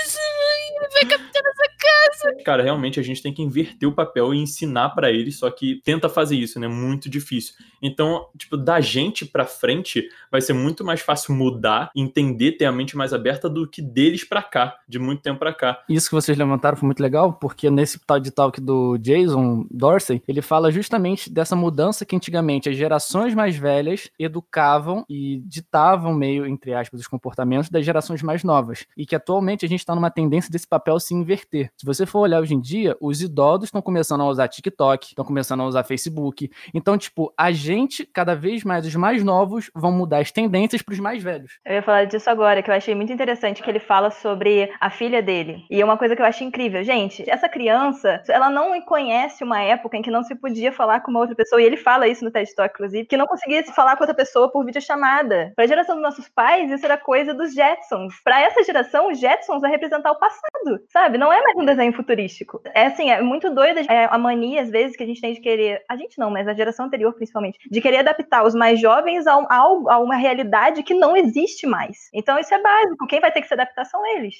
isso, 0.05 0.19
mãe, 0.19 0.89
vai 0.93 1.17
captar 1.17 1.41
essa 1.45 1.73
casa. 1.79 2.43
Cara, 2.43 2.63
realmente 2.63 2.99
a 2.99 3.03
gente 3.03 3.21
tem 3.21 3.33
que 3.33 3.41
inverter 3.41 3.87
o 3.87 3.93
papel 3.93 4.33
e 4.33 4.39
ensinar 4.39 4.89
pra 4.89 5.11
eles, 5.11 5.37
só 5.39 5.49
que 5.49 5.81
tenta 5.83 6.09
fazer 6.09 6.35
isso, 6.35 6.59
né? 6.59 6.67
Muito 6.67 7.09
difícil. 7.09 7.53
Então, 7.81 8.27
tipo, 8.37 8.55
da 8.55 8.79
gente 8.79 9.25
pra 9.25 9.45
frente 9.45 10.07
vai 10.31 10.39
ser 10.39 10.53
muito 10.53 10.83
mais 10.83 11.01
fácil 11.01 11.33
mudar, 11.33 11.89
entender, 11.95 12.53
ter 12.53 12.65
a 12.65 12.71
mente 12.71 12.95
mais 12.95 13.13
aberta 13.13 13.49
do 13.49 13.67
que 13.67 13.81
deles 13.81 14.23
pra 14.23 14.43
cá, 14.43 14.77
de 14.87 14.99
muito 14.99 15.21
tempo 15.21 15.39
pra 15.39 15.53
cá. 15.53 15.83
Isso 15.89 16.09
que 16.09 16.15
vocês 16.15 16.37
levantaram 16.37 16.77
foi 16.77 16.85
muito 16.85 17.01
legal, 17.01 17.10
porque 17.39 17.69
nesse 17.69 17.99
tal 18.05 18.19
de 18.19 18.31
talk 18.31 18.59
do 18.59 18.97
Jason 18.97 19.65
Dorsey, 19.69 20.21
ele 20.27 20.41
fala 20.41 20.71
justamente 20.71 21.31
dessa 21.31 21.55
mudança 21.55 22.05
que 22.05 22.15
antigamente 22.15 22.69
as 22.69 22.75
gerações 22.75 23.33
mais 23.33 23.55
velhas 23.55 24.09
educavam 24.19 25.05
e 25.09 25.41
ditavam 25.45 26.13
meio, 26.13 26.45
entre 26.45 26.73
aspas, 26.73 26.99
os 26.99 27.07
comportamentos 27.07 27.69
das 27.69 27.85
gerações 27.85 28.21
mais 28.21 28.43
novas. 28.43 28.85
E 28.95 29.05
que 29.05 29.15
atualmente 29.15 29.65
a 29.65 29.69
gente 29.69 29.79
está 29.79 29.95
numa 29.95 30.11
tendência 30.11 30.51
desse 30.51 30.67
papel 30.67 30.99
se 30.99 31.13
inverter. 31.13 31.71
Se 31.77 31.85
você 31.85 32.05
for 32.05 32.19
olhar 32.19 32.39
hoje 32.39 32.53
em 32.53 32.61
dia, 32.61 32.95
os 32.99 33.21
idosos 33.21 33.65
estão 33.65 33.81
começando 33.81 34.21
a 34.21 34.27
usar 34.27 34.47
TikTok, 34.47 35.07
estão 35.07 35.25
começando 35.25 35.61
a 35.61 35.65
usar 35.65 35.83
Facebook. 35.83 36.49
Então, 36.73 36.97
tipo, 36.97 37.33
a 37.37 37.51
gente, 37.51 38.05
cada 38.05 38.35
vez 38.35 38.63
mais, 38.63 38.85
os 38.85 38.95
mais 38.95 39.23
novos, 39.23 39.69
vão 39.73 39.91
mudar 39.91 40.19
as 40.19 40.31
tendências 40.31 40.81
para 40.81 40.93
os 40.93 40.99
mais 40.99 41.21
velhos. 41.21 41.59
Eu 41.65 41.75
ia 41.75 41.81
falar 41.81 42.05
disso 42.05 42.29
agora, 42.29 42.61
que 42.61 42.69
eu 42.69 42.75
achei 42.75 42.95
muito 42.95 43.11
interessante 43.11 43.61
que 43.61 43.69
ele 43.69 43.79
fala 43.79 44.11
sobre 44.11 44.69
a 44.79 44.89
filha 44.89 45.21
dele. 45.21 45.65
E 45.69 45.81
é 45.81 45.85
uma 45.85 45.97
coisa 45.97 46.15
que 46.15 46.21
eu 46.21 46.25
acho 46.25 46.43
incrível. 46.43 46.83
Gente, 46.83 47.00
essa 47.27 47.47
criança, 47.49 48.21
ela 48.29 48.49
não 48.49 48.79
conhece 48.81 49.43
uma 49.43 49.61
época 49.61 49.97
em 49.97 50.01
que 50.01 50.11
não 50.11 50.23
se 50.23 50.35
podia 50.35 50.71
falar 50.71 51.01
com 51.01 51.11
uma 51.11 51.19
outra 51.19 51.35
pessoa. 51.35 51.61
E 51.61 51.65
ele 51.65 51.77
fala 51.77 52.07
isso 52.07 52.23
no 52.23 52.31
TED 52.31 52.53
Talk, 52.55 52.73
inclusive, 52.73 53.05
que 53.07 53.17
não 53.17 53.27
conseguia 53.27 53.63
se 53.63 53.71
falar 53.73 53.95
com 53.95 54.03
outra 54.03 54.15
pessoa 54.15 54.51
por 54.51 54.65
videochamada. 54.65 55.53
Pra 55.55 55.67
geração 55.67 55.95
dos 55.95 56.03
nossos 56.03 56.27
pais, 56.29 56.69
isso 56.71 56.85
era 56.85 56.97
coisa 56.97 57.33
dos 57.33 57.53
Jetsons. 57.53 58.13
Pra 58.23 58.41
essa 58.41 58.63
geração, 58.63 59.11
os 59.11 59.19
Jetsons 59.19 59.61
vai 59.61 59.71
representar 59.71 60.11
o 60.11 60.19
passado, 60.19 60.79
sabe? 60.89 61.17
Não 61.17 61.31
é 61.31 61.41
mais 61.41 61.57
um 61.57 61.65
desenho 61.65 61.93
futurístico. 61.93 62.61
É 62.73 62.87
assim, 62.87 63.09
é 63.09 63.21
muito 63.21 63.49
doida 63.53 63.81
é, 63.89 64.05
a 64.05 64.17
mania, 64.17 64.61
às 64.61 64.69
vezes, 64.69 64.95
que 64.95 65.03
a 65.03 65.07
gente 65.07 65.21
tem 65.21 65.33
de 65.33 65.39
querer. 65.41 65.81
A 65.89 65.95
gente 65.95 66.17
não, 66.19 66.29
mas 66.29 66.47
a 66.47 66.53
geração 66.53 66.85
anterior, 66.85 67.13
principalmente, 67.13 67.59
de 67.69 67.81
querer 67.81 67.97
adaptar 67.97 68.43
os 68.43 68.53
mais 68.55 68.79
jovens 68.79 69.25
a, 69.27 69.37
um- 69.37 69.47
a 69.49 69.61
a 69.93 69.99
uma 69.99 70.15
realidade 70.15 70.83
que 70.83 70.93
não 70.93 71.15
existe 71.15 71.65
mais. 71.67 72.09
Então, 72.13 72.37
isso 72.39 72.53
é 72.53 72.61
básico. 72.61 73.07
Quem 73.07 73.19
vai 73.19 73.31
ter 73.31 73.41
que 73.41 73.47
se 73.47 73.53
adaptar 73.53 73.85
são 73.85 74.05
eles. 74.17 74.35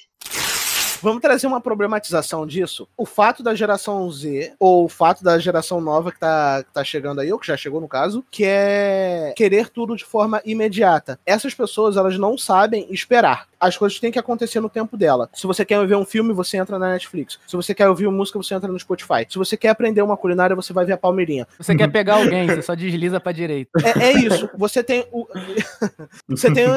Vamos 1.02 1.20
trazer 1.20 1.48
uma 1.48 1.60
problematização 1.60 2.46
disso. 2.46 2.88
O 2.96 3.04
fato 3.04 3.42
da 3.42 3.56
geração 3.56 4.08
Z, 4.08 4.54
ou 4.58 4.84
o 4.84 4.88
fato 4.88 5.24
da 5.24 5.36
geração 5.36 5.80
nova 5.80 6.12
que 6.12 6.20
tá, 6.20 6.62
que 6.62 6.72
tá 6.72 6.84
chegando 6.84 7.20
aí, 7.20 7.32
ou 7.32 7.40
que 7.40 7.46
já 7.48 7.56
chegou 7.56 7.80
no 7.80 7.88
caso, 7.88 8.24
que 8.30 8.44
é 8.44 9.34
querer 9.36 9.68
tudo 9.68 9.96
de 9.96 10.04
forma 10.04 10.40
imediata. 10.44 11.18
Essas 11.26 11.54
pessoas, 11.54 11.96
elas 11.96 12.16
não 12.16 12.38
sabem 12.38 12.86
esperar. 12.88 13.48
As 13.58 13.76
coisas 13.76 13.98
têm 13.98 14.12
que 14.12 14.18
acontecer 14.18 14.60
no 14.60 14.68
tempo 14.68 14.96
dela. 14.96 15.28
Se 15.32 15.46
você 15.46 15.64
quer 15.64 15.84
ver 15.86 15.96
um 15.96 16.04
filme, 16.04 16.32
você 16.32 16.56
entra 16.56 16.78
na 16.78 16.92
Netflix. 16.92 17.38
Se 17.46 17.56
você 17.56 17.74
quer 17.74 17.88
ouvir 17.88 18.08
música, 18.08 18.38
você 18.38 18.54
entra 18.54 18.70
no 18.70 18.78
Spotify. 18.78 19.26
Se 19.28 19.38
você 19.38 19.56
quer 19.56 19.70
aprender 19.70 20.02
uma 20.02 20.16
culinária, 20.16 20.54
você 20.54 20.72
vai 20.72 20.84
ver 20.84 20.92
a 20.92 20.98
Palmeirinha. 20.98 21.46
Você 21.58 21.74
quer 21.74 21.90
pegar 21.90 22.16
alguém, 22.16 22.46
você 22.46 22.62
só 22.62 22.74
desliza 22.74 23.20
pra 23.20 23.32
direita. 23.32 23.70
É, 23.84 24.06
é 24.06 24.12
isso. 24.12 24.50
Você 24.56 24.82
tem, 24.82 25.06
o, 25.12 25.26
você 26.28 26.52
tem 26.52 26.68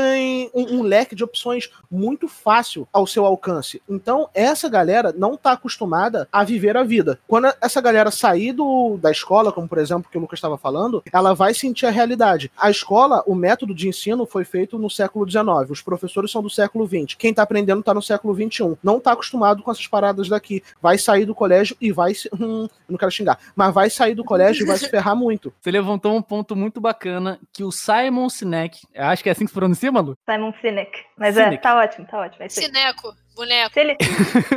um, 0.53 0.77
um 0.77 0.81
leque 0.83 1.15
de 1.15 1.23
opções 1.23 1.69
muito 1.89 2.27
fácil 2.27 2.87
ao 2.93 3.05
seu 3.07 3.25
alcance. 3.25 3.81
Então, 3.89 4.14
essa 4.33 4.69
galera 4.69 5.13
não 5.15 5.35
tá 5.37 5.51
acostumada 5.53 6.27
a 6.31 6.43
viver 6.43 6.77
a 6.77 6.83
vida. 6.83 7.19
Quando 7.27 7.51
essa 7.61 7.81
galera 7.81 8.11
sair 8.11 8.51
do, 8.53 8.97
da 8.97 9.11
escola, 9.11 9.51
como 9.51 9.67
por 9.67 9.77
exemplo 9.77 10.09
que 10.09 10.17
o 10.17 10.21
Lucas 10.21 10.37
estava 10.37 10.57
falando, 10.57 11.03
ela 11.11 11.33
vai 11.33 11.53
sentir 11.53 11.85
a 11.85 11.91
realidade. 11.91 12.51
A 12.57 12.69
escola, 12.69 13.23
o 13.25 13.35
método 13.35 13.73
de 13.73 13.87
ensino 13.87 14.25
foi 14.25 14.45
feito 14.45 14.77
no 14.77 14.89
século 14.89 15.29
XIX. 15.29 15.69
Os 15.69 15.81
professores 15.81 16.31
são 16.31 16.41
do 16.41 16.49
século 16.49 16.87
XX. 16.87 17.15
Quem 17.17 17.33
tá 17.33 17.43
aprendendo 17.43 17.83
tá 17.83 17.93
no 17.93 18.01
século 18.01 18.33
XXI. 18.33 18.77
Não 18.83 18.99
tá 18.99 19.11
acostumado 19.11 19.61
com 19.61 19.71
essas 19.71 19.87
paradas 19.87 20.29
daqui. 20.29 20.63
Vai 20.81 20.97
sair 20.97 21.25
do 21.25 21.35
colégio 21.35 21.75
e 21.79 21.91
vai 21.91 22.13
se. 22.13 22.29
Hum, 22.45 22.67
não 22.87 22.97
quero 22.97 23.11
xingar. 23.11 23.39
Mas 23.55 23.73
vai 23.73 23.89
sair 23.89 24.13
do 24.13 24.23
colégio 24.23 24.63
e 24.63 24.67
vai 24.67 24.77
se 24.77 24.89
ferrar 24.89 25.15
muito. 25.15 25.53
Você 25.61 25.71
levantou 25.71 26.15
um 26.15 26.21
ponto 26.21 26.55
muito 26.55 26.81
bacana 26.81 27.39
que 27.51 27.63
o 27.63 27.71
Simon 27.71 28.29
Sinek, 28.29 28.81
acho 28.93 29.23
que 29.23 29.29
é 29.29 29.31
assim 29.31 29.45
que 29.45 29.51
se 29.51 29.55
pronuncia, 29.55 29.91
Malu? 29.91 30.17
Simon 30.29 30.53
Sinek. 30.61 30.91
Mas 31.17 31.37
é, 31.37 31.45
Sinek. 31.45 31.63
tá 31.63 31.77
ótimo, 31.77 32.05
tá 32.05 32.19
ótimo. 32.19 32.43
É. 32.43 32.49
Cineco, 32.49 33.15
boneco. 33.35 33.73
Se 33.73 33.79
ele 33.79 33.95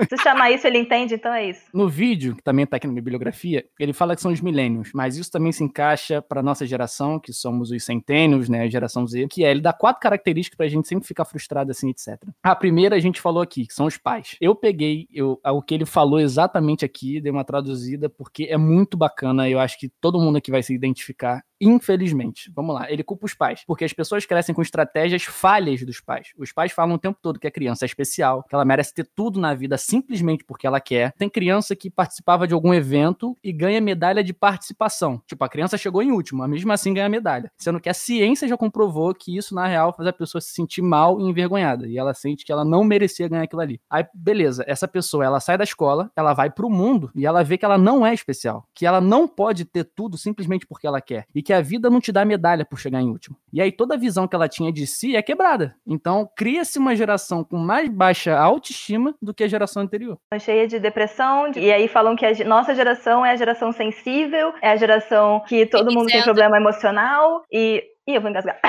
se 0.08 0.22
chamar 0.22 0.50
isso, 0.50 0.66
ele 0.66 0.78
entende, 0.78 1.14
então 1.14 1.32
é 1.32 1.50
isso. 1.50 1.62
No 1.74 1.88
vídeo, 1.88 2.36
que 2.36 2.42
também 2.42 2.66
tá 2.66 2.76
aqui 2.76 2.86
na 2.86 2.92
minha 2.92 3.02
bibliografia, 3.02 3.64
ele 3.78 3.92
fala 3.92 4.14
que 4.14 4.22
são 4.22 4.32
os 4.32 4.40
milênios, 4.40 4.90
mas 4.94 5.16
isso 5.16 5.30
também 5.30 5.52
se 5.52 5.62
encaixa 5.64 6.22
para 6.22 6.42
nossa 6.42 6.64
geração, 6.64 7.18
que 7.18 7.32
somos 7.32 7.70
os 7.70 7.84
centênios, 7.84 8.48
né, 8.48 8.62
a 8.62 8.68
geração 8.68 9.06
Z, 9.06 9.26
que 9.30 9.44
é, 9.44 9.50
ele 9.50 9.60
dá 9.60 9.72
quatro 9.72 10.00
características 10.00 10.56
pra 10.56 10.68
gente 10.68 10.88
sempre 10.88 11.06
ficar 11.06 11.24
frustrado 11.24 11.70
assim, 11.70 11.90
etc. 11.90 12.22
A 12.42 12.54
primeira 12.54 12.96
a 12.96 13.00
gente 13.00 13.20
falou 13.20 13.42
aqui, 13.42 13.66
que 13.66 13.74
são 13.74 13.86
os 13.86 13.96
pais. 13.96 14.36
Eu 14.40 14.54
peguei 14.54 15.06
eu, 15.12 15.40
o 15.44 15.62
que 15.62 15.74
ele 15.74 15.86
falou 15.86 16.20
exatamente 16.20 16.84
aqui, 16.84 17.20
dei 17.20 17.32
uma 17.32 17.44
traduzida, 17.44 18.08
porque 18.08 18.44
é 18.44 18.56
muito 18.56 18.96
bacana, 18.96 19.48
eu 19.48 19.58
acho 19.58 19.78
que 19.78 19.88
todo 20.00 20.20
mundo 20.20 20.36
aqui 20.36 20.50
vai 20.50 20.62
se 20.62 20.74
identificar 20.74 21.42
Infelizmente, 21.60 22.50
vamos 22.54 22.74
lá, 22.74 22.90
ele 22.90 23.02
culpa 23.02 23.26
os 23.26 23.34
pais, 23.34 23.62
porque 23.66 23.84
as 23.84 23.92
pessoas 23.92 24.24
crescem 24.24 24.54
com 24.54 24.62
estratégias 24.62 25.24
falhas 25.24 25.82
dos 25.82 26.00
pais. 26.00 26.32
Os 26.36 26.52
pais 26.52 26.72
falam 26.72 26.94
o 26.94 26.98
tempo 26.98 27.18
todo 27.20 27.38
que 27.38 27.46
a 27.46 27.50
criança 27.50 27.84
é 27.84 27.86
especial, 27.86 28.44
que 28.48 28.54
ela 28.54 28.64
merece 28.64 28.94
ter 28.94 29.04
tudo 29.04 29.40
na 29.40 29.54
vida 29.54 29.76
simplesmente 29.76 30.44
porque 30.44 30.66
ela 30.66 30.80
quer. 30.80 31.12
Tem 31.18 31.28
criança 31.28 31.74
que 31.74 31.90
participava 31.90 32.46
de 32.46 32.54
algum 32.54 32.72
evento 32.72 33.36
e 33.42 33.52
ganha 33.52 33.80
medalha 33.80 34.22
de 34.22 34.32
participação. 34.32 35.20
Tipo, 35.26 35.44
a 35.44 35.48
criança 35.48 35.76
chegou 35.76 36.02
em 36.02 36.12
último, 36.12 36.40
mas 36.40 36.50
mesmo 36.50 36.72
assim 36.72 36.94
ganha 36.94 37.08
medalha. 37.08 37.50
Sendo 37.56 37.80
que 37.80 37.88
a 37.88 37.94
ciência 37.94 38.46
já 38.46 38.56
comprovou 38.56 39.14
que 39.14 39.36
isso, 39.36 39.54
na 39.54 39.66
real, 39.66 39.92
faz 39.92 40.08
a 40.08 40.12
pessoa 40.12 40.40
se 40.40 40.52
sentir 40.52 40.82
mal 40.82 41.20
e 41.20 41.24
envergonhada. 41.24 41.86
E 41.86 41.98
ela 41.98 42.14
sente 42.14 42.44
que 42.44 42.52
ela 42.52 42.64
não 42.64 42.84
merecia 42.84 43.28
ganhar 43.28 43.42
aquilo 43.42 43.62
ali. 43.62 43.80
Aí, 43.90 44.04
beleza, 44.14 44.64
essa 44.66 44.86
pessoa, 44.86 45.24
ela 45.24 45.40
sai 45.40 45.58
da 45.58 45.64
escola, 45.64 46.10
ela 46.14 46.32
vai 46.32 46.50
pro 46.50 46.70
mundo 46.70 47.10
e 47.14 47.26
ela 47.26 47.42
vê 47.42 47.58
que 47.58 47.64
ela 47.64 47.78
não 47.78 48.06
é 48.06 48.14
especial. 48.14 48.66
Que 48.74 48.86
ela 48.86 49.00
não 49.00 49.26
pode 49.26 49.64
ter 49.64 49.84
tudo 49.84 50.16
simplesmente 50.16 50.66
porque 50.66 50.86
ela 50.86 51.00
quer. 51.00 51.26
E 51.34 51.42
que 51.48 51.52
a 51.54 51.62
vida 51.62 51.88
não 51.88 51.98
te 51.98 52.12
dá 52.12 52.26
medalha 52.26 52.62
por 52.62 52.78
chegar 52.78 53.00
em 53.00 53.08
último. 53.08 53.34
E 53.50 53.62
aí 53.62 53.72
toda 53.72 53.94
a 53.94 53.96
visão 53.96 54.28
que 54.28 54.36
ela 54.36 54.46
tinha 54.46 54.70
de 54.70 54.86
si 54.86 55.16
é 55.16 55.22
quebrada. 55.22 55.74
Então 55.86 56.28
cria-se 56.36 56.78
uma 56.78 56.94
geração 56.94 57.42
com 57.42 57.56
mais 57.56 57.88
baixa 57.88 58.36
autoestima 58.38 59.14
do 59.22 59.32
que 59.32 59.42
a 59.42 59.48
geração 59.48 59.82
anterior. 59.82 60.18
cheia 60.38 60.68
de 60.68 60.78
depressão, 60.78 61.50
de- 61.50 61.60
e 61.60 61.72
aí 61.72 61.88
falam 61.88 62.14
que 62.16 62.26
a 62.26 62.44
nossa 62.44 62.74
geração 62.74 63.24
é 63.24 63.30
a 63.30 63.36
geração 63.36 63.72
sensível, 63.72 64.52
é 64.60 64.68
a 64.72 64.76
geração 64.76 65.42
que 65.48 65.64
todo 65.64 65.90
mundo 65.90 66.08
tem 66.08 66.22
problema 66.22 66.58
emocional, 66.58 67.42
e. 67.50 67.82
Ih, 68.06 68.14
eu 68.16 68.20
vou 68.20 68.28
engasgar. 68.28 68.60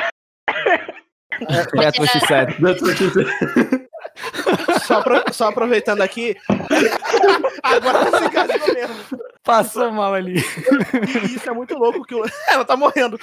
That's 1.75 1.99
what 1.99 2.11
she 2.13 2.19
said. 2.27 2.55
That's 2.61 2.81
what 2.81 3.03
you 3.03 3.09
said. 3.09 3.27
Só, 4.83 5.03
só 5.33 5.49
aproveitando 5.49 6.01
aqui. 6.01 6.35
Agora 7.61 8.05
você 8.05 8.25
engasgou 8.25 8.73
mesmo. 8.73 8.95
Passou 9.43 9.91
mal 9.91 10.13
ali. 10.13 10.35
E 10.35 11.35
isso 11.35 11.49
é 11.49 11.53
muito 11.53 11.73
louco 11.75 12.03
que 12.03 12.13
o- 12.13 12.23
ela 12.49 12.65
tá 12.65 12.75
morrendo. 12.75 13.17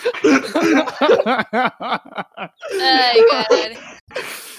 Ai, 2.80 3.22
caralho. 3.24 3.78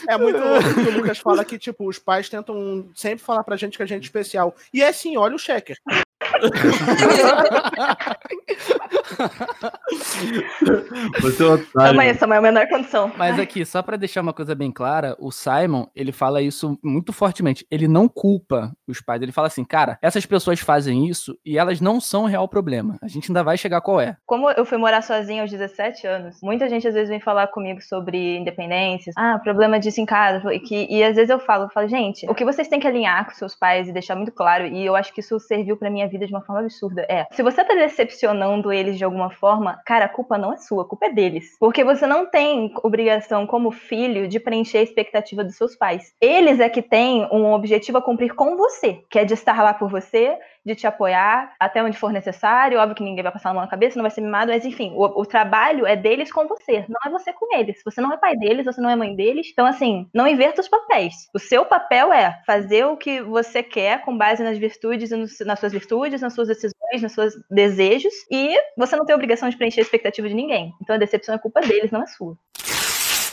É 0.07 0.17
muito 0.17 0.39
louco 0.39 0.73
que 0.73 0.79
o 0.81 0.91
Lucas 0.91 1.17
fala 1.19 1.43
que, 1.43 1.57
tipo, 1.57 1.87
os 1.87 1.99
pais 1.99 2.29
tentam 2.29 2.89
sempre 2.95 3.23
falar 3.23 3.43
pra 3.43 3.57
gente 3.57 3.75
que 3.75 3.83
a 3.83 3.85
gente 3.87 4.03
é 4.03 4.05
especial. 4.05 4.55
E 4.73 4.81
é 4.81 4.89
assim, 4.89 5.17
olha 5.17 5.35
o 5.35 5.39
checker. 5.39 5.77
Você 11.21 11.43
é 11.43 11.45
um 11.45 11.53
otário. 11.53 11.71
Calma 11.73 12.01
aí, 12.01 12.09
essa 12.09 12.25
é 12.25 12.37
a 12.37 12.41
menor 12.41 12.67
condição. 12.67 13.11
Mas 13.17 13.39
aqui, 13.39 13.65
só 13.65 13.81
pra 13.81 13.97
deixar 13.97 14.21
uma 14.21 14.33
coisa 14.33 14.53
bem 14.55 14.71
clara, 14.71 15.15
o 15.19 15.31
Simon, 15.31 15.85
ele 15.95 16.11
fala 16.11 16.41
isso 16.41 16.77
muito 16.83 17.13
fortemente. 17.13 17.65
Ele 17.69 17.87
não 17.87 18.09
culpa 18.09 18.71
os 18.87 19.01
pais. 19.01 19.21
Ele 19.21 19.31
fala 19.31 19.47
assim, 19.47 19.63
cara, 19.63 19.97
essas 20.01 20.25
pessoas 20.25 20.59
fazem 20.59 21.07
isso 21.07 21.37
e 21.45 21.57
elas 21.57 21.79
não 21.79 22.01
são 22.01 22.23
o 22.23 22.27
real 22.27 22.47
problema. 22.47 22.97
A 23.01 23.07
gente 23.07 23.29
ainda 23.29 23.43
vai 23.43 23.57
chegar 23.57 23.81
qual 23.81 24.01
é. 24.01 24.17
Como 24.25 24.49
eu 24.51 24.65
fui 24.65 24.77
morar 24.77 25.01
sozinha 25.01 25.43
aos 25.43 25.51
17 25.51 26.07
anos, 26.07 26.37
muita 26.41 26.69
gente 26.69 26.87
às 26.87 26.93
vezes 26.93 27.09
vem 27.09 27.19
falar 27.19 27.47
comigo 27.47 27.81
sobre 27.81 28.37
independência. 28.37 29.11
Ah, 29.15 29.39
problema 29.43 29.79
disso 29.79 30.01
em 30.01 30.05
casa. 30.05 30.53
E, 30.53 30.59
que, 30.59 30.87
e 30.89 31.03
às 31.03 31.15
vezes 31.15 31.29
eu 31.29 31.39
falo, 31.39 31.65
eu 31.65 31.69
falo, 31.69 31.87
gente, 31.87 32.29
o 32.29 32.35
que 32.35 32.45
vocês 32.45 32.67
têm 32.67 32.79
que 32.79 32.87
alinhar 32.87 33.25
com 33.25 33.33
seus 33.33 33.55
pais 33.55 33.87
e 33.87 33.93
deixar 33.93 34.15
muito 34.15 34.31
claro, 34.31 34.65
e 34.65 34.85
eu 34.85 34.95
acho 34.95 35.13
que 35.13 35.19
isso 35.19 35.39
serviu 35.39 35.77
pra 35.77 35.89
minha 35.89 36.06
vida 36.07 36.25
de 36.25 36.33
uma 36.33 36.41
forma 36.41 36.61
absurda, 36.61 37.05
é, 37.09 37.25
se 37.31 37.43
você 37.43 37.63
tá 37.63 37.73
decepcionando 37.73 38.71
eles 38.71 38.97
de 38.97 39.03
alguma 39.03 39.29
forma, 39.29 39.79
cara, 39.85 40.05
a 40.05 40.09
culpa 40.09 40.37
não 40.37 40.53
é 40.53 40.57
sua, 40.57 40.83
a 40.83 40.87
culpa 40.87 41.07
é 41.07 41.11
deles. 41.11 41.55
Porque 41.59 41.83
você 41.83 42.05
não 42.07 42.25
tem 42.25 42.73
obrigação 42.83 43.45
como 43.45 43.71
filho 43.71 44.27
de 44.27 44.39
preencher 44.39 44.79
a 44.79 44.83
expectativa 44.83 45.43
dos 45.43 45.55
seus 45.55 45.75
pais. 45.75 46.13
Eles 46.21 46.59
é 46.59 46.69
que 46.69 46.81
têm 46.81 47.27
um 47.31 47.51
objetivo 47.51 47.97
a 47.97 48.01
cumprir 48.01 48.33
com 48.33 48.55
você, 48.57 49.01
que 49.09 49.19
é 49.19 49.25
de 49.25 49.33
estar 49.33 49.61
lá 49.61 49.73
por 49.73 49.89
você, 49.89 50.37
de 50.67 50.75
te 50.75 50.85
apoiar 50.85 51.53
até 51.59 51.81
onde 51.81 51.97
for 51.97 52.11
necessário. 52.11 52.79
Óbvio 52.79 52.95
que 52.95 53.03
ninguém 53.03 53.23
vai 53.23 53.31
passar 53.31 53.49
a 53.49 53.53
mão 53.53 53.63
na 53.63 53.69
cabeça, 53.69 53.97
não 53.97 54.03
vai 54.03 54.11
ser 54.11 54.21
mimado, 54.21 54.51
mas 54.51 54.65
enfim, 54.65 54.91
o, 54.95 55.21
o 55.21 55.25
trabalho 55.25 55.85
é 55.85 55.95
deles 55.95 56.31
com 56.31 56.45
você, 56.47 56.85
não 56.89 56.99
é 57.05 57.09
você 57.09 57.31
com 57.33 57.55
eles. 57.55 57.81
Você 57.83 58.01
não 58.01 58.11
é 58.11 58.17
pai 58.17 58.35
deles, 58.35 58.65
você 58.65 58.81
não 58.81 58.89
é 58.89 58.95
mãe 58.95 59.15
deles. 59.15 59.47
Então, 59.51 59.65
assim, 59.65 60.07
não 60.13 60.27
inverta 60.27 60.61
os 60.61 60.67
papéis. 60.67 61.13
O 61.33 61.39
seu 61.39 61.65
papel 61.65 62.11
é 62.11 62.41
fazer 62.45 62.85
o 62.85 62.97
que 62.97 63.21
você 63.21 63.63
quer 63.63 64.01
com 64.03 64.17
base 64.17 64.43
nas 64.43 64.57
virtudes, 64.57 65.09
nas 65.45 65.59
suas 65.59 65.71
virtudes, 65.71 66.21
nas 66.21 66.33
suas 66.33 66.49
decisões, 66.49 67.01
nos 67.01 67.13
seus 67.13 67.33
desejos, 67.49 68.13
e 68.29 68.55
você 68.77 68.95
não 68.95 69.05
tem 69.05 69.15
obrigação 69.15 69.49
de 69.49 69.57
preencher 69.57 69.79
a 69.79 69.83
expectativa 69.83 70.27
de 70.27 70.35
ninguém. 70.35 70.73
Então 70.81 70.95
a 70.95 70.99
decepção 70.99 71.33
é 71.33 71.37
culpa 71.37 71.61
deles, 71.61 71.91
não 71.91 72.03
é 72.03 72.07
sua. 72.07 72.37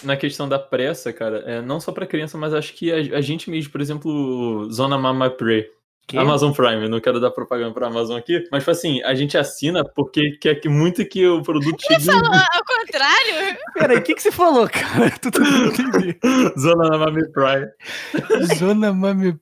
na 0.04 0.16
questão 0.16 0.48
da 0.48 0.58
pressa, 0.58 1.12
cara, 1.12 1.38
é, 1.46 1.62
não 1.62 1.80
só 1.80 1.90
pra 1.90 2.06
criança, 2.06 2.38
mas 2.38 2.54
acho 2.54 2.74
que 2.74 2.92
a, 2.92 3.16
a 3.16 3.20
gente 3.20 3.50
mesmo, 3.50 3.72
por 3.72 3.80
exemplo, 3.80 4.70
Zona 4.70 4.96
Mama 4.96 5.30
Prey. 5.30 5.66
Que? 6.06 6.18
Amazon 6.18 6.52
Prime, 6.52 6.86
não 6.88 7.00
quero 7.00 7.18
dar 7.18 7.30
propaganda 7.30 7.72
pra 7.72 7.86
Amazon 7.86 8.18
aqui, 8.18 8.46
mas 8.52 8.62
tipo 8.62 8.70
assim, 8.70 9.02
a 9.02 9.14
gente 9.14 9.38
assina 9.38 9.82
porque 9.82 10.36
quer 10.38 10.56
que 10.56 10.68
muito 10.68 11.04
que 11.06 11.26
o 11.26 11.42
produto 11.42 11.80
chegue 11.80 12.04
Falou 12.04 12.30
ao 12.30 12.64
contrário? 12.64 13.58
Peraí, 13.72 13.98
o 13.98 14.02
que, 14.02 14.14
que 14.14 14.22
você 14.22 14.30
falou, 14.30 14.68
cara? 14.68 15.12
Não 15.38 15.66
entendi. 15.66 16.18
em 16.22 16.60
Zona 16.60 16.98
Mama 16.98 17.20
Prime. 17.32 18.54
Zona 18.58 18.92
Mami. 18.92 19.38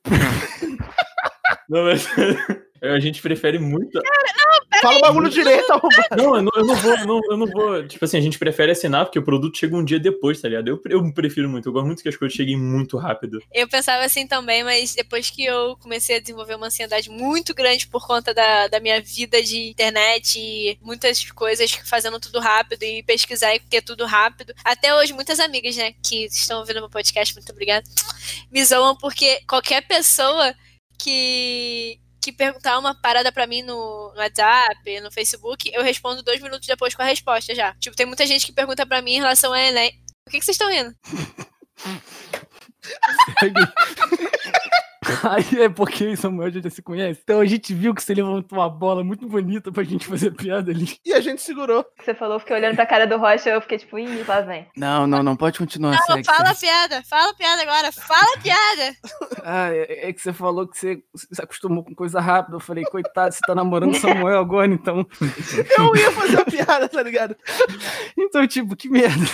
Não, 1.69 1.85
mas 1.85 2.07
a 2.83 2.99
gente 2.99 3.23
prefere 3.23 3.59
muito. 3.59 4.01
Fala 4.81 4.99
o 4.99 5.01
bagulho 5.01 5.31
direito. 5.31 5.67
Não, 6.17 6.37
eu 6.37 6.43
não, 6.43 6.51
eu 6.57 6.67
não 6.67 6.75
vou, 6.75 6.97
eu 6.97 7.07
não, 7.07 7.21
eu 7.31 7.37
não 7.37 7.47
vou. 7.47 7.87
Tipo 7.87 8.05
assim, 8.05 8.19
a 8.19 8.21
gente 8.21 8.39
prefere 8.39 8.73
assinar 8.73 9.05
porque 9.05 9.19
o 9.19 9.23
produto 9.23 9.57
chega 9.57 9.77
um 9.77 9.85
dia 9.85 10.01
depois, 10.01 10.41
tá 10.41 10.49
ligado? 10.49 10.69
Eu, 10.69 10.81
eu 10.87 11.13
prefiro 11.15 11.49
muito, 11.49 11.69
eu 11.69 11.73
gosto 11.73 11.87
muito 11.87 12.03
que 12.03 12.09
as 12.09 12.17
coisas 12.17 12.37
cheguem 12.37 12.59
muito 12.59 12.97
rápido. 12.97 13.41
Eu 13.53 13.69
pensava 13.69 14.05
assim 14.05 14.27
também, 14.27 14.65
mas 14.65 14.95
depois 14.95 15.31
que 15.31 15.45
eu 15.45 15.77
comecei 15.77 16.17
a 16.17 16.21
desenvolver 16.21 16.57
uma 16.57 16.67
ansiedade 16.67 17.09
muito 17.09 17.55
grande 17.55 17.87
por 17.87 18.07
conta 18.07 18.35
da, 18.35 18.67
da 18.67 18.81
minha 18.81 19.01
vida 19.01 19.41
de 19.43 19.71
internet 19.71 20.39
e 20.39 20.77
muitas 20.83 21.31
coisas 21.31 21.71
fazendo 21.85 22.19
tudo 22.19 22.41
rápido 22.41 22.83
e 22.83 23.03
pesquisar 23.03 23.55
e 23.55 23.61
porque 23.61 23.77
é 23.77 23.81
tudo 23.83 24.05
rápido. 24.05 24.53
Até 24.65 24.95
hoje, 24.95 25.13
muitas 25.13 25.39
amigas, 25.39 25.77
né, 25.77 25.95
que 26.03 26.25
estão 26.27 26.59
ouvindo 26.59 26.81
meu 26.81 26.91
podcast, 26.91 27.35
muito 27.35 27.51
obrigada, 27.53 27.85
me 28.51 28.65
zoam 28.65 28.97
porque 28.97 29.41
qualquer 29.47 29.87
pessoa 29.87 30.55
que, 30.99 31.99
que 32.23 32.33
perguntar 32.33 32.79
uma 32.79 32.95
parada 32.95 33.33
pra 33.33 33.47
mim 33.47 33.63
no, 33.63 34.13
WhatsApp, 34.17 35.01
no 35.01 35.11
Facebook, 35.11 35.71
eu 35.75 35.83
respondo 35.83 36.23
dois 36.23 36.41
minutos 36.41 36.67
depois 36.67 36.95
com 36.95 37.03
a 37.03 37.07
resposta 37.07 37.55
já. 37.55 37.75
Tipo, 37.75 37.97
tem 37.97 38.07
muita 38.07 38.27
gente 38.27 38.47
que 38.47 38.53
pergunta 38.53 38.87
pra 38.87 39.03
mim 39.03 39.15
em 39.15 39.21
relação 39.21 39.53
a 39.53 39.61
Enem. 39.61 39.93
Por 40.25 40.31
que, 40.31 40.39
que 40.39 40.45
vocês 40.45 40.55
estão 40.55 40.71
rindo? 40.71 40.95
Aí 45.29 45.63
é 45.63 45.69
porque 45.69 46.17
Samuel 46.17 46.51
já 46.51 46.71
se 46.71 46.83
conhece. 46.83 47.21
Então 47.23 47.41
a 47.41 47.45
gente 47.45 47.75
viu 47.75 47.95
que 47.95 48.03
você 48.03 48.15
levantou 48.15 48.59
uma 48.59 48.69
bola 48.69 49.03
muito 49.03 49.27
bonita 49.27 49.73
pra 49.73 49.83
gente 49.83 50.07
fazer 50.07 50.31
piada 50.33 50.71
ali. 50.71 50.97
E 51.05 51.13
a 51.13 51.21
gente 51.21 51.43
segurou. 51.43 51.85
Você 51.99 52.15
falou, 52.15 52.37
eu 52.37 52.41
fiquei 52.41 52.57
olhando 52.57 52.77
pra 52.77 52.87
cara 52.87 53.07
do 53.07 53.17
Rocha, 53.17 53.51
eu 53.51 53.61
fiquei 53.61 53.79
tipo, 53.79 53.99
ih, 53.99 54.23
lá 54.27 54.41
vem. 54.41 54.67
Não, 54.77 55.07
não, 55.07 55.23
não 55.23 55.37
pode 55.37 55.59
continuar. 55.59 55.93
Não, 55.93 56.07
segue, 56.07 56.25
fala 56.25 56.51
a 56.51 56.55
segue. 56.55 56.73
piada, 56.73 57.03
fala 57.09 57.31
a 57.31 57.35
piada 57.35 57.63
agora, 57.63 57.93
fala 57.93 58.35
a 58.37 58.41
piada. 58.41 58.97
Ah, 59.45 59.69
é, 59.73 60.09
é 60.09 60.13
que 60.13 60.21
você 60.21 60.33
falou 60.33 60.69
que 60.69 60.79
você 60.79 61.03
se 61.15 61.43
acostumou 61.43 61.85
com 61.85 61.95
coisa 61.95 62.21
rápida. 62.21 62.57
Eu 62.57 62.61
falei, 62.61 62.85
coitado, 62.85 63.35
você 63.35 63.41
tá 63.45 63.55
namorando 63.55 63.95
Samuel 63.95 64.39
agora, 64.39 64.73
então. 64.73 65.07
Eu 65.79 65.97
ia 65.97 66.13
fazer 66.13 66.41
a 66.41 66.45
piada, 66.45 66.89
tá 66.89 67.03
ligado? 67.03 67.37
Então, 68.17 68.47
tipo, 68.47 68.77
que 68.77 68.89
merda. 68.89 69.25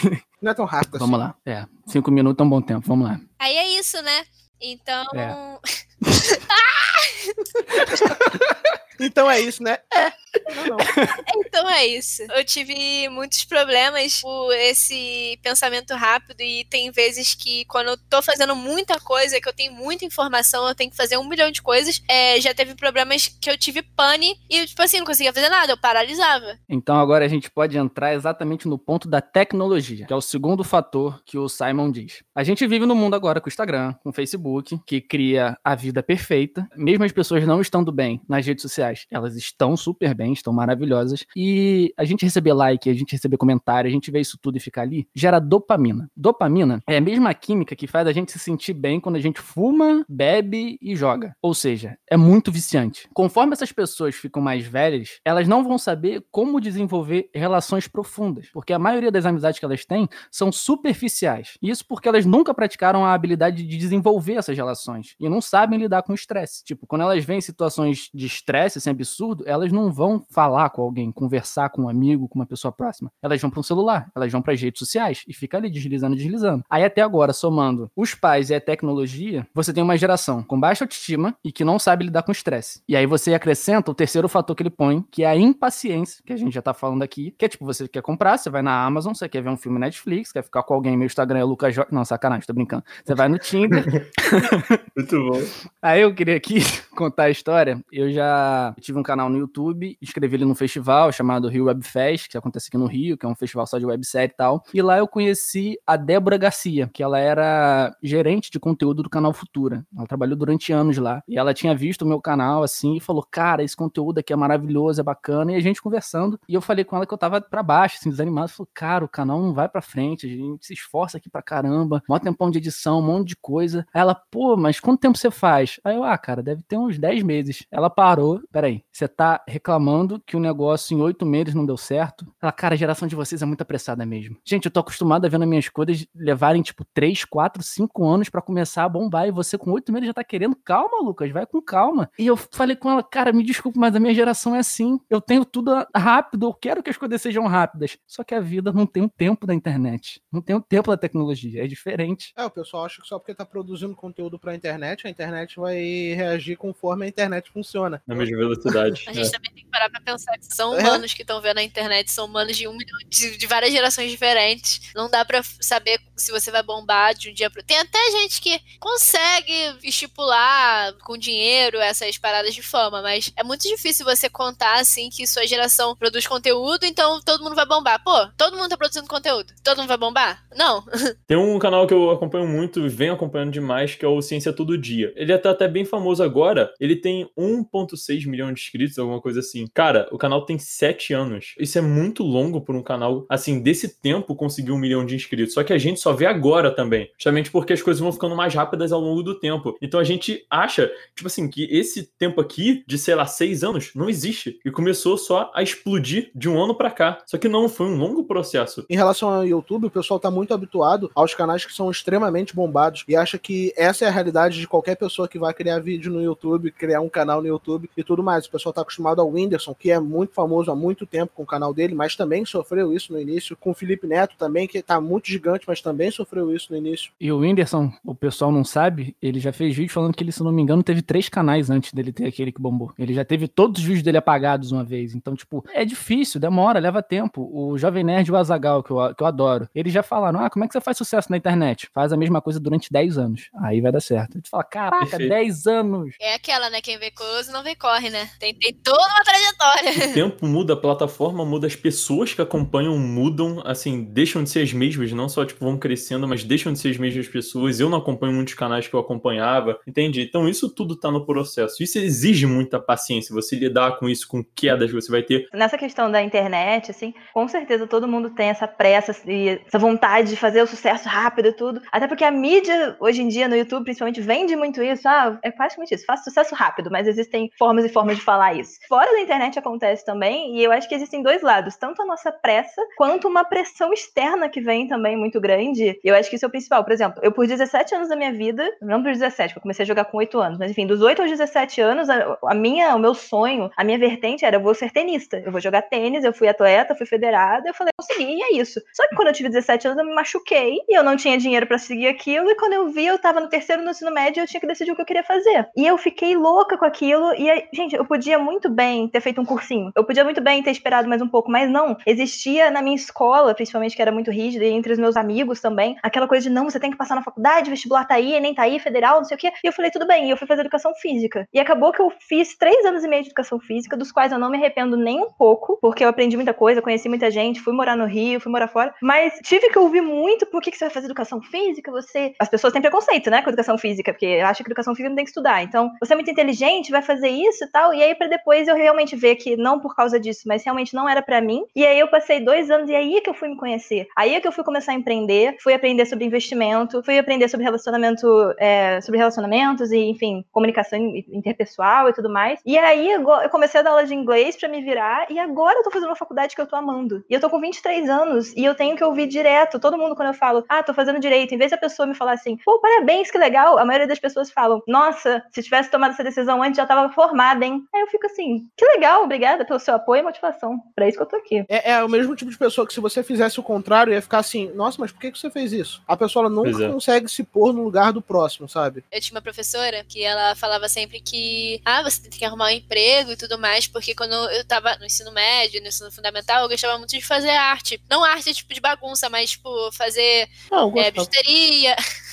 Não 0.41 0.51
é 0.51 0.55
tão 0.55 0.65
rápido 0.65 0.97
assim. 0.97 1.05
Vamos 1.05 1.19
lá. 1.19 1.35
É, 1.45 1.67
cinco 1.87 2.11
minutos 2.11 2.43
é 2.43 2.47
um 2.47 2.51
bom 2.51 2.63
tempo. 2.63 2.87
Vamos 2.87 3.09
lá. 3.09 3.21
Aí 3.39 3.57
é 3.57 3.79
isso, 3.79 4.01
né? 4.03 4.25
Então. 4.61 5.07
É. 5.15 5.59
Então 9.01 9.31
é 9.31 9.41
isso, 9.41 9.63
né? 9.63 9.79
É. 9.93 10.13
Não, 10.55 10.67
não. 10.67 10.77
Então 11.49 11.69
é 11.69 11.87
isso. 11.87 12.23
Eu 12.35 12.45
tive 12.45 13.09
muitos 13.09 13.45
problemas 13.45 14.21
por 14.21 14.53
esse 14.53 15.39
pensamento 15.43 15.95
rápido 15.95 16.41
e 16.41 16.65
tem 16.65 16.91
vezes 16.91 17.35
que 17.35 17.65
quando 17.65 17.89
eu 17.89 17.97
tô 17.97 18.23
fazendo 18.23 18.55
muita 18.55 19.01
coisa, 19.01 19.41
que 19.41 19.49
eu 19.49 19.53
tenho 19.53 19.73
muita 19.73 20.05
informação, 20.05 20.69
eu 20.69 20.75
tenho 20.75 20.91
que 20.91 20.97
fazer 20.97 21.17
um 21.17 21.27
milhão 21.27 21.51
de 21.51 21.63
coisas, 21.63 22.03
é, 22.09 22.41
já 22.41 22.55
teve 22.55 22.75
problemas 22.75 23.29
que 23.29 23.51
eu 23.51 23.59
tive 23.59 23.83
pane 23.83 24.37
e, 24.49 24.67
tipo 24.67 24.83
assim, 24.83 24.99
não 24.99 25.07
conseguia 25.07 25.33
fazer 25.33 25.49
nada, 25.49 25.73
eu 25.73 25.79
paralisava. 25.79 26.59
Então 26.69 26.97
agora 26.97 27.25
a 27.25 27.29
gente 27.29 27.51
pode 27.51 27.77
entrar 27.77 28.15
exatamente 28.15 28.69
no 28.69 28.79
ponto 28.79 29.09
da 29.09 29.21
tecnologia, 29.21 30.07
que 30.07 30.13
é 30.13 30.17
o 30.17 30.21
segundo 30.21 30.63
fator 30.63 31.21
que 31.25 31.39
o 31.39 31.49
Simon 31.49 31.91
diz. 31.91 32.23
A 32.35 32.45
gente 32.45 32.67
vive 32.67 32.87
no 32.87 32.95
mundo 32.95 33.15
agora 33.15 33.41
com 33.41 33.47
o 33.47 33.51
Instagram, 33.51 33.95
com 34.03 34.11
o 34.11 34.13
Facebook, 34.13 34.79
que 34.87 35.01
cria 35.01 35.57
a 35.65 35.75
vida 35.75 36.03
perfeita. 36.03 36.69
Mesmo 36.77 37.05
as 37.05 37.13
pessoas 37.13 37.45
não 37.45 37.61
estando 37.61 37.91
bem 37.91 38.21
nas 38.29 38.47
redes 38.47 38.63
sociais, 38.63 38.88
elas 39.11 39.37
estão 39.37 39.77
super 39.77 40.15
bem, 40.15 40.33
estão 40.33 40.53
maravilhosas. 40.53 41.25
E 41.37 41.93
a 41.97 42.05
gente 42.05 42.25
receber 42.25 42.53
like, 42.53 42.89
a 42.89 42.95
gente 42.95 43.13
receber 43.13 43.37
comentário, 43.37 43.89
a 43.89 43.93
gente 43.93 44.11
vê 44.11 44.21
isso 44.21 44.39
tudo 44.41 44.57
e 44.57 44.61
ficar 44.61 44.83
ali, 44.83 45.09
gera 45.15 45.39
dopamina. 45.39 46.11
Dopamina 46.17 46.83
é 46.87 46.97
a 46.97 47.01
mesma 47.01 47.33
química 47.35 47.77
que 47.77 47.87
faz 47.87 48.07
a 48.07 48.13
gente 48.13 48.33
se 48.33 48.39
sentir 48.39 48.75
bem 48.75 49.01
quando 49.01 49.17
a 49.17 49.21
gente 49.21 49.41
fuma, 49.41 50.05
bebe 50.09 50.79
e 50.81 50.95
joga. 50.95 51.35
Ou 51.43 51.55
seja, 51.55 51.97
é 52.11 52.17
muito 52.17 52.51
viciante. 52.51 53.09
Conforme 53.15 53.53
essas 53.53 53.73
pessoas 53.73 54.15
ficam 54.15 54.43
mais 54.43 54.67
velhas, 54.67 55.21
elas 55.25 55.47
não 55.49 55.65
vão 55.65 55.79
saber 55.79 56.25
como 56.31 56.61
desenvolver 56.61 57.31
relações 57.35 57.89
profundas, 57.89 58.49
porque 58.53 58.73
a 58.73 58.79
maioria 58.79 59.11
das 59.11 59.27
amizades 59.27 59.59
que 59.59 59.65
elas 59.65 59.85
têm 59.85 60.09
são 60.31 60.51
superficiais. 60.53 61.57
Isso 61.63 61.85
porque 61.87 62.09
elas 62.09 62.25
nunca 62.27 62.55
praticaram 62.55 63.05
a 63.05 63.13
habilidade 63.13 63.63
de 63.63 63.77
desenvolver 63.77 64.35
essas 64.35 64.57
relações 64.57 65.15
e 65.19 65.29
não 65.29 65.41
sabem 65.41 65.79
lidar 65.79 66.03
com 66.03 66.13
o 66.13 66.15
estresse. 66.15 66.65
Tipo, 66.65 66.87
quando 66.87 67.03
elas 67.03 67.25
veem 67.25 67.41
situações 67.41 68.09
de 68.13 68.27
estresse, 68.27 68.78
assim, 68.79 68.91
absurdo, 68.91 69.45
elas 69.47 69.73
não 69.73 69.93
vão 69.93 70.25
falar 70.31 70.71
com 70.71 70.83
alguém, 70.83 71.13
conversar 71.13 71.71
com 71.71 71.83
um 71.83 71.89
amigo, 71.89 72.29
com 72.29 72.39
uma 72.39 72.47
pessoa 72.47 72.73
próxima. 72.73 73.11
Elas 73.23 73.41
vão 73.41 73.51
para 73.51 73.61
um 73.61 73.63
celular, 73.63 74.11
elas 74.15 74.33
vão 74.33 74.43
para 74.43 74.53
as 74.53 74.61
redes 74.61 74.79
sociais 74.79 75.25
e 75.27 75.35
fica 75.35 75.57
ali 75.57 75.71
deslizando, 75.71 76.17
deslizando. 76.17 76.65
Aí 76.69 76.85
até 76.85 77.03
agora, 77.03 77.33
somando 77.33 77.91
os 77.97 78.15
pais 78.15 78.51
e 78.51 78.55
a 78.55 78.61
tecnologia, 78.61 79.47
você 79.55 79.73
tem 79.73 79.83
uma 79.83 79.97
geração 79.97 80.43
com 80.43 80.59
baixa 80.59 80.85
autoestima 80.85 81.35
e 81.45 81.53
que 81.53 81.65
não 81.65 81.79
sabe 81.79 82.05
lidar 82.05 82.23
com 82.23 82.33
estresse. 82.33 82.83
E 82.89 82.97
aí 82.97 83.07
você 83.07 83.35
acrescenta 83.35 83.91
o 83.91 83.95
terceiro 83.95 84.29
fator 84.29 84.55
que 84.57 84.63
ele 84.63 84.71
põe, 84.71 85.05
que 85.11 85.25
é 85.25 85.27
a 85.27 85.37
impaciência, 85.37 86.23
que 86.25 86.33
a 86.33 86.37
gente 86.37 86.53
já 86.53 86.63
tá 86.63 86.73
falando 86.73 87.03
aqui, 87.03 87.35
que 87.37 87.45
é 87.45 87.49
tipo, 87.49 87.65
você 87.65 87.89
quer 87.89 88.03
comprar, 88.03 88.39
você 88.39 88.51
vai 88.51 88.63
na 88.63 88.85
Amazon, 88.85 89.15
você 89.15 89.29
quer 89.29 89.43
ver 89.43 89.51
um 89.51 89.57
filme 89.57 89.79
Netflix, 89.79 90.33
quer 90.33 90.43
ficar 90.43 90.63
com 90.63 90.75
alguém, 90.75 90.97
meu 90.97 91.07
Instagram 91.07 91.39
é 91.41 91.45
Lucas 91.45 91.75
Jo... 91.75 91.85
Não, 91.91 92.05
sacanagem, 92.05 92.47
tô 92.47 92.53
brincando. 92.53 92.85
Você 93.05 93.15
vai 93.15 93.29
no 93.29 93.39
Tinder, 93.39 93.85
Muito 94.97 95.17
bom. 95.31 95.41
Aí 95.81 96.03
eu 96.03 96.15
queria 96.15 96.37
aqui 96.37 96.61
contar 96.95 97.25
a 97.25 97.31
história. 97.31 97.83
Eu 97.93 98.11
já 98.11 98.68
tive 98.81 98.99
um 98.99 99.03
canal 99.03 99.29
no 99.29 99.39
YouTube, 99.39 99.97
escrevi 100.01 100.37
ele 100.37 100.45
num 100.45 100.55
festival 100.55 101.11
chamado 101.13 101.49
Rio 101.49 101.67
Web 101.67 101.85
Fest, 101.85 102.29
que 102.29 102.39
acontece 102.39 102.69
aqui 102.69 102.79
no 102.79 102.87
Rio, 102.87 103.17
que 103.17 103.27
é 103.27 103.29
um 103.29 103.35
festival 103.35 103.67
só 103.67 103.79
de 103.79 103.87
websérie 103.87 104.33
e 104.33 104.37
tal. 104.37 104.63
E 104.73 104.83
lá 104.83 104.99
eu 104.99 105.09
conheci 105.09 105.79
a 105.87 105.97
Débora 105.97 106.37
Garcia, 106.37 106.91
que 106.93 107.03
ela 107.03 107.19
era 107.19 107.95
gerente 108.03 108.51
de 108.51 108.59
conteúdo 108.59 109.03
do 109.03 109.11
canal 109.11 109.33
Futura. 109.33 109.87
Ela 109.97 110.07
trabalhou 110.07 110.37
durante 110.37 110.73
anos 110.73 110.97
lá. 110.99 111.23
E 111.29 111.39
ela 111.39 111.55
tinha 111.55 111.75
visto 111.75 112.03
o 112.03 112.07
meu 112.07 112.21
canal 112.21 112.63
assim 112.63 112.97
e 112.97 113.01
falou: 113.01 113.27
Cara, 113.31 113.63
esse 113.63 113.77
conteúdo 113.77 114.19
aqui 114.19 114.33
é 114.33 114.37
maravilhoso, 114.37 115.01
é 115.01 115.05
bacana. 115.05 115.53
E 115.53 115.57
a 115.57 115.61
gente 115.61 115.83
conversando. 115.83 116.39
E 116.49 116.55
eu 116.55 116.61
falei 116.61 116.85
com 116.85 116.97
ela 116.97 117.07
que 117.07 117.15
eu 117.15 117.19
tava 117.19 117.41
pra 117.41 117.63
baixo, 117.63 117.97
assim, 117.99 118.11
desanimado. 118.11 118.51
Falou: 118.51 118.69
Cara, 118.75 119.05
o 119.05 119.09
canal 119.09 119.41
não 119.41 119.53
vai 119.53 119.69
pra 119.69 119.81
frente, 119.81 120.27
a 120.27 120.29
gente 120.29 120.67
se 120.67 120.73
esforça 120.73 121.19
aqui 121.19 121.29
pra 121.31 121.43
caramba, 121.43 122.03
mó 122.09 122.19
tempão 122.19 122.51
de 122.51 122.59
edição, 122.59 122.99
um 122.99 123.03
monte 123.03 123.29
de 123.29 123.37
coisa. 123.37 123.87
Aí 123.93 124.01
ela, 124.01 124.15
pô, 124.15 124.57
mas 124.57 124.81
quanto 124.81 125.01
tempo 125.01 125.19
você 125.19 125.31
faz? 125.31 125.81
Aí 125.85 125.97
eu, 125.97 126.05
ah, 126.05 126.19
cara, 126.19 126.43
deve 126.43 126.63
ter 126.63 126.77
uns 126.77 126.99
10 126.99 127.23
meses. 127.23 127.67
Ela 127.71 127.91
parou, 127.91 128.41
peraí, 128.59 128.83
você 128.91 129.07
tá 129.07 129.41
reclamando 129.47 130.21
que 130.27 130.37
o 130.37 130.41
negócio 130.41 130.97
em 130.97 131.01
oito 131.01 131.25
meses 131.25 131.55
não 131.55 131.65
deu 131.65 131.77
certo? 131.77 132.27
Ela, 132.43 132.51
cara, 132.51 132.75
a 132.75 132.77
geração 132.77 133.07
de 133.07 133.15
vocês 133.15 133.41
é 133.41 133.47
muito 133.47 133.61
apressada 133.61 134.05
mesmo. 134.05 134.37
Gente, 134.45 134.65
eu 134.65 134.71
tô 134.71 134.81
acostumado 134.81 135.25
a 135.25 135.29
ver 135.29 135.39
nas 135.39 135.49
minhas 135.49 135.69
coisas 135.69 136.05
levarem, 136.13 136.61
tipo, 136.61 136.85
três, 136.93 137.25
quatro, 137.25 137.63
cinco 137.63 138.05
anos 138.05 138.29
para 138.29 138.43
começar 138.43 138.83
a 138.83 138.89
bombar 138.89 139.29
e 139.29 139.31
você 139.31 139.57
com 139.57 139.71
oito 139.71 139.93
meses 139.93 140.09
já 140.09 140.13
tá 140.13 140.25
querendo. 140.25 140.57
Calma, 140.57 141.01
Lucas, 141.05 141.31
vai 141.31 141.47
com 141.47 141.63
calma. 141.63 142.11
E 142.19 142.27
eu 142.27 142.37
falei 142.37 142.75
com 142.75 142.91
ela, 142.91 143.01
cara, 143.01 143.33
me 143.33 143.45
desculpe, 143.45 143.79
mas 143.79 143.95
a 143.95 144.01
minha 144.01 144.13
geração 144.13 144.57
é 144.57 144.59
assim. 144.59 144.99
Eu 145.09 145.21
tenho 145.21 145.45
tudo 145.45 145.87
rápido, 145.95 146.49
eu 146.49 146.55
quero 146.55 146.83
que 146.83 146.91
as 146.91 146.97
coisas 146.97 147.23
sejam 147.23 147.47
rápidas. 147.47 147.97
Só 148.09 148.25
que 148.25 148.35
a 148.35 148.41
vida 148.41 148.73
não 148.73 148.87
tem 148.87 149.05
o 149.05 149.09
tempo 149.09 149.47
da 149.47 149.55
internet. 149.55 150.21
Não 150.33 150.43
tem 150.43 150.57
o 150.57 150.61
tempo 150.61 150.91
da 150.91 150.97
tecnologia. 150.97 151.63
É 151.63 151.69
diferente. 151.69 152.33
É, 152.37 152.45
o 152.45 152.51
pessoal 152.51 152.87
acha 152.87 153.01
que 153.01 153.07
só 153.07 153.21
porque 153.21 153.35
tá 153.35 153.47
produzindo 153.47 153.95
conteúdo 153.95 154.37
pra 154.37 154.53
internet, 154.53 155.07
a 155.07 155.11
internet 155.11 155.61
vai 155.61 155.77
reagir 156.17 156.57
conforme 156.57 157.05
a 157.05 157.09
internet 157.09 157.49
funciona. 157.53 158.03
Na 158.05 158.17
mesma 158.17 158.48
velocidade. 158.49 159.05
A 159.07 159.13
gente 159.13 159.29
é. 159.29 159.31
também 159.31 159.53
tem 159.53 159.65
que 159.65 159.71
parar 159.71 159.91
pra 159.91 160.01
pensar 160.01 160.37
que 160.39 160.47
são 160.55 160.75
É. 160.75 160.81
humanos 160.81 161.13
que 161.15 161.23
estão 161.23 161.41
vendo 161.41 161.59
a 161.59 161.63
internet, 161.63 162.11
são 162.11 162.27
humanos 162.27 162.57
de 162.57 162.67
um 162.67 162.73
milhão, 162.73 162.99
de, 163.09 163.37
de 163.37 163.47
várias 163.47 163.73
gerações 163.73 164.11
diferentes. 164.11 164.81
Não 164.95 165.09
dá 165.11 165.25
pra 165.25 165.43
saber 165.61 166.01
se 166.17 166.33
você 166.33 166.51
vai 166.51 166.63
bombar 166.63 167.15
de 167.15 167.31
um 167.31 167.35
dia 167.35 167.51
pro. 167.51 167.63
Tem 167.63 167.79
até 167.79 167.99
gente 168.11 168.41
que 168.41 168.61
consegue 168.81 169.53
estipular 169.85 170.93
com 171.05 171.17
dinheiro 171.17 171.79
essas 171.79 172.17
paradas 172.19 172.55
de 172.55 172.63
fama, 172.63 173.03
mas 173.03 173.31
é 173.37 173.43
muito 173.45 173.63
difícil 173.69 174.05
você 174.05 174.29
contar 174.29 174.81
assim 174.81 175.11
que 175.11 175.27
sua 175.27 175.47
geração 175.47 175.95
produz 175.97 176.27
conteúdo, 176.27 176.85
então 176.85 177.21
todo 177.21 177.43
mundo 177.43 177.55
vai 177.55 177.67
bombar. 177.67 178.03
Pô, 178.03 178.27
todo 178.37 178.57
mundo 178.57 178.69
tá 178.69 178.77
produzindo 178.77 179.07
conteúdo. 179.07 179.53
Todo 179.63 179.79
mundo 179.79 179.89
vai 179.89 179.97
bombar? 179.97 180.43
Não. 180.55 180.85
Tem 181.27 181.37
um 181.37 181.59
canal 181.59 181.87
que 181.87 181.95
eu 181.95 182.11
acompanho 182.11 182.47
muito 182.47 182.81
e 182.85 182.89
venho 182.89 183.15
acompanhando 183.15 183.53
demais, 183.53 183.95
que 183.95 184.05
é 184.05 184.09
o 184.09 184.21
Ciência 184.23 184.53
Todo 184.53 184.79
Dia. 184.79 185.13
Ele 185.17 185.33
é 185.33 185.37
até 185.37 185.69
bem 185.69 185.85
famoso 185.85 186.23
agora. 186.23 186.73
Ele 186.81 186.97
tem 186.97 187.29
1,6 187.39 188.27
milhão 188.29 188.53
de 188.53 188.61
inscritos, 188.61 188.99
alguma 188.99 189.21
coisa 189.21 189.41
assim. 189.41 189.67
Cara, 189.73 190.09
o 190.13 190.19
canal 190.19 190.45
tem 190.45 190.59
7 190.59 191.13
anos. 191.13 191.55
Isso 191.59 191.79
é 191.79 191.81
muito 191.81 192.23
longo 192.23 192.61
por 192.61 192.75
um 192.75 192.83
canal, 192.83 193.27
assim, 193.29 193.61
desse 193.61 194.01
tempo 194.01 194.35
conseguir 194.35 194.73
um 194.73 194.79
milhão 194.79 195.05
de 195.05 195.15
inscritos. 195.15 195.55
Só 195.55 195.63
que 195.65 195.73
a 195.73 195.79
gente 195.79 196.01
só 196.01 196.13
vê 196.13 196.27
agora 196.27 196.71
também. 196.71 197.11
Justamente 197.17 197.51
porque 197.51 197.73
as 197.73 197.83
coisas 197.83 198.01
vão 198.01 198.13
ficando 198.13 198.37
mais 198.37 198.55
rápidas 198.55 198.93
ao 198.93 199.01
longo 199.01 199.23
do 199.23 199.39
tempo. 199.39 199.77
Então 199.81 199.99
a 199.99 200.05
gente 200.05 200.45
acha, 200.51 200.91
tipo 201.15 201.27
assim, 201.27 201.49
que 201.49 201.65
esse 201.71 202.05
tempo 202.19 202.41
aqui, 202.41 202.85
de 202.87 202.99
sei 202.99 203.15
lá, 203.15 203.27
6 203.27 203.65
anos, 203.65 203.91
não 203.95 204.09
existe. 204.09 204.59
E 204.65 204.71
começou 204.71 205.17
só 205.17 205.51
a 205.55 205.63
explodir 205.63 206.31
de 206.35 206.49
um 206.49 206.63
ano 206.63 206.75
pra 206.75 206.91
cá. 206.91 207.23
Só 207.27 207.39
que 207.39 207.49
não, 207.49 207.69
foi 207.69 207.87
um 207.87 207.97
longo 207.97 208.25
processo. 208.25 208.85
Em 208.89 208.97
relação 208.97 209.31
ao 209.31 209.47
YouTube, 209.47 209.87
o 209.87 209.91
pessoal 209.91 210.21
tá 210.21 210.31
muito 210.31 210.53
habituado 210.55 211.11
aos 211.15 211.35
canais 211.35 211.65
que 211.65 211.73
são 211.73 211.91
extremamente 211.91 212.55
bombados 212.55 213.05
e 213.09 213.17
acha 213.17 213.39
que 213.39 213.73
essa 213.77 214.05
é 214.05 214.09
a 214.09 214.11
realidade 214.11 214.59
de 214.59 214.69
qualquer 214.69 214.97
pessoa 214.97 215.29
que 215.29 215.39
vai 215.39 215.53
criar 215.55 215.79
vídeo 215.79 216.13
no 216.13 216.23
YouTube, 216.23 216.73
criar 216.73 217.01
um 217.01 217.09
canal 217.09 217.41
no 217.41 217.49
YouTube 217.49 217.89
e 217.97 218.03
tudo 218.03 218.18
mais. 218.23 218.47
O 218.47 218.51
pessoal 218.51 218.73
tá 218.73 218.83
acostumado 218.83 219.21
ao 219.21 219.31
Whindersson, 219.31 219.75
que 219.75 219.91
é 219.91 219.99
muito 219.99 220.35
famoso 220.35 220.71
há 220.71 220.77
muito 220.77 221.07
tempo 221.07 221.33
com 221.35 221.43
o 221.43 221.47
canal 221.47 221.73
dele, 221.73 221.95
mas 221.95 222.17
também 222.17 222.45
sofreu 222.45 222.93
isso 222.93 223.13
no 223.13 223.21
início. 223.21 223.57
Com 223.57 223.71
o 223.71 223.75
Felipe 223.75 224.07
Neto 224.07 224.37
também, 224.39 224.67
que 224.67 224.83
tá 224.83 225.01
muito 225.01 225.29
gigante, 225.29 225.65
mas 225.67 225.81
também 225.81 226.11
sofreu 226.11 226.55
isso 226.55 226.73
no 226.73 226.79
início. 226.79 227.13
E 227.21 227.31
o 227.31 227.39
Whindersson, 227.39 227.93
o 228.05 228.15
pessoal 228.15 228.53
não 228.53 228.65
sabe, 228.65 229.17
ele 229.21 229.41
já 229.41 229.53
fez 229.53 229.75
vídeo 229.75 229.93
falando 229.93 230.15
que 230.15 230.23
ele, 230.23 230.33
se 230.33 230.43
não 230.43 230.53
me 230.53 230.63
engano, 230.63 230.83
teve 230.83 231.03
três 231.03 231.29
canais 231.29 231.71
antes 231.71 231.93
dele 231.93 232.13
ter 232.13 232.27
aquele 232.27 232.53
que 232.53 232.61
bombou. 232.61 232.93
Ele 232.99 233.13
já 233.15 233.25
teve 233.25 233.49
todos 233.49 233.81
os 233.81 233.87
vídeos 233.87 234.03
dele 234.03 234.19
apagados 234.19 234.73
uma 234.73 234.85
vez. 234.85 235.15
Então, 235.15 235.35
tipo, 235.35 235.65
é 235.73 235.85
difícil, 235.85 236.41
demora, 236.41 236.79
leva 236.79 237.03
tempo. 237.03 237.49
O 237.53 237.79
Jovem 237.79 238.05
Nerd 238.05 238.29
e 238.29 238.33
o 238.33 238.37
Azagal, 238.37 238.83
que 238.83 238.91
eu, 238.91 239.15
que 239.15 239.23
eu 239.23 239.27
adoro, 239.27 239.69
eles 239.75 239.93
já 239.93 240.03
falaram: 240.03 240.41
ah, 240.41 240.51
como 240.51 240.65
é 240.65 240.69
que 240.69 240.73
você 240.73 240.81
faz 240.81 240.97
sucesso 240.97 241.31
na 241.31 241.37
internet? 241.37 241.89
Faz 241.93 242.13
a 242.13 242.17
mesma 242.17 242.41
coisa 242.41 242.61
durante 242.61 242.93
10 242.93 243.19
anos. 243.19 243.51
Aí 243.63 243.81
vai 243.81 243.93
dar 243.93 244.01
certo. 244.01 244.33
A 244.35 244.39
gente 244.39 244.51
fala: 244.51 244.65
caraca, 244.65 245.07
Perfeito. 245.07 245.29
10 245.29 245.67
anos. 245.67 246.15
É 246.21 246.35
aquela, 246.35 246.71
né? 246.71 246.81
Quem 246.81 246.99
vê 246.99 247.11
close 247.11 247.53
não 247.53 247.63
vê 247.63 247.75
corre, 247.75 248.08
né? 248.11 248.29
Tem, 248.39 248.55
tem 248.55 248.73
toda 248.75 248.99
uma 248.99 249.25
trajetória. 249.25 250.11
O 250.11 250.15
tempo 250.15 250.47
muda, 250.47 250.73
a 250.75 250.77
plataforma 250.77 251.45
muda, 251.45 251.67
as 251.67 251.77
pessoas 251.77 252.35
que 252.35 252.43
acompanham 252.43 252.99
mudam, 252.99 253.63
assim, 253.65 254.05
deixam 254.05 254.43
de 254.43 254.51
ser 254.51 254.63
as 254.63 254.73
mesmas, 254.73 255.13
não 255.13 255.29
só, 255.29 255.45
tipo, 255.45 255.65
vão 255.65 255.79
crescendo, 255.79 256.27
mas 256.27 256.45
deixam 256.45 256.73
de 256.73 256.79
ser 256.79 256.91
as 256.91 256.99
mesmas 256.99 257.29
pessoas. 257.29 257.81
Eu 257.81 257.89
não 257.89 257.99
acompanho 257.99 258.33
muitos 258.33 258.55
canais 258.55 258.87
que 258.87 258.95
eu 258.95 259.01
acompanhava, 259.01 259.79
entende? 259.87 260.23
Então 260.23 260.49
isso 260.49 260.69
tudo 260.69 260.97
tá 260.97 261.11
no 261.11 261.25
processo. 261.25 261.83
Isso 261.83 261.99
exige 261.99 262.47
muita 262.47 262.79
paciência, 262.81 263.35
você 263.35 263.57
lidar 263.57 263.99
com 263.99 264.09
isso, 264.09 264.27
com 264.27 264.43
quedas 264.43 264.91
que 264.91 264.95
você 264.95 265.11
vai 265.11 265.23
ter. 265.23 265.49
Nessa 265.53 265.77
questão 265.77 266.11
da 266.11 266.23
internet, 266.23 266.91
assim, 266.91 267.13
com 267.33 267.47
certeza 267.49 267.87
todo 267.87 268.09
mundo 268.09 268.31
tem 268.31 268.49
essa 268.49 268.67
pressa 268.67 269.15
e 269.27 269.61
essa 269.67 269.79
vontade 269.79 270.31
de 270.31 270.37
fazer 270.37 270.63
o 270.63 270.67
sucesso 270.67 271.09
rápido 271.09 271.49
e 271.49 271.53
tudo. 271.53 271.81
Até 271.93 272.07
porque 272.07 272.25
a 272.25 272.31
mídia, 272.31 272.97
hoje 273.01 273.23
em 273.23 273.29
dia, 273.29 273.49
no 273.49 273.57
YouTube, 273.57 273.85
principalmente, 273.85 274.21
vende 274.21 274.55
muito 274.57 274.83
isso. 274.83 275.07
Ah, 275.07 275.39
é 275.43 275.51
praticamente 275.51 275.95
isso, 275.95 276.05
faça 276.07 276.25
sucesso 276.25 276.55
rápido, 276.55 276.91
mas 276.91 277.07
existem 277.07 277.51
formas 277.59 277.85
e 277.85 277.89
formas 277.89 277.98
de 278.07 278.21
falar 278.21 278.55
isso. 278.55 278.79
Fora 278.89 279.11
da 279.13 279.21
internet 279.21 279.59
acontece 279.59 280.05
também, 280.05 280.57
e 280.57 280.65
eu 280.65 280.73
acho 280.73 280.89
que 280.89 280.95
existem 280.95 281.23
dois 281.23 281.43
lados, 281.43 281.77
tanto 281.77 282.03
a 282.03 282.07
nossa 282.07 282.31
pressa, 282.31 282.81
quanto 282.97 283.29
uma 283.29 283.45
pressão 283.45 283.93
externa 283.93 284.49
que 284.49 284.61
vem 284.61 284.87
também 284.87 285.17
muito 285.17 285.41
grande. 285.41 285.99
E 286.03 286.09
eu 286.09 286.15
acho 286.15 286.29
que 286.29 286.37
isso 286.37 286.45
é 286.45 286.49
o 286.49 286.51
principal. 286.51 286.85
Por 286.85 286.93
exemplo, 286.93 287.21
eu 287.23 287.33
por 287.33 287.47
17 287.47 287.95
anos 287.95 288.09
da 288.09 288.17
minha 288.17 288.33
vida, 288.33 288.69
não 288.81 289.03
por 289.03 289.13
17, 289.13 289.55
porque 289.55 289.59
eu 289.59 289.63
comecei 289.63 289.83
a 289.83 289.87
jogar 289.87 290.05
com 290.05 290.19
8 290.19 290.39
anos, 290.39 290.59
mas 290.59 290.71
enfim, 290.71 290.87
dos 290.87 291.01
8 291.01 291.23
aos 291.23 291.31
17 291.31 291.81
anos, 291.81 292.09
a, 292.09 292.39
a 292.45 292.55
minha, 292.55 292.95
o 292.95 292.99
meu 292.99 293.15
sonho, 293.15 293.71
a 293.77 293.85
minha 293.85 293.99
vertente 293.99 294.45
era 294.45 294.57
eu 294.57 294.61
vou 294.61 294.75
ser 294.75 294.91
tenista, 294.91 295.39
eu 295.45 295.53
vou 295.53 295.61
jogar 295.61 295.83
tênis, 295.83 296.25
eu 296.25 296.33
fui 296.33 296.49
atleta, 296.49 296.95
fui 296.95 297.07
federada, 297.07 297.69
eu 297.69 297.75
falei, 297.75 297.93
consegui, 297.97 298.35
e 298.35 298.43
é 298.43 298.53
isso. 298.55 298.81
Só 298.93 299.07
que 299.09 299.17
quando 299.17 299.29
eu 299.29 299.35
tive 299.35 299.49
17 299.49 299.89
anos, 299.89 299.99
eu 299.99 300.05
me 300.05 300.15
machuquei, 300.15 300.79
e 300.89 300.97
eu 300.97 301.03
não 301.03 301.17
tinha 301.17 301.39
dinheiro 301.39 301.67
pra 301.67 301.79
seguir 301.79 302.09
aquilo, 302.09 302.51
e 302.51 302.55
quando 302.57 302.73
eu 302.73 302.89
vi, 302.89 303.07
eu 303.07 303.19
tava 303.19 303.41
no 303.41 303.49
terceiro 303.49 303.83
no 303.83 303.91
ensino 303.91 304.11
médio, 304.11 304.43
eu 304.43 304.47
tinha 304.47 304.61
que 304.61 304.67
decidir 304.67 304.93
o 304.93 304.97
que 304.97 305.03
eu 305.03 305.07
queria 305.07 305.25
fazer. 305.25 305.69
E 305.77 305.87
eu 305.87 305.97
fiquei 305.97 306.37
louca 306.37 306.77
com 306.77 306.85
aquilo, 306.85 307.35
e 307.35 307.51
aí, 307.51 307.69
gente, 307.73 307.88
eu 307.97 308.05
podia 308.05 308.39
muito 308.39 308.69
bem 308.69 309.09
ter 309.09 309.21
feito 309.21 309.41
um 309.41 309.45
cursinho, 309.45 309.91
eu 309.95 310.05
podia 310.05 310.25
muito 310.25 310.41
bem 310.41 310.63
ter 310.63 310.71
esperado 310.71 311.09
mais 311.09 311.23
um 311.23 311.29
pouco, 311.29 311.51
mas 311.51 311.71
não, 311.71 311.97
existia 312.07 312.71
na 312.71 312.83
minha 312.83 312.97
escola, 312.97 313.55
principalmente 313.55 313.95
que 313.97 314.03
era 314.03 314.13
muito 314.13 314.31
rígida, 314.31 314.65
e 314.65 314.71
entre 314.71 314.93
os 314.93 314.99
meus 314.99 315.17
amigos 315.17 315.61
também, 315.61 315.97
aquela 316.03 316.27
coisa 316.27 316.49
de 316.49 316.55
não, 316.55 316.69
você 316.69 316.81
tem 316.81 316.91
que 316.91 316.97
passar 316.97 317.15
na 317.15 317.23
faculdade, 317.23 317.71
vestibular 317.71 318.05
tá 318.05 318.15
aí, 318.15 318.35
Enem 318.35 318.55
tá 318.55 318.63
aí, 318.63 318.79
federal, 318.79 319.19
não 319.19 319.25
sei 319.25 319.37
o 319.37 319.41
quê. 319.41 319.53
E 319.63 319.67
eu 319.67 319.73
falei, 319.73 319.91
tudo 319.91 320.07
bem, 320.07 320.27
e 320.27 320.31
eu 320.31 320.37
fui 320.37 320.47
fazer 320.47 320.63
educação 320.63 320.95
física. 320.95 321.47
E 321.53 321.61
acabou 321.61 321.93
que 321.93 322.01
eu 322.01 322.11
fiz 322.29 322.57
três 322.57 322.85
anos 322.85 323.05
e 323.05 323.09
meio 323.09 323.23
de 323.23 323.29
educação 323.29 323.59
física, 323.61 323.97
dos 323.97 324.13
quais 324.13 324.33
eu 324.33 324.39
não 324.39 324.51
me 324.51 324.57
arrependo 324.57 324.97
nem 324.97 325.21
um 325.21 325.31
pouco, 325.31 325.79
porque 325.81 326.05
eu 326.05 326.09
aprendi 326.09 326.37
muita 326.37 326.55
coisa, 326.55 326.83
conheci 326.83 327.09
muita 327.09 327.31
gente, 327.31 327.61
fui 327.61 327.73
morar 327.73 327.97
no 327.97 328.07
Rio, 328.07 328.41
fui 328.41 328.51
morar 328.51 328.69
fora, 328.69 328.95
mas 329.03 329.39
tive 329.43 329.69
que 329.71 329.79
ouvir 329.79 330.01
muito 330.01 330.47
por 330.47 330.61
que, 330.61 330.71
que 330.71 330.79
você 330.79 330.87
vai 330.87 330.95
fazer 330.95 331.07
educação 331.07 331.41
física, 331.43 331.91
você... 331.91 332.33
As 332.39 332.49
pessoas 332.49 332.73
têm 332.73 332.83
preconceito, 332.83 333.31
né, 333.31 333.43
com 333.43 333.51
educação 333.51 333.79
física, 333.79 334.13
porque 334.13 334.41
acham 334.43 334.65
que 334.65 334.71
educação 334.71 334.95
física 334.95 335.09
não 335.09 335.17
tem 335.17 335.25
que 335.25 335.31
estudar. 335.31 335.63
Então, 335.63 335.91
você 336.01 336.13
é 336.13 336.17
muito 336.17 336.31
inteligente, 336.31 336.91
vai 336.91 337.03
fazer 337.03 337.29
isso 337.29 337.65
e 337.65 337.71
tal, 337.79 337.95
e 337.95 338.03
aí 338.03 338.15
pra 338.15 338.27
depois 338.27 338.67
eu 338.67 338.75
realmente 338.75 339.15
ver 339.15 339.37
que 339.37 339.57
não 339.57 339.79
por 339.79 339.95
causa 339.95 340.19
disso, 340.19 340.43
mas 340.47 340.65
realmente 340.65 340.95
não 340.95 341.09
era 341.09 341.23
pra 341.23 341.41
mim. 341.41 341.63
E 341.75 341.87
aí 341.87 341.99
eu 341.99 342.09
passei 342.09 342.41
dois 342.41 342.71
anos 342.71 342.91
e 342.91 342.95
aí 342.95 343.17
é 343.17 343.21
que 343.21 343.31
eu 343.31 343.35
fui 343.35 343.49
me 343.49 343.57
conhecer. 343.57 344.09
Aí 344.17 344.35
é 344.35 344.41
que 344.41 344.49
eu 344.49 344.53
fui 344.53 344.65
começar 344.65 344.93
a 344.93 344.95
empreender, 344.95 345.57
fui 345.63 345.73
aprender 345.73 346.05
sobre 346.07 346.25
investimento, 346.25 347.03
fui 347.03 347.19
aprender 347.19 347.49
sobre 347.49 347.65
relacionamento, 347.65 348.27
é, 348.59 349.01
sobre 349.01 349.19
relacionamentos 349.19 349.93
e, 349.93 349.99
enfim, 349.99 350.45
comunicação 350.51 350.99
interpessoal 350.99 352.09
e 352.09 352.13
tudo 352.13 352.29
mais. 352.29 352.61
E 352.67 352.77
aí 352.77 353.11
eu 353.11 353.25
comecei 353.51 353.81
a 353.81 353.83
dar 353.83 353.91
aula 353.91 354.05
de 354.05 354.15
inglês 354.15 354.57
pra 354.57 354.69
me 354.69 354.83
virar 354.83 355.27
e 355.31 355.39
agora 355.39 355.79
eu 355.79 355.83
tô 355.83 355.91
fazendo 355.91 356.09
uma 356.09 356.17
faculdade 356.17 356.55
que 356.55 356.61
eu 356.61 356.67
tô 356.67 356.75
amando. 356.75 357.25
E 357.31 357.35
eu 357.35 357.41
tô 357.41 357.49
com 357.49 357.61
23 357.61 358.09
anos 358.09 358.53
e 358.57 358.65
eu 358.65 358.75
tenho 358.75 358.97
que 358.97 359.05
ouvir 359.05 359.27
direto 359.27 359.79
todo 359.79 359.99
mundo 359.99 360.17
quando 360.17 360.29
eu 360.29 360.35
falo, 360.35 360.65
ah, 360.69 360.83
tô 360.83 360.93
fazendo 360.93 361.21
direito, 361.21 361.55
em 361.55 361.59
vez 361.59 361.71
da 361.71 361.77
pessoa 361.77 362.07
me 362.07 362.15
falar 362.15 362.33
assim, 362.33 362.57
pô, 362.65 362.81
parabéns, 362.81 363.31
que 363.31 363.39
legal, 363.39 363.79
a 363.79 363.85
maioria 363.85 364.07
das 364.07 364.19
pessoas 364.19 364.51
falam, 364.51 364.83
nossa, 364.87 365.43
se 365.51 365.63
tivesse 365.63 365.91
tomado 365.91 366.11
essa 366.11 366.25
decisão 366.25 366.63
antes 366.63 366.77
já 366.77 366.87
tava 366.87 367.13
formada, 367.13 367.65
hein? 367.65 367.68
Aí 367.95 368.01
eu 368.01 368.07
fico 368.09 368.27
assim, 368.27 368.69
que 368.77 368.85
legal, 368.85 369.25
obrigada 369.25 369.65
pelo 369.65 369.79
seu 369.79 369.95
apoio 369.95 370.21
e 370.21 370.23
motivação. 370.23 370.81
Pra 370.95 371.09
isso 371.09 371.17
que 371.17 371.23
eu 371.23 371.29
tô 371.29 371.37
aqui. 371.37 371.65
É, 371.69 371.93
é 371.93 372.05
o 372.05 372.09
mesmo 372.09 372.35
tipo 372.35 372.51
de 372.51 372.59
pessoa 372.59 372.87
que 372.87 372.93
se 372.93 373.01
você 373.01 373.23
fizesse 373.23 373.61
o 373.61 373.63
contrário, 373.63 374.13
ia 374.13 374.23
ficar 374.23 374.39
assim, 374.39 374.71
nossa, 374.75 374.99
mas 375.01 375.13
por 375.13 375.21
que, 375.21 375.33
que 375.33 375.39
você 375.39 375.51
fez 375.51 375.73
isso? 375.73 376.03
A 376.07 376.17
pessoa 376.17 376.47
ela 376.47 376.55
nunca 376.55 376.85
é. 376.85 376.89
consegue 376.89 377.29
se 377.29 377.43
pôr 377.43 377.73
no 377.73 377.83
lugar 377.83 378.13
do 378.13 378.23
próximo, 378.23 378.69
sabe? 378.69 379.05
Eu 379.11 379.21
tinha 379.21 379.37
uma 379.37 379.43
professora 379.43 380.05
que 380.05 380.23
ela 380.23 380.55
falava 380.55 380.89
sempre 380.89 381.21
que, 381.21 381.81
ah, 381.85 382.03
você 382.03 382.23
tem 382.23 382.39
que 382.39 382.45
arrumar 382.45 382.67
um 382.67 382.71
emprego 382.71 383.33
e 383.33 383.37
tudo 383.37 383.59
mais, 383.59 383.87
porque 383.87 384.15
quando 384.15 384.33
eu 384.33 384.65
tava 384.65 384.97
no 384.97 385.07
ensino 385.07 385.33
médio, 385.33 385.81
no 385.81 385.89
ensino 385.89 386.11
fundamental, 386.11 386.63
eu 386.63 386.69
gostava 386.69 386.99
muito 386.99 387.11
de 387.11 387.25
fazer 387.25 387.51
arte. 387.51 388.01
Não 388.09 388.25
arte 388.25 388.55
tipo 388.55 388.73
de 388.73 388.81
bagunça, 388.81 389.29
mas 389.29 389.51
tipo 389.51 389.93
fazer 389.93 390.49
Não, 390.71 390.93
é, 390.97 391.11
bijuteria. 391.11 391.97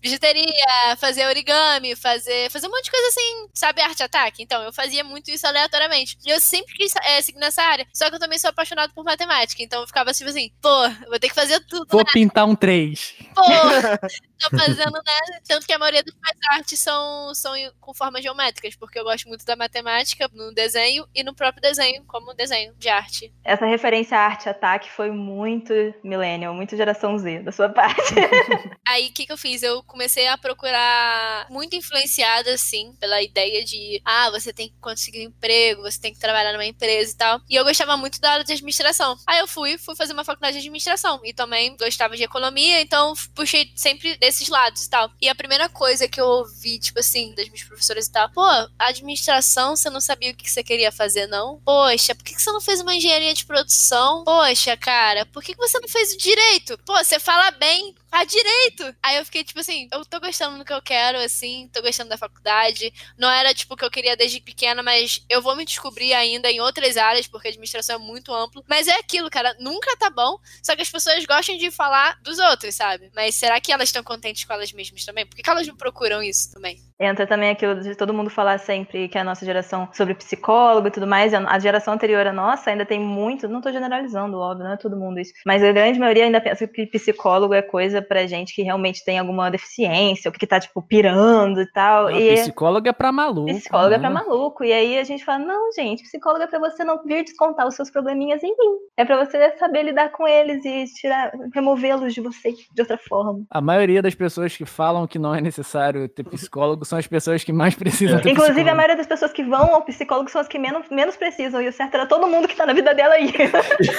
bijuteria, 0.00 0.96
fazer 0.98 1.26
origami, 1.26 1.96
fazer, 1.96 2.50
fazer 2.50 2.66
um 2.66 2.70
monte 2.70 2.84
de 2.84 2.90
coisa 2.90 3.08
assim, 3.08 3.48
sabe, 3.54 3.80
arte 3.80 4.02
ataque? 4.02 4.42
Então, 4.42 4.62
eu 4.62 4.72
fazia 4.72 5.04
muito 5.04 5.30
isso 5.30 5.46
aleatoriamente. 5.46 6.16
E 6.24 6.30
eu 6.30 6.40
sempre 6.40 6.74
quis 6.74 6.92
é, 6.96 7.20
seguir 7.20 7.38
nessa 7.38 7.62
área. 7.62 7.86
Só 7.92 8.08
que 8.08 8.16
eu 8.16 8.20
também 8.20 8.38
sou 8.38 8.50
apaixonado 8.50 8.92
por 8.92 9.04
matemática. 9.04 9.62
Então 9.62 9.80
eu 9.80 9.86
ficava 9.86 10.12
tipo 10.12 10.30
assim, 10.30 10.50
pô, 10.60 10.88
vou 11.08 11.18
ter 11.18 11.28
que 11.28 11.34
fazer 11.34 11.60
tudo, 11.66 11.86
Vou 11.90 12.00
né? 12.00 12.10
pintar 12.12 12.46
um 12.46 12.54
3. 12.54 13.14
Pô, 13.34 13.42
tô 14.50 14.56
fazendo, 14.56 14.92
né? 14.92 15.40
Tanto 15.46 15.66
que 15.66 15.72
a 15.72 15.78
maioria 15.78 16.02
das 16.02 16.14
minhas 16.14 16.58
artes 16.58 16.80
são, 16.80 17.34
são 17.34 17.52
com 17.80 17.94
formas 17.94 18.22
geométricas, 18.22 18.76
porque 18.76 18.98
eu 18.98 19.04
gosto 19.04 19.28
muito 19.28 19.44
da 19.44 19.56
matemática 19.56 20.28
no 20.32 20.52
desenho 20.52 21.06
e 21.14 21.22
no 21.22 21.34
próprio 21.34 21.62
desenho, 21.62 22.04
como 22.06 22.34
desenho 22.34 22.74
de 22.76 22.88
arte. 22.88 23.32
Essa 23.44 23.66
referência 23.66 24.18
à 24.18 24.22
arte 24.22 24.48
ataque 24.48 24.90
foi 24.90 25.10
muito 25.10 25.72
millennial, 26.02 26.54
muito 26.54 26.76
geração 26.76 27.16
Z 27.18 27.40
da 27.40 27.52
sua 27.52 27.68
parte. 27.68 28.14
Aí 28.86 29.08
o 29.08 29.12
que, 29.12 29.26
que 29.26 29.32
eu 29.32 29.38
fiz? 29.38 29.53
Eu 29.62 29.82
comecei 29.82 30.26
a 30.26 30.38
procurar 30.38 31.46
muito 31.50 31.76
influenciada, 31.76 32.52
assim, 32.52 32.94
pela 33.00 33.22
ideia 33.22 33.64
de 33.64 34.00
ah, 34.04 34.30
você 34.30 34.52
tem 34.52 34.68
que 34.68 34.74
conseguir 34.80 35.20
um 35.20 35.28
emprego, 35.28 35.82
você 35.82 36.00
tem 36.00 36.12
que 36.12 36.20
trabalhar 36.20 36.52
numa 36.52 36.64
empresa 36.64 37.12
e 37.12 37.16
tal. 37.16 37.40
E 37.48 37.54
eu 37.54 37.64
gostava 37.64 37.96
muito 37.96 38.20
da 38.20 38.32
área 38.32 38.44
de 38.44 38.52
administração. 38.52 39.16
Aí 39.26 39.38
eu 39.38 39.46
fui, 39.46 39.78
fui 39.78 39.94
fazer 39.96 40.12
uma 40.12 40.24
faculdade 40.24 40.54
de 40.54 40.58
administração. 40.60 41.20
E 41.24 41.32
também 41.32 41.76
gostava 41.76 42.16
de 42.16 42.22
economia, 42.22 42.80
então 42.80 43.14
puxei 43.34 43.70
sempre 43.76 44.16
desses 44.16 44.48
lados 44.48 44.84
e 44.84 44.90
tal. 44.90 45.10
E 45.20 45.28
a 45.28 45.34
primeira 45.34 45.68
coisa 45.68 46.08
que 46.08 46.20
eu 46.20 46.26
ouvi, 46.26 46.78
tipo 46.78 47.00
assim, 47.00 47.34
das 47.34 47.48
minhas 47.48 47.64
professoras 47.64 48.06
e 48.06 48.12
tal, 48.12 48.30
pô, 48.30 48.44
administração, 48.78 49.76
você 49.76 49.90
não 49.90 50.00
sabia 50.00 50.32
o 50.32 50.36
que 50.36 50.50
você 50.50 50.62
queria 50.62 50.92
fazer, 50.92 51.26
não? 51.26 51.60
Poxa, 51.64 52.14
por 52.14 52.24
que 52.24 52.40
você 52.40 52.50
não 52.50 52.60
fez 52.60 52.80
uma 52.80 52.94
engenharia 52.94 53.34
de 53.34 53.44
produção? 53.44 54.24
Poxa, 54.24 54.76
cara, 54.76 55.26
por 55.26 55.42
que 55.42 55.54
você 55.56 55.78
não 55.80 55.88
fez 55.88 56.12
o 56.12 56.18
direito? 56.18 56.78
Pô, 56.84 56.96
você 56.96 57.18
fala 57.18 57.50
bem, 57.52 57.94
faz 58.14 58.28
direito. 58.28 58.96
Aí 59.02 59.16
eu 59.16 59.24
fiquei, 59.24 59.42
tipo 59.42 59.58
assim, 59.58 59.88
eu 59.92 60.04
tô 60.04 60.20
gostando 60.20 60.58
do 60.58 60.64
que 60.64 60.72
eu 60.72 60.80
quero, 60.80 61.18
assim, 61.18 61.68
tô 61.72 61.82
gostando 61.82 62.10
da 62.10 62.16
faculdade. 62.16 62.92
Não 63.18 63.28
era, 63.28 63.52
tipo, 63.52 63.74
o 63.74 63.76
que 63.76 63.84
eu 63.84 63.90
queria 63.90 64.16
desde 64.16 64.40
pequena, 64.40 64.84
mas 64.84 65.24
eu 65.28 65.42
vou 65.42 65.56
me 65.56 65.64
descobrir 65.64 66.14
ainda 66.14 66.48
em 66.48 66.60
outras 66.60 66.96
áreas, 66.96 67.26
porque 67.26 67.48
a 67.48 67.50
administração 67.50 67.96
é 67.96 67.98
muito 67.98 68.32
amplo. 68.32 68.62
Mas 68.68 68.86
é 68.86 68.96
aquilo, 69.00 69.28
cara, 69.28 69.56
nunca 69.58 69.96
tá 69.96 70.10
bom, 70.10 70.38
só 70.62 70.76
que 70.76 70.82
as 70.82 70.90
pessoas 70.90 71.26
gostam 71.26 71.56
de 71.56 71.72
falar 71.72 72.16
dos 72.22 72.38
outros, 72.38 72.76
sabe? 72.76 73.10
Mas 73.16 73.34
será 73.34 73.60
que 73.60 73.72
elas 73.72 73.88
estão 73.88 74.04
contentes 74.04 74.44
com 74.44 74.52
elas 74.52 74.72
mesmas 74.72 75.04
também? 75.04 75.26
Por 75.26 75.34
que, 75.34 75.42
que 75.42 75.50
elas 75.50 75.66
não 75.66 75.74
procuram 75.74 76.22
isso 76.22 76.52
também? 76.52 76.80
Entra 77.00 77.26
também 77.26 77.50
aquilo 77.50 77.80
de 77.80 77.96
todo 77.96 78.14
mundo 78.14 78.30
falar 78.30 78.58
sempre 78.58 79.08
que 79.08 79.18
a 79.18 79.24
nossa 79.24 79.44
geração 79.44 79.88
sobre 79.92 80.14
psicólogo 80.14 80.86
e 80.86 80.90
tudo 80.92 81.08
mais, 81.08 81.34
a 81.34 81.58
geração 81.58 81.94
anterior 81.94 82.24
à 82.24 82.32
nossa 82.32 82.70
ainda 82.70 82.86
tem 82.86 83.00
muito, 83.00 83.48
não 83.48 83.60
tô 83.60 83.72
generalizando, 83.72 84.38
óbvio, 84.38 84.64
não 84.64 84.74
é 84.74 84.76
todo 84.76 84.96
mundo 84.96 85.18
isso, 85.18 85.32
mas 85.44 85.64
a 85.64 85.72
grande 85.72 85.98
maioria 85.98 86.24
ainda 86.24 86.40
pensa 86.40 86.68
que 86.68 86.86
psicólogo 86.86 87.52
é 87.52 87.62
coisa 87.62 88.00
pra 88.04 88.26
gente 88.26 88.54
que 88.54 88.62
realmente 88.62 89.04
tem 89.04 89.18
alguma 89.18 89.50
deficiência, 89.50 90.28
ou 90.28 90.32
que 90.32 90.46
tá, 90.46 90.60
tipo, 90.60 90.82
pirando 90.82 91.60
e 91.60 91.66
tal. 91.72 92.10
Não, 92.10 92.18
e 92.18 92.34
psicólogo 92.34 92.88
é 92.88 92.92
pra 92.92 93.12
maluco. 93.12 93.52
Psicólogo 93.54 93.90
né? 93.90 93.96
é 93.96 93.98
pra 93.98 94.10
maluco. 94.10 94.64
E 94.64 94.72
aí 94.72 94.98
a 94.98 95.04
gente 95.04 95.24
fala, 95.24 95.38
não, 95.38 95.72
gente, 95.72 96.02
psicólogo 96.02 96.44
é 96.44 96.46
pra 96.46 96.58
você 96.58 96.84
não 96.84 97.02
vir 97.04 97.24
descontar 97.24 97.66
os 97.66 97.74
seus 97.74 97.90
probleminhas 97.90 98.42
em 98.42 98.50
mim. 98.50 98.76
É 98.96 99.04
pra 99.04 99.24
você 99.24 99.56
saber 99.58 99.82
lidar 99.82 100.10
com 100.10 100.26
eles 100.26 100.64
e 100.64 100.84
tirar, 100.94 101.32
removê-los 101.54 102.14
de 102.14 102.20
você 102.20 102.52
de 102.52 102.80
outra 102.80 102.98
forma. 102.98 103.44
A 103.50 103.60
maioria 103.60 104.02
das 104.02 104.14
pessoas 104.14 104.56
que 104.56 104.64
falam 104.64 105.06
que 105.06 105.18
não 105.18 105.34
é 105.34 105.40
necessário 105.40 106.08
ter 106.08 106.24
psicólogo 106.24 106.84
são 106.84 106.98
as 106.98 107.06
pessoas 107.06 107.42
que 107.42 107.52
mais 107.52 107.74
precisam 107.76 108.20
ter 108.20 108.30
Inclusive, 108.30 108.54
psicólogo. 108.54 108.70
a 108.70 108.74
maioria 108.74 108.96
das 108.96 109.06
pessoas 109.06 109.32
que 109.32 109.42
vão 109.42 109.74
ao 109.74 109.82
psicólogo 109.82 110.30
são 110.30 110.40
as 110.40 110.48
que 110.48 110.58
menos, 110.58 110.88
menos 110.90 111.16
precisam. 111.16 111.60
E 111.60 111.68
o 111.68 111.72
certo 111.72 111.94
era 111.94 112.06
todo 112.06 112.28
mundo 112.28 112.46
que 112.48 112.56
tá 112.56 112.66
na 112.66 112.72
vida 112.72 112.94
dela 112.94 113.14
aí. 113.14 113.32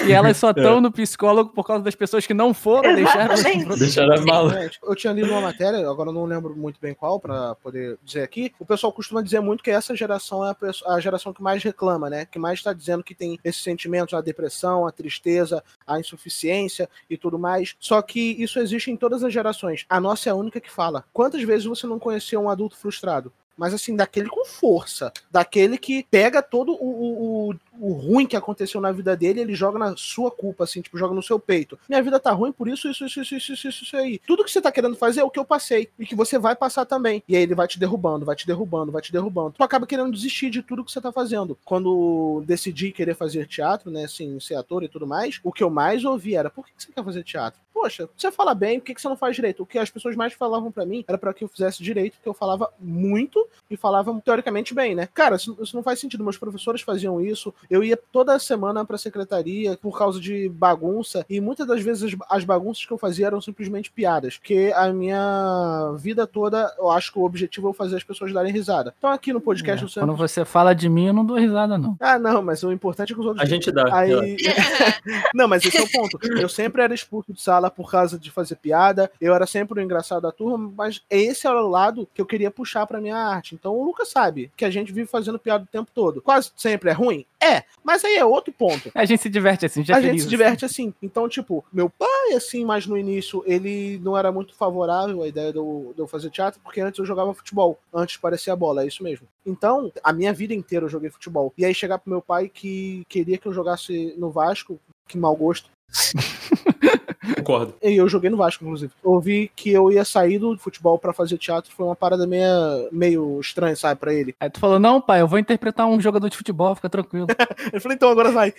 E 0.08 0.12
elas 0.12 0.38
só 0.38 0.52
estão 0.56 0.80
no 0.80 0.92
psicólogo 0.92 1.52
por 1.52 1.66
causa 1.66 1.84
das 1.84 1.96
pessoas 1.96 2.26
que 2.26 2.34
não 2.34 2.54
foram, 2.54 2.92
Exatamente. 2.92 3.66
Deixaram 3.78 3.95
a 4.02 4.22
mala. 4.22 4.62
Gente, 4.62 4.80
eu 4.84 4.96
tinha 4.96 5.14
lido 5.14 5.32
uma 5.32 5.42
matéria, 5.42 5.90
agora 5.90 6.10
eu 6.10 6.14
não 6.14 6.26
lembro 6.26 6.56
muito 6.56 6.80
bem 6.80 6.94
qual, 6.94 7.20
pra 7.20 7.56
poder 7.56 7.98
dizer 8.04 8.24
aqui. 8.24 8.54
O 8.60 8.66
pessoal 8.66 8.92
costuma 8.92 9.22
dizer 9.22 9.40
muito 9.40 9.64
que 9.64 9.72
essa 9.72 9.96
geração 9.96 10.46
é 10.46 10.52
a, 10.52 10.94
a 10.94 11.00
geração 11.00 11.34
que 11.34 11.42
mais 11.42 11.64
reclama, 11.64 12.10
né? 12.10 12.26
Que 12.26 12.40
mais 12.40 12.60
está 12.60 12.74
dizendo 12.74 13.04
que 13.04 13.16
tem 13.16 13.40
esses 13.44 13.64
sentimentos, 13.64 14.14
a 14.14 14.22
depressão, 14.22 14.88
a 14.88 14.92
tristeza, 14.92 15.64
a 15.86 16.00
insuficiência 16.00 16.90
e 17.10 17.18
tudo 17.18 17.38
mais. 17.38 17.76
Só 17.80 18.02
que 18.02 18.36
isso 18.42 18.60
existe 18.60 18.92
em 18.92 18.98
todas 18.98 19.24
as 19.24 19.34
gerações. 19.34 19.86
A 19.90 20.00
nossa 20.00 20.30
é 20.30 20.32
a 20.32 20.36
única 20.36 20.60
que 20.60 20.72
fala. 20.72 21.06
Quantas 21.14 21.42
vezes 21.44 21.66
você 21.66 21.88
não 21.88 22.00
conheceu 22.00 22.42
um 22.42 22.50
adulto 22.50 22.78
frustrado? 22.78 23.32
Mas 23.58 23.74
assim, 23.74 23.96
daquele 23.96 24.28
com 24.28 24.46
força. 24.46 25.12
Daquele 25.32 25.78
que 25.78 26.06
pega 26.12 26.42
todo 26.42 26.74
o, 26.74 27.50
o, 27.52 27.56
o, 27.80 27.94
ruim 27.94 28.26
que 28.26 28.36
aconteceu 28.36 28.80
na 28.80 28.92
vida 28.92 29.16
dele, 29.16 29.42
ele 29.42 29.56
joga 29.56 29.80
na 29.80 29.96
sua 29.98 30.32
culpa, 30.32 30.64
assim, 30.64 30.82
tipo, 30.82 30.98
joga 30.98 31.14
no 31.14 31.24
seu 31.24 31.40
peito. 31.40 31.78
Minha 31.88 32.02
vida 32.02 32.20
tá 32.20 32.32
ruim 32.32 32.52
por 32.52 32.68
isso, 32.68 32.90
isso, 32.90 33.06
isso, 33.06 33.22
isso, 33.22 33.36
isso, 33.36 33.54
isso, 33.54 33.84
isso 33.84 33.98
aí. 33.98 34.20
Tudo 34.26 34.44
que 34.44 34.52
você 34.52 34.62
tá 34.62 34.72
querendo 34.72 34.96
fazer 34.96 35.22
é 35.22 35.24
o 35.24 35.30
que 35.30 35.40
eu 35.40 35.46
passei. 35.46 35.90
E 35.98 36.06
que 36.06 36.16
você 36.16 36.38
vai 36.38 36.56
passar 36.56 36.86
também. 36.86 37.24
E 37.28 37.36
aí 37.36 37.44
ele 37.44 37.56
vai 37.56 37.68
te 37.68 37.80
derrubando, 37.80 38.26
vai 38.26 38.36
te 38.36 38.48
derrubando, 38.48 38.92
vai 38.92 39.02
te 39.02 39.12
derrubando. 39.12 39.54
Tu 39.58 39.64
acaba 39.64 39.88
querendo 39.88 40.12
desistir 40.12 40.50
de 40.50 40.62
tudo 40.62 40.84
que 40.84 40.92
você 40.92 41.02
tá 41.02 41.12
fazendo. 41.12 41.58
Quando 41.66 42.44
decidi 42.46 42.92
querer 42.92 43.16
fazer 43.16 43.48
teatro, 43.48 43.90
né, 43.92 44.06
assim, 44.06 44.40
ser 44.40 44.56
ator 44.56 44.84
e 44.84 44.88
tudo 44.88 45.08
mais, 45.08 45.40
o 45.44 45.52
que 45.52 45.64
eu 45.64 45.70
mais 45.70 46.04
ouvi 46.04 46.36
era, 46.36 46.50
por 46.50 46.66
que 46.66 46.74
que 46.74 46.84
você 46.84 46.92
quer 46.92 47.04
fazer 47.04 47.24
teatro? 47.24 47.60
Poxa, 47.76 48.10
você 48.16 48.32
fala 48.32 48.56
bem, 48.56 48.80
por 48.80 48.86
que 48.86 48.96
que 48.96 49.02
você 49.02 49.10
não 49.10 49.18
faz 49.18 49.36
direito? 49.36 49.62
O 49.62 49.66
que 49.66 49.78
as 49.78 49.90
pessoas 49.90 50.16
mais 50.16 50.34
falavam 50.34 50.72
pra 50.72 50.86
mim 50.86 51.04
era 51.06 51.18
pra 51.18 51.34
que 51.34 51.44
eu 51.44 51.48
fizesse 51.50 51.84
direito, 51.84 52.14
porque 52.14 52.30
eu 52.30 52.34
falava 52.34 52.72
muito 52.80 53.48
e 53.70 53.76
falava 53.76 54.18
teoricamente 54.24 54.74
bem, 54.74 54.96
né? 54.96 55.10
Cara, 55.14 55.36
isso 55.36 55.72
não 55.74 55.84
faz 55.84 56.00
sentido. 56.00 56.24
Meus 56.24 56.38
professores 56.38 56.82
faziam 56.82 57.20
isso. 57.20 57.54
Eu 57.70 57.84
ia 57.84 57.98
toda 58.12 58.38
semana 58.40 58.86
pra 58.86 58.98
secretaria 58.98 59.78
por 59.78 59.98
causa 59.98 60.20
de 60.20 60.50
bagunça. 60.50 61.26
E 61.30 61.40
muitas 61.40 61.68
das 61.68 61.82
vezes 61.82 62.14
as, 62.14 62.20
as 62.30 62.44
bagunças 62.44 62.86
que 62.86 62.92
eu 62.92 62.98
fazia 62.98 63.28
eram 63.28 63.42
simplesmente 63.42 63.92
piadas. 63.92 64.38
Porque 64.38 64.72
a 64.76 64.92
minha 64.92 65.94
vida 65.98 66.28
toda, 66.28 66.74
eu 66.78 66.90
acho 66.92 67.12
que 67.12 67.20
o 67.20 67.24
objetivo 67.24 67.70
é 67.70 67.74
fazer 67.74 67.96
as 67.96 68.04
pessoas 68.04 68.34
darem 68.34 68.52
risada. 68.52 68.94
Então 68.98 69.10
aqui 69.10 69.34
no 69.34 69.42
podcast 69.42 69.84
É, 69.84 69.86
eu 69.86 69.90
sempre. 69.90 70.08
Quando 70.08 70.18
você 70.18 70.46
fala 70.46 70.74
de 70.74 70.90
mim, 70.90 71.08
eu 71.08 71.14
não 71.14 71.26
dou 71.26 71.38
risada, 71.38 71.78
não. 71.78 71.96
Ah, 72.00 72.20
não, 72.20 72.42
mas 72.42 72.64
o 72.64 72.72
importante 72.72 73.12
é 73.12 73.16
que 73.16 73.20
os 73.20 73.26
outros. 73.26 73.44
A 73.44 73.48
gente 73.48 73.72
dá. 73.72 73.86
Aí... 73.94 74.38
não, 75.34 75.48
mas 75.48 75.66
esse 75.66 75.78
é 75.78 75.82
o 75.82 75.92
ponto. 75.92 76.20
Eu 76.40 76.50
sempre 76.50 76.82
era 76.82 76.94
expulso 76.94 77.34
de 77.34 77.42
sala 77.42 77.70
por 77.70 77.90
causa 77.90 78.18
de 78.18 78.32
fazer 78.32 78.56
piada. 78.56 79.12
Eu 79.20 79.34
era 79.34 79.46
sempre 79.46 79.80
o 79.80 79.84
engraçado 79.84 80.22
da 80.22 80.32
turma, 80.32 80.72
mas 80.76 81.02
esse 81.10 81.48
era 81.48 81.64
o 81.64 81.70
lado 81.70 82.08
que 82.14 82.22
eu 82.22 82.26
queria 82.26 82.52
puxar 82.52 82.86
pra 82.86 83.02
minha 83.02 83.18
arte. 83.18 83.56
Então 83.56 83.74
o 83.74 83.84
Lucas 83.84 84.10
sabe 84.10 84.52
que 84.56 84.66
a 84.66 84.70
gente 84.70 84.92
vive 84.92 85.08
fazendo 85.08 85.40
piada 85.40 85.64
o 85.64 85.68
tempo 85.68 85.90
todo. 85.94 86.22
Quase 86.22 86.52
sempre 86.56 86.90
é 86.90 86.94
ruim? 86.94 87.26
É. 87.42 87.55
Mas 87.84 88.04
aí 88.04 88.16
é 88.16 88.26
outro 88.26 88.52
ponto. 88.52 88.92
A 88.94 89.06
gente 89.06 89.22
se 89.22 89.30
diverte 89.30 89.66
assim, 89.66 89.84
já 89.84 89.96
a 89.96 89.98
feliz, 89.98 90.12
gente 90.12 90.24
se 90.24 90.30
diverte 90.30 90.66
assim. 90.66 90.94
Então, 91.02 91.30
tipo, 91.30 91.64
meu 91.72 91.90
pai, 91.90 92.34
assim, 92.36 92.66
mas 92.66 92.88
no 92.88 92.98
início, 92.98 93.44
ele 93.46 94.00
não 94.04 94.18
era 94.18 94.32
muito 94.32 94.56
favorável 94.56 95.22
à 95.24 95.28
ideia 95.28 95.52
de 95.52 95.58
eu, 95.58 95.94
de 95.96 96.02
eu 96.02 96.08
fazer 96.08 96.30
teatro, 96.30 96.60
porque 96.64 96.82
antes 96.82 97.00
eu 97.00 97.06
jogava 97.06 97.34
futebol, 97.34 97.80
antes 97.94 98.18
parecia 98.18 98.56
bola, 98.56 98.84
é 98.84 98.88
isso 98.88 99.04
mesmo. 99.04 99.28
Então, 99.46 99.92
a 100.04 100.12
minha 100.12 100.34
vida 100.34 100.54
inteira 100.54 100.86
eu 100.86 100.90
joguei 100.90 101.10
futebol. 101.10 101.54
E 101.58 101.64
aí 101.64 101.74
chegar 101.74 102.00
pro 102.00 102.10
meu 102.10 102.22
pai 102.22 102.50
que 102.50 103.04
queria 103.08 103.38
que 103.38 103.48
eu 103.48 103.54
jogasse 103.54 104.14
no 104.18 104.32
Vasco, 104.32 104.80
que 105.08 105.18
mau 105.18 105.36
gosto. 105.36 105.70
Concordo. 107.46 107.74
E 107.82 107.96
eu 107.96 108.08
joguei 108.10 108.30
no 108.30 108.38
Vasco, 108.38 108.64
inclusive. 108.64 108.92
Eu 109.04 109.12
ouvi 109.12 109.52
que 109.56 109.70
eu 109.72 109.92
ia 109.92 110.04
sair 110.04 110.40
do 110.40 110.58
futebol 110.58 110.98
pra 110.98 111.14
fazer 111.14 111.38
teatro, 111.38 111.72
foi 111.72 111.86
uma 111.86 111.96
parada 111.96 112.26
meio, 112.26 112.90
meio 112.92 113.40
estranha, 113.40 113.76
sabe, 113.76 114.00
pra 114.00 114.14
ele. 114.14 114.36
Aí 114.40 114.50
tu 114.50 114.60
falou, 114.60 114.80
não, 114.80 115.00
pai, 115.00 115.22
eu 115.22 115.28
vou 115.28 115.38
interpretar 115.40 115.86
um 115.88 116.00
jogador 116.02 116.30
de 116.30 116.38
futebol, 116.38 116.76
fica 116.76 116.90
tranquilo. 116.90 117.28
Eu 117.74 117.82
falei, 117.82 117.96
então 117.96 118.10
agora 118.10 118.32
vai. 118.32 118.54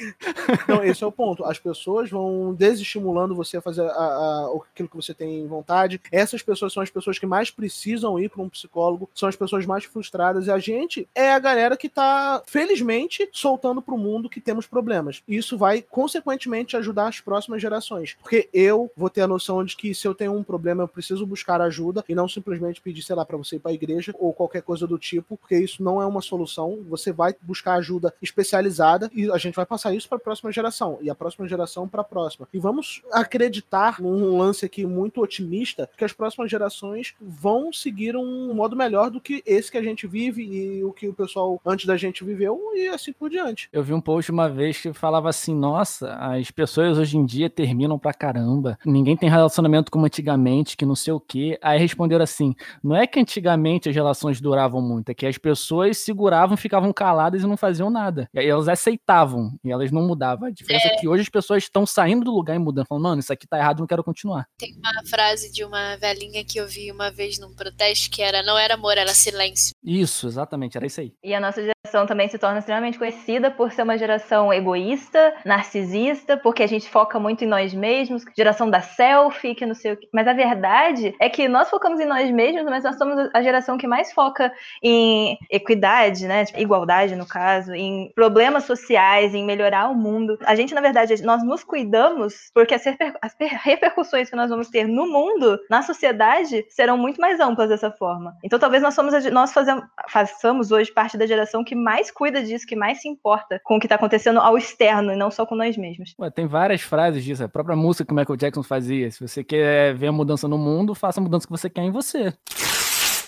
Então, 0.64 0.83
esse 0.85 1.03
é 1.03 1.07
o 1.07 1.12
ponto. 1.12 1.44
As 1.44 1.59
pessoas 1.59 2.11
vão 2.11 2.53
desestimulando 2.55 3.35
você 3.35 3.57
a 3.57 3.61
fazer 3.61 3.83
a- 3.83 3.92
a- 3.92 4.51
aquilo 4.72 4.88
que 4.88 4.96
você 4.96 5.14
tem 5.14 5.46
vontade. 5.46 6.01
Essas 6.11 6.42
pessoas 6.42 6.72
são 6.72 6.83
as 6.83 6.90
pessoas 6.90 7.18
que 7.18 7.27
mais 7.27 7.51
precisam 7.51 8.18
ir 8.18 8.29
para 8.29 8.42
um 8.42 8.49
psicólogo, 8.49 9.09
são 9.14 9.29
as 9.29 9.37
pessoas 9.37 9.64
mais 9.64 9.85
frustradas. 9.85 10.46
E 10.46 10.51
a 10.51 10.59
gente 10.59 11.09
é 11.14 11.33
a 11.33 11.38
galera 11.38 11.77
que 11.77 11.88
tá, 11.88 12.42
felizmente, 12.46 13.29
soltando 13.33 13.81
pro 13.81 13.96
mundo 13.96 14.29
que 14.29 14.40
temos 14.40 14.66
problemas. 14.66 15.22
E 15.29 15.37
isso 15.37 15.57
vai, 15.57 15.83
consequentemente, 15.83 16.77
ajudar 16.77 17.09
as 17.09 17.20
próximas 17.20 17.62
gerações. 17.62 18.16
Porque 18.22 18.49
eu 18.53 18.76
vou 18.97 19.11
ter 19.11 19.23
a 19.23 19.27
noção 19.27 19.65
de 19.65 19.77
que 19.77 19.95
se 19.95 20.07
eu 20.07 20.15
tenho 20.15 20.35
um 20.35 20.43
problema, 20.43 20.83
eu 20.83 20.89
preciso 20.89 21.27
buscar 21.27 21.61
ajuda 21.61 22.05
e 22.09 22.15
não 22.15 22.29
simplesmente 22.29 22.81
pedir, 22.81 23.03
sei 23.03 23.17
lá, 23.17 23.25
para 23.25 23.37
você 23.37 23.57
ir 23.57 23.61
pra 23.61 23.73
igreja 23.73 24.15
ou 24.19 24.33
qualquer 24.33 24.62
coisa 24.62 24.87
do 24.87 24.99
tipo, 24.99 25.37
porque 25.37 25.59
isso 25.59 25.83
não 25.83 26.01
é 26.01 26.07
uma 26.07 26.21
solução. 26.21 26.85
Você 26.89 27.12
vai 27.12 27.35
buscar 27.43 27.75
ajuda 27.75 28.15
especializada 28.21 29.11
e 29.15 29.31
a 29.31 29.39
gente 29.39 29.55
vai 29.55 29.67
passar 29.67 29.95
isso 29.95 30.09
para 30.09 30.19
a 30.19 30.21
próxima 30.21 30.53
geração 30.53 30.99
e 31.01 31.11
a 31.11 31.15
próxima 31.15 31.49
geração 31.49 31.89
para 31.89 32.01
a 32.01 32.05
próxima. 32.05 32.49
E 32.53 32.59
vamos 32.59 33.03
acreditar 33.12 34.01
num 34.01 34.37
lance 34.37 34.65
aqui 34.65 34.85
muito 34.85 35.21
otimista 35.21 35.89
que 35.97 36.05
as 36.05 36.12
próximas 36.12 36.51
gerações 36.51 37.15
vão 37.21 37.73
seguir 37.73 38.17
um 38.17 38.55
modo 38.55 38.77
melhor 38.77 39.11
do 39.11 39.21
que 39.21 39.43
esse 39.47 39.71
que 39.71 39.79
a 39.79 39.83
gente 39.83 40.07
vive 40.07 40.43
e 40.43 40.85
o 40.85 40.93
que 40.93 41.09
o 41.09 41.15
pessoal 41.15 41.61
antes 41.65 41.87
da 41.87 41.97
gente 41.97 42.25
viveu 42.25 42.61
e 42.75 42.89
assim 42.89 43.12
por 43.12 43.31
diante. 43.31 43.69
Eu 43.73 43.83
vi 43.83 43.93
um 43.93 44.01
post 44.01 44.31
uma 44.31 44.49
vez 44.49 44.81
que 44.81 44.93
falava 44.93 45.29
assim: 45.29 45.55
nossa, 45.55 46.15
as 46.15 46.51
pessoas 46.51 46.99
hoje 46.99 47.17
em 47.17 47.25
dia 47.25 47.49
terminam 47.49 47.99
pra 47.99 48.12
caramba. 48.12 48.65
Ninguém 48.85 49.16
tem 49.16 49.29
relacionamento 49.29 49.90
como 49.90 50.07
antigamente, 50.07 50.76
que 50.76 50.87
não 50.87 50.94
sei 50.94 51.12
o 51.12 51.20
quê. 51.20 51.59
Aí 51.62 51.79
responderam 51.79 52.24
assim: 52.24 52.55
não 52.83 52.96
é 52.96 53.07
que 53.07 53.20
antigamente 53.20 53.88
as 53.88 53.94
relações 53.94 54.40
duravam 54.40 54.81
muito, 54.81 55.11
é 55.11 55.14
que 55.14 55.26
as 55.26 55.38
pessoas 55.38 55.98
seguravam, 55.98 56.57
ficavam 56.57 56.92
caladas 56.92 57.42
e 57.42 57.46
não 57.46 57.57
faziam 57.57 57.90
nada. 57.90 58.29
E 58.33 58.38
aí 58.38 58.46
elas 58.46 58.68
aceitavam 58.68 59.52
e 59.64 59.70
elas 59.70 59.90
não 59.90 60.07
mudavam. 60.07 60.48
A 60.48 60.50
diferença 60.50 60.88
é, 60.88 60.96
que 60.96 61.09
hoje 61.09 61.22
as 61.22 61.29
pessoas 61.29 61.64
estão 61.64 61.87
saindo 61.87 62.24
do 62.24 62.33
lugar 62.33 62.57
e 62.57 62.59
mudando, 62.59 62.87
falando, 62.87 63.05
mano, 63.05 63.20
isso 63.20 63.33
aqui 63.33 63.46
tá 63.46 63.59
errado, 63.59 63.81
não 63.81 63.87
quero 63.87 64.02
continuar. 64.02 64.46
Tem 64.59 64.74
uma 64.76 65.05
frase 65.09 65.52
de 65.52 65.64
uma 65.64 65.96
velhinha 65.96 66.44
que 66.44 66.59
eu 66.59 66.66
vi 66.66 66.90
uma 66.90 67.11
vez 67.11 67.38
num 67.38 67.55
protesto 67.55 68.11
que 68.11 68.22
era: 68.22 68.42
não 68.42 68.59
era 68.59 68.74
amor, 68.74 68.96
era 68.96 69.14
silêncio. 69.14 69.74
Isso, 69.85 70.26
exatamente, 70.26 70.76
era 70.76 70.87
isso 70.87 71.00
aí. 71.00 71.12
E 71.22 71.35
a 71.35 71.40
nossa 71.40 71.62
geração 71.87 72.07
também 72.07 72.29
se 72.29 72.38
torna 72.38 72.59
extremamente 72.59 72.99
conhecida 72.99 73.51
por 73.51 73.70
ser 73.70 73.83
uma 73.83 73.96
geração 73.96 74.53
egoísta, 74.53 75.35
narcisista, 75.44 76.37
porque 76.37 76.62
a 76.62 76.66
gente 76.66 76.88
foca 76.88 77.18
muito 77.18 77.44
em 77.44 77.46
nós 77.46 77.72
mesmos, 77.72 78.25
geração 78.37 78.68
da 78.68 78.81
selfie, 78.81 79.55
que 79.55 79.64
não 79.64 79.75
sei 79.75 79.92
o 79.92 79.96
que. 79.96 80.09
Mas 80.12 80.27
a 80.27 80.33
verdade 80.33 81.14
é 81.20 81.29
que 81.29 81.49
nós 81.49 81.70
focamos 81.70 82.01
em 82.01 82.05
nós 82.05 82.31
mesmos, 82.31 82.64
mas 82.64 82.83
nós 82.83 82.99
somos 82.99 83.31
a 83.33 83.40
geração 83.40 83.79
que 83.79 83.87
mais 83.87 84.12
foca 84.12 84.53
em 84.83 85.38
equidade, 85.51 86.27
né? 86.27 86.44
Tipo, 86.44 86.61
igualdade, 86.61 87.14
no 87.14 87.27
caso, 87.27 87.72
em 87.72 88.11
problemas 88.14 88.64
sociais, 88.64 89.35
em 89.35 89.44
melhorar 89.44 89.88
o 89.88 89.94
mundo. 89.94 90.38
A 90.44 90.55
gente, 90.55 90.75
na 90.75 90.81
verdade, 90.81 91.22
nós 91.22 91.44
nos 91.44 91.62
cuidamos 91.62 92.51
porque 92.53 92.75
as, 92.75 92.85
reper 92.85 93.14
as 93.22 93.37
repercussões 93.38 94.29
que 94.29 94.37
nós 94.37 94.51
vamos 94.51 94.68
ter 94.68 94.88
no 94.88 95.07
mundo, 95.07 95.59
na 95.70 95.83
sociedade, 95.83 96.64
serão 96.68 96.99
muito 96.99 97.20
mais 97.20 97.38
amplas 97.38 97.68
dessa 97.68 97.90
forma. 97.90 98.35
Então, 98.42 98.59
talvez 98.59 98.83
nós, 98.83 98.94
somos 98.94 99.14
nós 99.31 99.53
fazemos, 99.53 99.85
façamos 100.09 100.72
hoje 100.72 100.90
parte 100.92 101.16
da 101.16 101.27
geração 101.27 101.62
que 101.62 101.76
mais 101.77 102.11
cuida 102.11 102.43
disso, 102.43 102.67
que 102.67 102.75
mais 102.75 103.01
se 103.01 103.09
importa 103.09 103.61
com 103.62 103.77
o 103.77 103.81
que 103.81 103.87
está 103.87 103.97
acontecendo 103.97 104.41
ao 104.41 104.57
externo 104.57 105.12
e 105.12 105.17
não 105.17 105.31
só 105.31 105.47
com 105.47 105.55
nós 105.55 105.77
mesmos. 105.77 106.15
Ué, 106.19 106.31
tem 106.31 106.47
várias 106.47 106.81
frases 106.81 107.25
disso. 107.25 107.45
A 107.45 107.49
própria 107.49 107.77
música 107.77 108.05
que 108.05 108.12
o 108.12 108.17
Michael 108.17 108.37
Jackson 108.37 108.62
fazia. 108.62 109.11
Se 109.11 109.21
você 109.27 109.45
quer 109.45 109.95
ver 109.95 110.09
a 110.09 110.12
mudança 110.12 110.49
no 110.49 110.59
mundo, 110.59 110.95
faça 110.95 111.21
a 111.21 111.23
mudança 111.23 111.47
que 111.47 111.53
você 111.53 111.71
quer 111.71 111.83
em 111.83 111.91
você. 111.91 112.33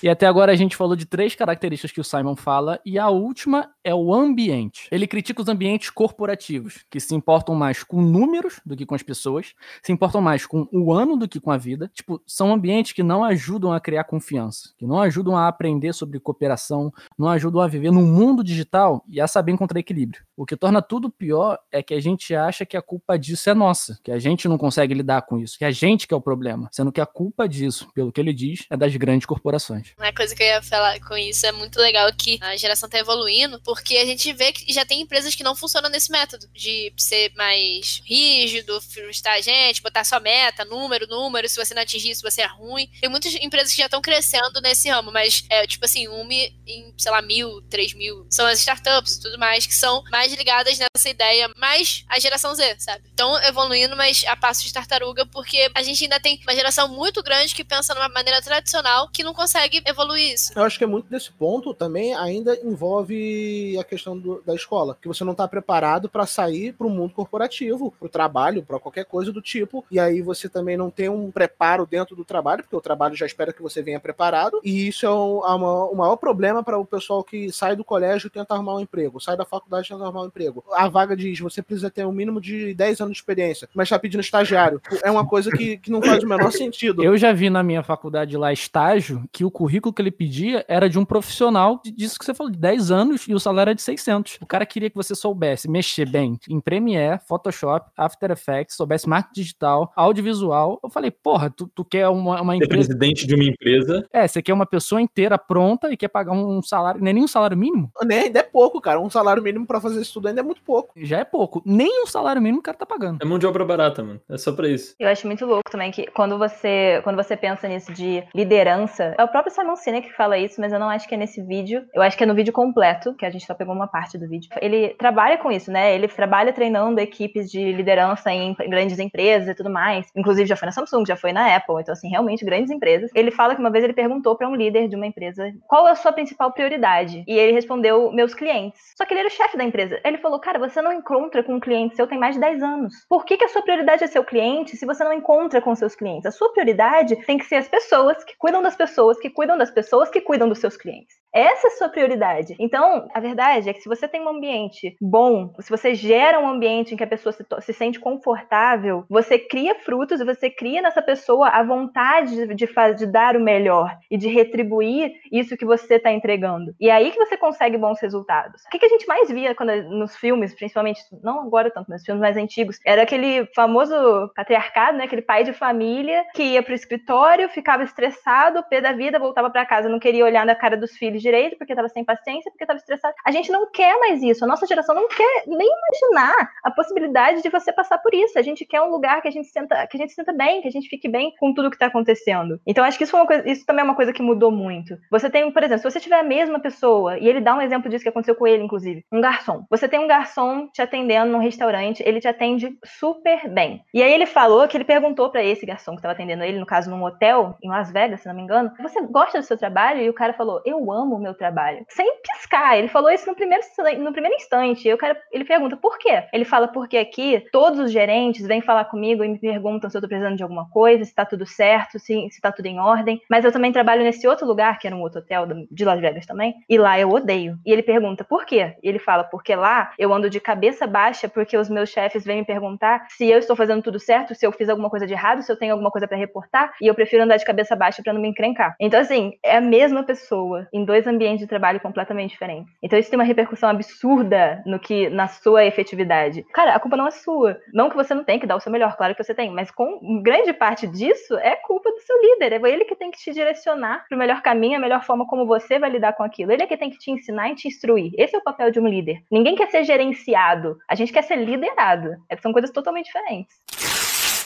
E 0.03 0.09
até 0.09 0.27
agora 0.27 0.53
a 0.53 0.57
gente 0.57 0.77
falou 0.77 0.95
de 0.95 1.07
três 1.07 1.35
características 1.35 1.91
que 1.91 2.01
o 2.01 2.05
Simon 2.05 2.37
fala, 2.37 2.81
e 2.85 2.99
a 2.99 3.09
última 3.09 3.71
é 3.83 3.95
o 3.95 4.15
ambiente. 4.15 4.89
Ele 4.93 5.07
critica 5.07 5.43
os 5.43 5.49
ambientes 5.49 5.91
corporativos, 5.91 6.85
que 6.89 7.01
se 7.01 7.15
importam 7.15 7.55
mais 7.55 7.83
com 7.83 8.01
números 8.01 8.61
do 8.65 8.77
que 8.77 8.87
com 8.87 8.95
as 8.95 9.03
pessoas, 9.03 9.55
se 9.83 9.91
importam 9.91 10.21
mais 10.21 10.47
com 10.47 10.69
o 10.73 10.93
ano 10.93 11.17
do 11.17 11.29
que 11.29 11.41
com 11.41 11.51
a 11.51 11.57
vida. 11.57 11.91
Tipo, 11.93 12.23
são 12.27 12.53
ambientes 12.53 12.93
que 12.93 13.03
não 13.03 13.25
ajudam 13.25 13.73
a 13.73 13.81
criar 13.81 14.05
confiança, 14.05 14.71
que 14.79 14.87
não 14.87 15.01
ajudam 15.01 15.37
a 15.37 15.49
aprender 15.49 15.93
sobre 15.93 16.21
cooperação, 16.21 16.93
não 17.19 17.29
ajudam 17.29 17.61
a 17.61 17.67
viver 17.67 17.91
num 17.91 18.07
mundo 18.07 18.45
digital 18.45 19.05
e 19.09 19.21
a 19.21 19.27
saber 19.27 19.53
encontrar 19.53 19.81
equilíbrio. 19.81 20.23
O 20.37 20.47
que 20.47 20.57
torna 20.57 20.81
tudo 20.81 21.11
pior 21.11 21.59
é 21.73 21.83
que 21.83 21.95
a 21.95 22.01
gente 22.01 22.35
acha 22.35 22.65
que 22.65 22.77
a 22.77 22.83
culpa 22.83 23.19
disso 23.19 23.51
é 23.51 23.55
nossa, 23.55 23.99
que 24.05 24.13
a 24.13 24.19
gente 24.19 24.47
não 24.47 24.57
consegue 24.57 24.95
lidar 24.95 25.23
com 25.23 25.39
isso, 25.39 25.59
que 25.59 25.65
a 25.65 25.71
gente 25.71 26.07
que 26.07 26.15
é 26.15 26.17
o 26.17 26.21
problema, 26.21 26.69
sendo 26.71 26.93
que 26.93 27.01
a 27.01 27.07
culpa 27.07 27.49
disso, 27.49 27.89
pelo 27.93 28.13
que 28.13 28.21
ele 28.21 28.33
diz, 28.33 28.65
é 28.71 28.77
das 28.77 28.95
grandes 28.95 29.27
corporações. 29.27 29.88
Uma 29.97 30.13
coisa 30.13 30.35
que 30.35 30.43
eu 30.43 30.47
ia 30.47 30.63
falar 30.63 31.01
com 31.01 31.17
isso 31.17 31.47
é 31.47 31.53
muito 31.53 31.79
legal 31.79 32.13
que 32.13 32.39
a 32.41 32.57
geração 32.57 32.89
tá 32.89 32.99
evoluindo, 32.99 33.61
porque 33.61 33.97
a 33.97 34.05
gente 34.05 34.33
vê 34.33 34.53
que 34.53 34.73
já 34.73 34.85
tem 34.85 35.01
empresas 35.01 35.35
que 35.35 35.43
não 35.43 35.57
funcionam 35.57 35.91
nesse 35.91 36.11
método, 36.11 36.49
de 36.53 36.93
ser 36.97 37.33
mais 37.37 38.01
rígido, 38.05 38.81
frustrar 38.81 39.37
a 39.37 39.41
gente, 39.41 39.83
botar 39.83 40.05
só 40.05 40.21
meta, 40.21 40.65
número, 40.65 41.07
número, 41.07 41.49
se 41.49 41.57
você 41.57 41.75
não 41.75 41.83
atingir 41.83 42.11
isso, 42.11 42.23
você 42.23 42.43
é 42.43 42.47
ruim. 42.47 42.91
Tem 43.01 43.11
muitas 43.11 43.35
empresas 43.35 43.73
que 43.73 43.79
já 43.79 43.87
estão 43.87 44.01
crescendo 44.01 44.61
nesse 44.61 44.89
ramo, 44.89 45.11
mas 45.11 45.45
é 45.49 45.67
tipo 45.67 45.85
assim, 45.85 46.07
uma 46.09 46.29
em, 46.33 46.95
sei 46.97 47.11
lá, 47.11 47.23
mil, 47.23 47.63
três 47.63 47.95
mil, 47.95 48.27
são 48.31 48.47
as 48.47 48.59
startups 48.61 49.15
e 49.15 49.21
tudo 49.21 49.39
mais, 49.39 49.67
que 49.67 49.75
são 49.75 50.03
mais 50.11 50.33
ligadas 50.33 50.79
nessa 50.79 51.09
ideia, 51.09 51.51
mais 51.57 52.05
a 52.09 52.19
geração 52.19 52.55
Z, 52.55 52.77
sabe? 52.79 53.09
Estão 53.09 53.41
evoluindo, 53.43 53.97
mas 53.97 54.25
a 54.27 54.37
passo 54.37 54.65
de 54.65 54.73
tartaruga, 54.73 55.27
porque 55.27 55.71
a 55.75 55.83
gente 55.83 56.05
ainda 56.05 56.21
tem 56.21 56.41
uma 56.43 56.55
geração 56.55 56.89
muito 56.89 57.23
grande 57.23 57.55
que 57.55 57.65
pensa 57.65 57.95
numa 57.95 58.09
maneira 58.09 58.43
tradicional 58.43 59.09
que 59.09 59.23
não 59.23 59.35
consegue 59.35 59.78
evoluir 59.87 60.35
isso. 60.35 60.53
Eu 60.57 60.63
acho 60.63 60.79
que 60.79 60.85
é 60.85 60.87
muito 60.87 61.09
desse 61.09 61.31
ponto 61.33 61.75
também 61.75 62.15
ainda 62.15 62.59
envolve 62.63 63.77
a 63.79 63.85
questão 63.85 64.19
do, 64.19 64.43
da 64.45 64.55
escola, 64.55 64.97
que 65.01 65.09
você 65.09 65.25
não 65.25 65.33
está 65.33 65.47
preparado 65.47 66.09
para 66.09 66.27
sair 66.27 66.73
para 66.73 66.87
o 66.87 66.91
mundo 66.91 67.13
corporativo, 67.15 67.93
para 67.99 68.07
o 68.07 68.11
trabalho, 68.11 68.63
para 68.63 68.79
qualquer 68.79 69.05
coisa 69.05 69.33
do 69.33 69.41
tipo, 69.41 69.85
e 69.91 69.99
aí 69.99 70.21
você 70.21 70.49
também 70.49 70.77
não 70.77 70.91
tem 70.91 71.09
um 71.09 71.31
preparo 71.31 71.87
dentro 71.87 72.17
do 72.17 72.25
trabalho, 72.25 72.63
porque 72.63 72.77
o 72.77 72.81
trabalho 72.81 73.15
já 73.15 73.27
espera 73.27 73.53
que 73.53 73.63
você 73.63 73.83
venha 73.83 74.01
preparado, 74.01 74.61
e 74.65 74.89
isso 74.89 75.07
é 75.07 75.11
o, 75.11 75.41
o 75.41 75.95
maior 75.95 76.17
problema 76.17 76.63
para 76.63 76.79
o 76.79 76.85
pessoal 76.85 77.23
que 77.23 77.51
sai 77.53 77.77
do 77.77 77.85
colégio 77.85 78.27
e 78.27 78.31
tenta 78.31 78.55
arrumar 78.55 78.77
um 78.77 78.81
emprego, 78.81 79.21
sai 79.21 79.37
da 79.37 79.45
faculdade 79.45 79.87
e 79.87 79.91
tenta 79.91 80.05
arrumar 80.05 80.23
um 80.23 80.27
emprego. 80.27 80.65
A 80.73 80.89
vaga 80.89 81.17
diz, 81.17 81.39
você 81.39 81.63
precisa 81.63 81.91
ter 81.91 82.07
um 82.07 82.13
mínimo 82.13 82.41
de 82.41 82.75
10 82.75 83.01
anos 83.01 83.13
de 83.13 83.19
experiência, 83.19 83.69
mas 83.75 83.87
está 83.87 83.99
pedindo 83.99 84.21
estagiário. 84.21 84.81
É 85.03 85.11
uma 85.11 85.27
coisa 85.27 85.51
que, 85.51 85.79
que 85.79 85.91
não 85.91 86.03
faz 86.03 86.23
o 86.23 86.29
menor 86.29 86.51
sentido. 86.53 87.03
Eu 87.03 87.17
já 87.17 87.33
vi 87.33 87.51
na 87.51 87.63
minha 87.63 87.83
faculdade 87.83 88.37
lá 88.37 88.53
estágio 88.53 89.25
que 89.33 89.45
o 89.45 89.51
currículo 89.51 89.68
que 89.69 90.03
ele 90.03 90.11
pedia 90.11 90.65
era 90.69 90.89
de 90.89 90.99
um 90.99 91.05
profissional 91.05 91.81
disso 91.85 92.19
que 92.19 92.25
você 92.25 92.35
falou, 92.35 92.51
de 92.51 92.59
10 92.59 92.91
anos 92.91 93.27
e 93.29 93.35
o 93.35 93.41
salário 93.41 93.71
era 93.71 93.75
de 93.75 93.83
600. 93.83 94.39
O 94.41 94.47
cara 94.47 94.67
queria 94.67 94.91
que 94.91 94.97
você 94.97 95.15
soubesse 95.15 95.71
mexer 95.71 96.09
bem 96.09 96.39
em 96.49 96.61
Premiere, 96.61 97.21
Photoshop, 97.27 97.91
After 97.97 98.31
Effects, 98.31 98.77
soubesse 98.77 99.09
marketing 99.09 99.41
digital, 99.41 99.93
audiovisual. 99.97 100.81
Eu 100.83 100.91
falei, 100.91 101.11
porra, 101.11 101.51
tu, 101.51 101.71
tu 101.75 101.85
quer 101.85 102.09
uma, 102.09 102.41
uma 102.41 102.57
empresa... 102.57 102.71
presidente 102.71 103.27
de 103.27 103.35
uma 103.35 103.45
empresa. 103.45 104.07
É, 104.13 104.27
você 104.27 104.43
quer 104.43 104.53
uma 104.53 104.67
pessoa 104.67 105.01
inteira 105.01 105.39
pronta 105.39 105.93
e 105.93 105.97
quer 105.97 106.09
pagar 106.09 106.33
um 106.33 106.63
salário, 106.63 107.01
nem 107.01 107.23
um 107.23 107.29
salário 107.29 107.57
mínimo? 107.57 107.91
Nem, 108.05 108.25
ainda 108.25 108.41
é 108.41 108.43
pouco, 108.43 108.81
cara. 108.81 109.01
Um 109.01 109.11
salário 109.11 109.43
mínimo 109.43 109.67
para 109.67 109.81
fazer 109.81 110.01
isso 110.01 110.15
tudo 110.15 110.29
ainda 110.29 110.41
é 110.41 110.45
muito 110.45 110.63
pouco. 110.63 110.93
Já 110.97 111.19
é 111.19 111.25
pouco. 111.25 111.63
Nem 111.65 112.03
um 112.03 112.07
salário 112.07 112.41
mínimo 112.41 112.61
o 112.61 112.63
cara 112.63 112.77
tá 112.77 112.87
pagando. 112.87 113.19
É 113.21 113.25
mão 113.25 113.39
de 113.39 113.47
obra 113.47 113.65
barata, 113.65 114.03
mano. 114.03 114.21
É 114.29 114.37
só 114.37 114.53
pra 114.53 114.69
isso. 114.69 114.95
Eu 114.99 115.09
acho 115.09 115.27
muito 115.27 115.45
louco 115.45 115.71
também 115.71 115.91
que 115.91 116.07
quando 116.11 116.39
você, 116.39 117.01
quando 117.05 117.17
você 117.17 117.37
pensa 117.37 117.69
nisso 117.69 117.93
de 117.93 118.23
liderança, 118.35 119.15
é 119.19 119.25
o 119.25 119.29
próprio 119.29 119.55
Simon 119.59 119.77
Sinek 119.77 120.09
que 120.09 120.15
fala 120.15 120.39
isso, 120.39 120.61
mas 120.61 120.73
eu 120.73 120.79
não 120.79 120.89
acho 120.89 121.09
que 121.09 121.15
é 121.15 121.19
nesse 121.19 121.43
vídeo. 121.43 121.85
Eu 121.93 122.03
acho 122.03 122.17
que 122.17 122.23
é 122.23 122.27
no 122.27 122.35
vídeo 122.35 122.53
completo, 122.53 123.15
que 123.15 123.27
a 123.27 123.31
gente 123.31 123.45
só 123.45 123.55
pegou 123.55 123.75
uma 123.75 123.89
parte 123.89 124.17
do 124.17 124.29
vídeo. 124.29 124.49
Ele 124.61 124.91
trabalha 124.91 125.37
com 125.39 125.51
isso, 125.51 125.71
né? 125.71 125.95
Ele 125.95 126.07
trabalha 126.07 126.53
treinando 126.53 127.01
equipes 127.01 127.51
de 127.51 127.73
liderança 127.73 128.31
em 128.31 128.55
grandes 128.69 128.99
empresas 128.99 129.49
e 129.49 129.55
tudo 129.55 129.71
mais. 129.71 130.07
Inclusive 130.15 130.49
já 130.49 130.57
foi 130.57 130.67
na 130.67 130.73
Samsung, 130.73 131.05
já 131.07 131.17
foi 131.17 131.33
na 131.33 131.57
Apple, 131.57 131.77
então 131.81 131.93
assim, 131.93 132.09
realmente 132.09 132.45
grandes 132.45 132.71
empresas. 132.71 133.11
Ele 133.15 133.31
fala 133.31 133.55
que 133.55 133.61
uma 133.61 133.71
vez 133.71 133.85
ele 133.85 133.93
perguntou 133.93 134.37
para 134.37 134.49
um 134.49 134.55
líder 134.55 134.89
de 134.89 134.97
uma 134.97 135.07
empresa 135.07 135.53
qual 135.67 135.89
é 135.89 135.91
a 135.91 135.95
sua 135.95 136.13
principal 136.13 136.53
prioridade? 136.53 137.25
E 137.27 137.33
ele 137.33 137.53
respondeu 137.53 138.13
meus 138.13 138.35
clientes. 138.35 138.81
Só 138.97 139.05
que 139.05 139.13
ele 139.13 139.21
era 139.21 139.29
o 139.29 139.33
chefe 139.33 139.57
da 139.57 139.65
empresa. 139.65 140.01
Ele 140.05 140.19
falou: 140.19 140.39
"Cara, 140.39 140.59
você 140.59 140.81
não 140.81 140.93
encontra 140.93 141.43
com 141.43 141.55
um 141.55 141.61
cliente 141.61 141.97
seu 141.97 142.07
tem 142.07 142.19
mais 142.19 142.35
de 142.35 142.41
10 142.41 142.63
anos. 142.63 142.95
Por 143.09 143.25
que, 143.25 143.37
que 143.37 143.45
a 143.45 143.49
sua 143.49 143.63
prioridade 143.63 144.05
é 144.05 144.07
seu 144.07 144.25
cliente 144.25 144.77
se 144.77 144.87
você 144.87 145.05
não 145.05 145.13
encontra 145.13 145.61
com 145.61 145.75
seus 145.75 145.95
clientes? 145.95 146.27
A 146.27 146.31
sua 146.31 146.53
prioridade 146.53 147.17
tem 147.27 147.39
que 147.39 147.45
ser 147.45 147.57
as 147.57 147.69
pessoas 147.69 148.23
que 148.25 148.37
cuidam 148.39 148.63
das 148.63 148.77
pessoas, 148.77 149.19
que 149.19 149.31
cuidam 149.31 149.48
das 149.57 149.71
pessoas, 149.71 150.11
que 150.11 150.21
cuidam 150.21 150.49
dos 150.49 150.59
seus 150.59 150.77
clientes. 150.77 151.17
Essa 151.33 151.69
é 151.69 151.71
a 151.71 151.75
sua 151.77 151.89
prioridade. 151.89 152.57
Então, 152.59 153.09
a 153.15 153.21
verdade 153.21 153.69
é 153.69 153.73
que 153.73 153.81
se 153.81 153.89
você 153.89 154.09
tem 154.09 154.21
um 154.21 154.29
ambiente 154.29 154.97
bom, 155.01 155.53
se 155.61 155.71
você 155.71 155.95
gera 155.95 156.41
um 156.41 156.49
ambiente 156.49 156.95
em 156.95 156.97
que 156.97 157.05
a 157.05 157.09
pessoa 157.09 157.33
se, 157.33 157.45
se 157.61 157.73
sente 157.73 158.01
confortável, 158.01 159.05
você 159.09 159.39
cria 159.39 159.75
frutos 159.75 160.21
e 160.21 160.25
você 160.25 160.51
cria 160.51 160.81
nessa 160.81 161.03
pessoa 161.03 161.49
a 161.49 161.63
vontade 161.63 162.35
de, 162.35 162.55
de, 162.55 162.95
de 162.97 163.07
dar 163.07 163.37
o 163.37 163.41
melhor 163.41 163.97
e 164.11 164.17
de 164.17 164.29
retribuir 164.29 165.13
isso 165.31 165.57
que 165.57 165.65
você 165.65 165.95
está 165.95 166.13
entregando. 166.13 166.75
E 166.81 166.89
é 166.89 166.93
aí 166.93 167.11
que 167.11 167.19
você 167.19 167.37
consegue 167.37 167.77
bons 167.77 168.01
resultados. 168.01 168.63
O 168.65 168.71
que, 168.71 168.79
que 168.79 168.87
a 168.87 168.91
gente 168.91 169.07
mais 169.07 169.31
via 169.31 169.55
quando, 169.55 169.73
nos 169.83 170.17
filmes, 170.17 170.55
principalmente, 170.55 171.01
não 171.23 171.41
agora 171.41 171.71
tanto, 171.71 171.91
nos 171.91 172.05
filmes 172.05 172.21
mais 172.21 172.37
antigos, 172.37 172.79
era 172.87 173.03
aquele 173.03 173.47
famoso 173.55 173.95
patriarcado, 174.35 174.97
né? 174.97 175.05
Aquele 175.05 175.23
pai 175.23 175.45
de 175.45 175.53
família 175.53 176.25
que 176.35 176.43
ia 176.43 176.63
pro 176.63 176.75
escritório, 176.75 177.49
ficava 177.49 177.83
estressado, 177.83 178.65
pé 178.69 178.81
da 178.81 178.93
vida, 178.93 179.19
voltava 179.19 179.51
para 179.51 179.67
casa, 179.67 179.89
não 179.89 179.99
queria 179.99 180.25
olhar 180.25 180.47
na 180.47 180.55
cara 180.55 180.77
dos 180.77 180.97
filhos 180.97 181.18
direito, 181.21 181.57
porque 181.57 181.73
estava 181.73 181.89
sem 181.89 182.05
paciência, 182.05 182.51
porque 182.51 182.65
estava 182.65 182.79
estressado. 182.79 183.15
A 183.25 183.31
gente 183.31 183.51
não 183.51 183.71
quer 183.71 183.99
mais 183.99 184.23
isso. 184.23 184.45
A 184.45 184.49
nossa 184.49 184.67
geração 184.67 184.95
não 184.95 185.09
quer 185.09 185.45
nem 185.47 185.69
imaginar 185.69 186.51
a 186.63 186.71
possibilidade 186.71 187.43
de 187.43 187.49
você 187.49 187.73
passar 187.73 187.99
por 187.99 188.15
isso. 188.15 188.39
A 188.39 188.43
gente 188.43 188.65
quer 188.65 188.81
um 188.81 188.91
lugar 188.91 189.21
que 189.23 189.29
a 189.29 189.31
gente 189.31 189.49
senta, 189.49 189.87
que 189.87 189.97
a 189.97 190.01
gente 190.01 190.13
senta 190.13 190.33
bem, 190.33 190.61
que 190.63 190.69
a 190.69 190.71
gente 190.71 190.89
fique 190.89 191.09
bem 191.09 191.33
com 191.39 191.53
tudo 191.55 191.71
que 191.71 191.77
está 191.77 191.87
acontecendo. 191.87 192.61
Então 192.67 192.85
acho 192.85 192.99
que 192.99 193.05
isso, 193.05 193.27
coisa, 193.27 193.49
isso 193.49 193.67
também 193.67 193.83
é 193.83 193.85
uma 193.85 193.95
coisa 193.95 194.13
que 194.13 194.23
mudou 194.23 194.51
muito. 194.51 194.97
Você 195.11 195.31
tem, 195.31 195.51
por 195.51 195.63
exemplo, 195.63 195.83
se 195.83 195.91
você 195.91 196.01
tiver 196.01 196.19
a 196.19 196.23
mesma 196.23 196.61
pessoa, 196.61 197.19
e 197.19 197.29
ele 197.29 197.41
dá 197.41 197.55
um 197.55 197.63
exemplo 197.63 197.91
disso 197.91 198.03
que 198.03 198.09
aconteceu 198.09 198.35
com 198.35 198.47
ele, 198.47 198.63
inclusive, 198.63 199.05
um 199.13 199.21
garçom. 199.21 199.65
Você 199.71 199.89
tem 199.89 200.01
um 200.01 200.07
garçom 200.07 200.69
te 200.69 200.83
atendendo 200.83 201.33
num 201.33 201.39
restaurante, 201.39 202.03
ele 202.07 202.21
te 202.21 202.29
atende 202.29 202.77
super 202.85 203.49
bem. 203.49 203.83
E 203.93 204.03
aí 204.03 204.13
ele 204.13 204.27
falou 204.27 204.67
que 204.69 204.77
ele 204.77 204.85
perguntou 204.85 205.31
para 205.31 205.43
esse 205.43 205.65
garçom 205.67 205.93
que 205.93 205.99
estava 205.99 206.13
atendendo 206.13 206.45
ele, 206.45 206.59
no 206.59 206.67
caso 206.67 206.91
num 206.91 207.03
hotel 207.03 207.57
em 207.63 207.69
Las 207.69 207.91
Vegas, 207.91 208.21
se 208.21 208.29
não 208.29 208.35
me 208.35 208.43
engano, 208.43 208.73
você 208.81 209.01
gosta 209.03 209.39
do 209.39 209.45
seu 209.45 209.57
trabalho? 209.57 210.03
E 210.03 210.09
o 210.09 210.15
cara 210.15 210.33
falou, 210.33 210.61
eu 210.65 210.91
amo 210.93 211.08
o 211.15 211.21
meu 211.21 211.35
trabalho. 211.35 211.85
Sem 211.89 212.11
piscar. 212.23 212.79
Ele 212.79 212.89
falou 212.89 213.11
isso 213.11 213.27
no 213.27 213.35
primeiro, 213.35 213.63
no 213.99 214.13
primeiro 214.13 214.37
instante. 214.37 214.89
Eu 214.89 214.99
quero, 214.99 215.19
ele 215.33 215.45
pergunta, 215.45 215.77
por 215.77 215.99
quê? 215.99 216.25
Ele 216.33 216.45
fala, 216.45 216.69
porque 216.69 216.97
aqui 216.97 217.45
todos 217.53 217.79
os 217.79 217.93
gerentes 217.93 218.47
vêm 218.47 218.61
falar 218.61 218.85
comigo 218.87 219.25
e 219.25 219.29
me 219.29 219.39
perguntam 219.39 219.91
se 219.91 219.97
eu 219.97 220.01
tô 220.01 220.09
precisando 220.09 220.37
de 220.37 220.43
alguma 220.43 220.69
coisa, 220.71 221.05
se 221.05 221.15
tá 221.15 221.25
tudo 221.25 221.47
certo, 221.47 221.99
se, 221.99 222.29
se 222.31 222.41
tá 222.41 222.53
tudo 222.53 222.67
em 222.67 222.79
ordem. 222.79 223.21
Mas 223.29 223.45
eu 223.45 223.53
também 223.53 223.73
trabalho 223.73 224.03
nesse 224.03 224.27
outro 224.27 224.47
lugar, 224.47 224.79
que 224.79 224.87
era 224.87 224.97
um 224.97 225.01
outro 225.01 225.21
hotel 225.21 225.47
de 225.71 225.85
Las 225.85 226.01
Vegas 226.01 226.27
também, 226.27 226.55
e 226.69 226.79
lá 226.79 226.99
eu 226.99 227.11
odeio. 227.11 227.59
E 227.65 227.73
ele 227.73 227.83
pergunta, 227.83 228.25
por 228.25 228.45
quê? 228.45 228.75
E 228.83 228.89
ele 228.89 228.99
fala, 228.99 229.25
porque 229.25 229.55
lá 229.55 229.93
eu 229.99 230.13
ando 230.13 230.31
de 230.31 230.41
cabeça 230.41 230.87
baixa 230.87 231.29
porque 231.29 231.57
os 231.57 231.69
meus 231.69 231.91
chefes 231.91 232.25
vêm 232.25 232.39
me 232.39 232.45
perguntar 232.45 233.07
se 233.11 233.29
eu 233.29 233.39
estou 233.39 233.57
fazendo 233.57 233.83
tudo 233.83 233.99
certo, 233.99 234.35
se 234.35 234.47
eu 234.47 234.53
fiz 234.53 234.69
alguma 234.69 234.91
coisa 234.91 235.07
de 235.07 235.13
errado, 235.13 235.43
se 235.43 235.51
eu 235.51 235.57
tenho 235.57 235.73
alguma 235.73 235.91
coisa 235.91 236.07
para 236.07 236.17
reportar, 236.17 236.73
e 236.81 236.87
eu 236.87 236.95
prefiro 236.95 237.23
andar 237.23 237.37
de 237.37 237.45
cabeça 237.45 237.77
baixa 237.77 238.03
para 238.03 238.13
não 238.13 238.21
me 238.21 238.29
encrencar. 238.29 238.75
Então, 238.81 239.01
assim, 239.01 239.33
é 239.43 239.57
a 239.57 239.61
mesma 239.61 240.03
pessoa 240.03 240.67
em 240.73 240.85
dois 240.85 240.98
ambientes 241.07 241.41
de 241.41 241.47
trabalho 241.47 241.81
completamente 241.81 242.31
diferentes. 242.31 242.73
Então 242.83 242.99
isso 242.99 243.11
tem 243.11 243.19
uma 243.19 243.25
repercussão 243.25 243.69
absurda 243.69 244.63
no 244.67 244.79
que 244.79 245.09
na 245.09 245.29
sua 245.29 245.65
efetividade. 245.65 246.45
Cara, 246.53 246.75
a 246.75 246.81
culpa 246.81 246.97
não 246.97 247.07
é 247.07 247.11
sua. 247.11 247.59
Não 247.73 247.89
que 247.89 247.97
você 247.97 248.15
não 248.15 248.25
tenha 248.25 248.41
que 248.41 248.47
dar 248.47 248.57
o 248.57 248.61
seu 248.61 248.73
melhor, 248.73 248.97
claro 248.97 249.15
que 249.15 249.23
você 249.23 249.35
tem, 249.35 249.51
mas 249.51 249.71
com 249.71 250.23
grande 250.23 250.53
parte 250.53 250.87
disso 250.87 251.37
é 251.39 251.57
culpa 251.57 251.91
do 251.91 252.01
seu 252.01 252.17
líder. 252.21 252.53
É 252.53 252.69
ele 252.69 252.85
que 252.85 252.97
tem 252.97 253.11
que 253.11 253.19
te 253.19 253.33
direcionar 253.33 254.05
para 254.09 254.17
o 254.17 254.19
melhor 254.19 254.43
caminho, 254.43 254.77
a 254.77 254.81
melhor 254.81 255.03
forma 255.05 255.27
como 255.27 255.47
você 255.47 255.79
vai 255.79 255.91
lidar 255.91 256.13
com 256.15 256.23
aquilo. 256.23 256.53
Ele 256.53 256.63
é 256.63 256.67
que 256.67 256.77
tem 256.77 256.91
que 256.91 256.99
te 256.99 257.11
ensinar 257.11 257.51
e 257.51 257.55
te 257.55 257.69
instruir. 257.69 258.13
Esse 258.17 258.35
é 258.35 258.39
o 258.39 258.43
papel 258.43 258.71
de 258.71 258.81
um 258.81 258.87
líder. 258.87 259.23
Ninguém 259.31 259.55
quer 259.55 259.71
ser 259.71 259.85
gerenciado, 259.85 260.77
a 260.89 260.95
gente 260.95 261.13
quer 261.13 261.23
ser 261.23 261.37
liderado. 261.37 262.17
É, 262.29 262.37
são 262.37 262.53
coisas 262.53 262.71
totalmente 262.71 263.07
diferentes. 263.07 263.88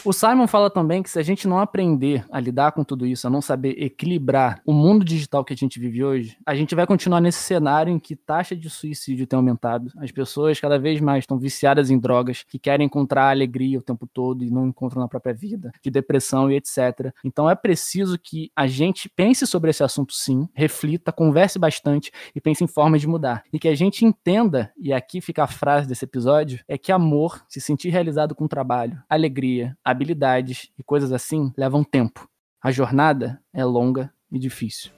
O 0.04 0.12
Simon 0.12 0.48
fala 0.48 0.68
também 0.68 1.00
que 1.00 1.08
se 1.08 1.18
a 1.20 1.22
gente 1.22 1.46
não 1.46 1.60
aprender 1.60 2.26
a 2.28 2.40
lidar 2.40 2.72
com 2.72 2.82
tudo 2.82 3.06
isso, 3.06 3.24
a 3.24 3.30
não 3.30 3.40
saber 3.40 3.80
equilibrar 3.80 4.60
o 4.66 4.72
mundo 4.72 5.04
digital 5.04 5.44
que 5.44 5.52
a 5.52 5.56
gente 5.56 5.78
vive 5.78 6.02
hoje, 6.02 6.36
a 6.44 6.56
gente 6.56 6.74
vai 6.74 6.84
continuar 6.88 7.20
nesse 7.20 7.38
cenário 7.38 7.92
em 7.92 8.00
que 8.00 8.16
taxa 8.16 8.56
de 8.56 8.68
suicídio 8.68 9.28
tem 9.28 9.36
aumentado. 9.36 9.92
As 9.98 10.10
pessoas 10.10 10.58
cada 10.58 10.76
vez 10.76 11.00
mais 11.00 11.22
estão 11.22 11.38
viciadas 11.38 11.88
em 11.88 12.00
drogas, 12.00 12.42
que 12.42 12.58
querem 12.58 12.86
encontrar 12.86 13.30
alegria 13.30 13.78
o 13.78 13.82
tempo 13.82 14.08
todo 14.12 14.42
e 14.42 14.50
não 14.50 14.66
encontram 14.66 15.00
na 15.00 15.06
própria 15.06 15.32
vida, 15.32 15.70
de 15.80 15.88
depressão 15.88 16.50
e 16.50 16.56
etc. 16.56 17.14
Então 17.24 17.48
é 17.48 17.54
preciso 17.54 18.18
que 18.18 18.50
a 18.56 18.66
gente 18.66 19.08
pense 19.08 19.46
sobre 19.46 19.70
esse 19.70 19.84
assunto 19.84 20.12
sim, 20.14 20.48
reflita, 20.52 21.12
converse 21.12 21.60
bastante 21.60 22.10
e 22.34 22.40
pense 22.40 22.64
em 22.64 22.66
formas 22.66 23.00
de 23.00 23.06
mudar. 23.06 23.44
E 23.52 23.58
que 23.58 23.68
a 23.68 23.74
gente 23.76 24.04
entenda, 24.04 24.72
e 24.76 24.92
aqui 24.92 25.20
fica 25.20 25.44
a 25.44 25.46
frase 25.46 25.86
desse 25.86 26.04
episódio, 26.04 26.58
é 26.66 26.76
que 26.76 26.90
amor, 26.90 27.44
se 27.48 27.60
sentir 27.60 27.90
realizado 27.90 28.34
com 28.34 28.48
trabalho, 28.48 29.00
alegria, 29.08 29.76
habilidades 29.92 30.72
e 30.78 30.82
coisas 30.82 31.12
assim 31.12 31.52
levam 31.56 31.84
tempo. 31.84 32.28
A 32.60 32.70
jornada 32.70 33.40
é 33.52 33.64
longa 33.64 34.12
e 34.30 34.38
difícil. 34.38 34.90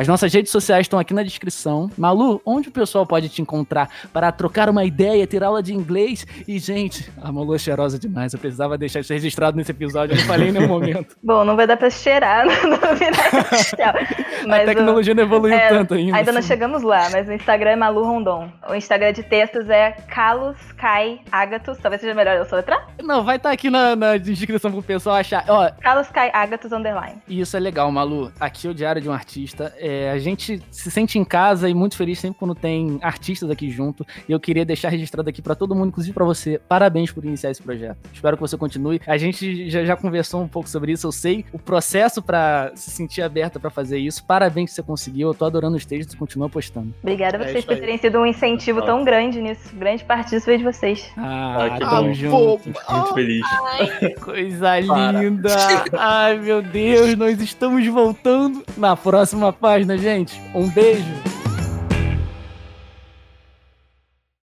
As 0.00 0.08
nossas 0.08 0.32
redes 0.32 0.50
sociais 0.50 0.86
estão 0.86 0.98
aqui 0.98 1.12
na 1.12 1.22
descrição. 1.22 1.90
Malu, 1.98 2.40
onde 2.46 2.70
o 2.70 2.72
pessoal 2.72 3.04
pode 3.04 3.28
te 3.28 3.42
encontrar 3.42 3.90
para 4.14 4.32
trocar 4.32 4.70
uma 4.70 4.82
ideia, 4.82 5.26
ter 5.26 5.44
aula 5.44 5.62
de 5.62 5.74
inglês? 5.74 6.26
E, 6.48 6.58
gente, 6.58 7.12
a 7.20 7.30
Malu 7.30 7.54
é 7.54 7.58
cheirosa 7.58 7.98
demais. 7.98 8.32
Eu 8.32 8.38
precisava 8.38 8.78
deixar 8.78 9.00
isso 9.00 9.12
registrado 9.12 9.58
nesse 9.58 9.72
episódio. 9.72 10.14
Eu 10.14 10.20
não 10.20 10.26
falei 10.26 10.48
em 10.48 10.52
nenhum 10.52 10.68
momento. 10.68 11.14
Bom, 11.22 11.44
não 11.44 11.54
vai 11.54 11.66
dar 11.66 11.76
para 11.76 11.90
cheirar 11.90 12.46
no 12.64 12.78
Mas 14.48 14.62
a 14.62 14.64
tecnologia 14.64 15.12
o... 15.12 15.16
não 15.16 15.22
evoluiu 15.22 15.52
é, 15.52 15.68
tanto 15.68 15.92
ainda. 15.92 16.16
Ainda 16.16 16.30
assim. 16.30 16.40
não 16.40 16.46
chegamos 16.46 16.82
lá, 16.82 17.10
mas 17.12 17.28
o 17.28 17.32
Instagram 17.32 17.72
é 17.72 17.76
Malu 17.76 18.02
Rondon. 18.02 18.50
O 18.70 18.74
Instagram 18.74 19.12
de 19.12 19.22
textos 19.22 19.68
é 19.68 19.90
Carlos 20.08 20.56
Kai 20.78 21.20
Agatus. 21.30 21.76
Talvez 21.76 22.00
seja 22.00 22.14
melhor 22.14 22.38
eu 22.38 22.46
soletrar? 22.46 22.88
Não, 23.02 23.22
vai 23.22 23.36
estar 23.36 23.50
tá 23.50 23.52
aqui 23.52 23.68
na, 23.68 23.94
na 23.94 24.16
descrição 24.16 24.72
pro 24.72 24.82
pessoal 24.82 25.16
achar. 25.16 25.44
Ó, 25.46 25.70
Carlos 25.82 26.08
Kai 26.08 26.30
Agatus 26.32 26.72
Underline. 26.72 27.20
Isso 27.28 27.54
é 27.54 27.60
legal, 27.60 27.92
Malu. 27.92 28.32
Aqui 28.40 28.66
é 28.66 28.70
o 28.70 28.74
Diário 28.74 29.02
de 29.02 29.06
um 29.06 29.12
Artista 29.12 29.74
é, 29.76 29.89
a 30.12 30.18
gente 30.18 30.60
se 30.70 30.90
sente 30.90 31.18
em 31.18 31.24
casa 31.24 31.68
e 31.68 31.74
muito 31.74 31.96
feliz 31.96 32.18
sempre 32.18 32.38
quando 32.38 32.54
tem 32.54 32.98
artistas 33.02 33.50
aqui 33.50 33.70
junto. 33.70 34.06
E 34.28 34.32
eu 34.32 34.40
queria 34.40 34.64
deixar 34.64 34.88
registrado 34.88 35.28
aqui 35.28 35.42
para 35.42 35.54
todo 35.54 35.74
mundo, 35.74 35.88
inclusive 35.88 36.14
para 36.14 36.24
você, 36.24 36.60
parabéns 36.68 37.12
por 37.12 37.24
iniciar 37.24 37.50
esse 37.50 37.62
projeto. 37.62 37.98
Espero 38.12 38.36
que 38.36 38.40
você 38.40 38.56
continue. 38.56 39.00
A 39.06 39.16
gente 39.16 39.68
já, 39.70 39.84
já 39.84 39.96
conversou 39.96 40.42
um 40.42 40.48
pouco 40.48 40.68
sobre 40.68 40.92
isso, 40.92 41.06
eu 41.06 41.12
sei 41.12 41.44
o 41.52 41.58
processo 41.58 42.22
para 42.22 42.72
se 42.74 42.90
sentir 42.90 43.22
aberta 43.22 43.58
para 43.58 43.70
fazer 43.70 43.98
isso. 43.98 44.24
Parabéns 44.24 44.70
que 44.70 44.76
você 44.76 44.82
conseguiu. 44.82 45.28
Eu 45.28 45.34
tô 45.34 45.44
adorando 45.44 45.76
os 45.76 45.86
textos, 45.86 46.14
continua 46.14 46.48
postando. 46.48 46.94
Obrigada 47.02 47.38
a 47.38 47.40
é 47.40 47.44
vocês 47.44 47.64
é 47.64 47.66
por 47.66 47.78
terem 47.78 47.98
sido 47.98 48.18
um 48.18 48.26
incentivo 48.26 48.82
tão 48.82 49.04
grande 49.04 49.40
nisso. 49.40 49.74
Grande 49.74 50.04
parte 50.04 50.30
disso 50.30 50.46
veio 50.46 50.58
de 50.58 50.64
vocês. 50.64 51.10
Ah, 51.16 51.68
Ai, 51.72 51.78
tamo 51.78 52.14
junto. 52.14 52.64
Muito 52.64 53.14
feliz. 53.14 53.46
Ai. 53.64 54.10
Coisa 54.20 54.80
linda. 54.80 55.54
Ai, 55.96 56.38
meu 56.38 56.62
Deus, 56.62 57.16
nós 57.16 57.40
estamos 57.40 57.86
voltando 57.86 58.64
na 58.76 58.96
próxima 58.96 59.52
página, 59.70 59.96
gente. 59.96 60.42
Um 60.52 60.68
beijo. 60.68 61.39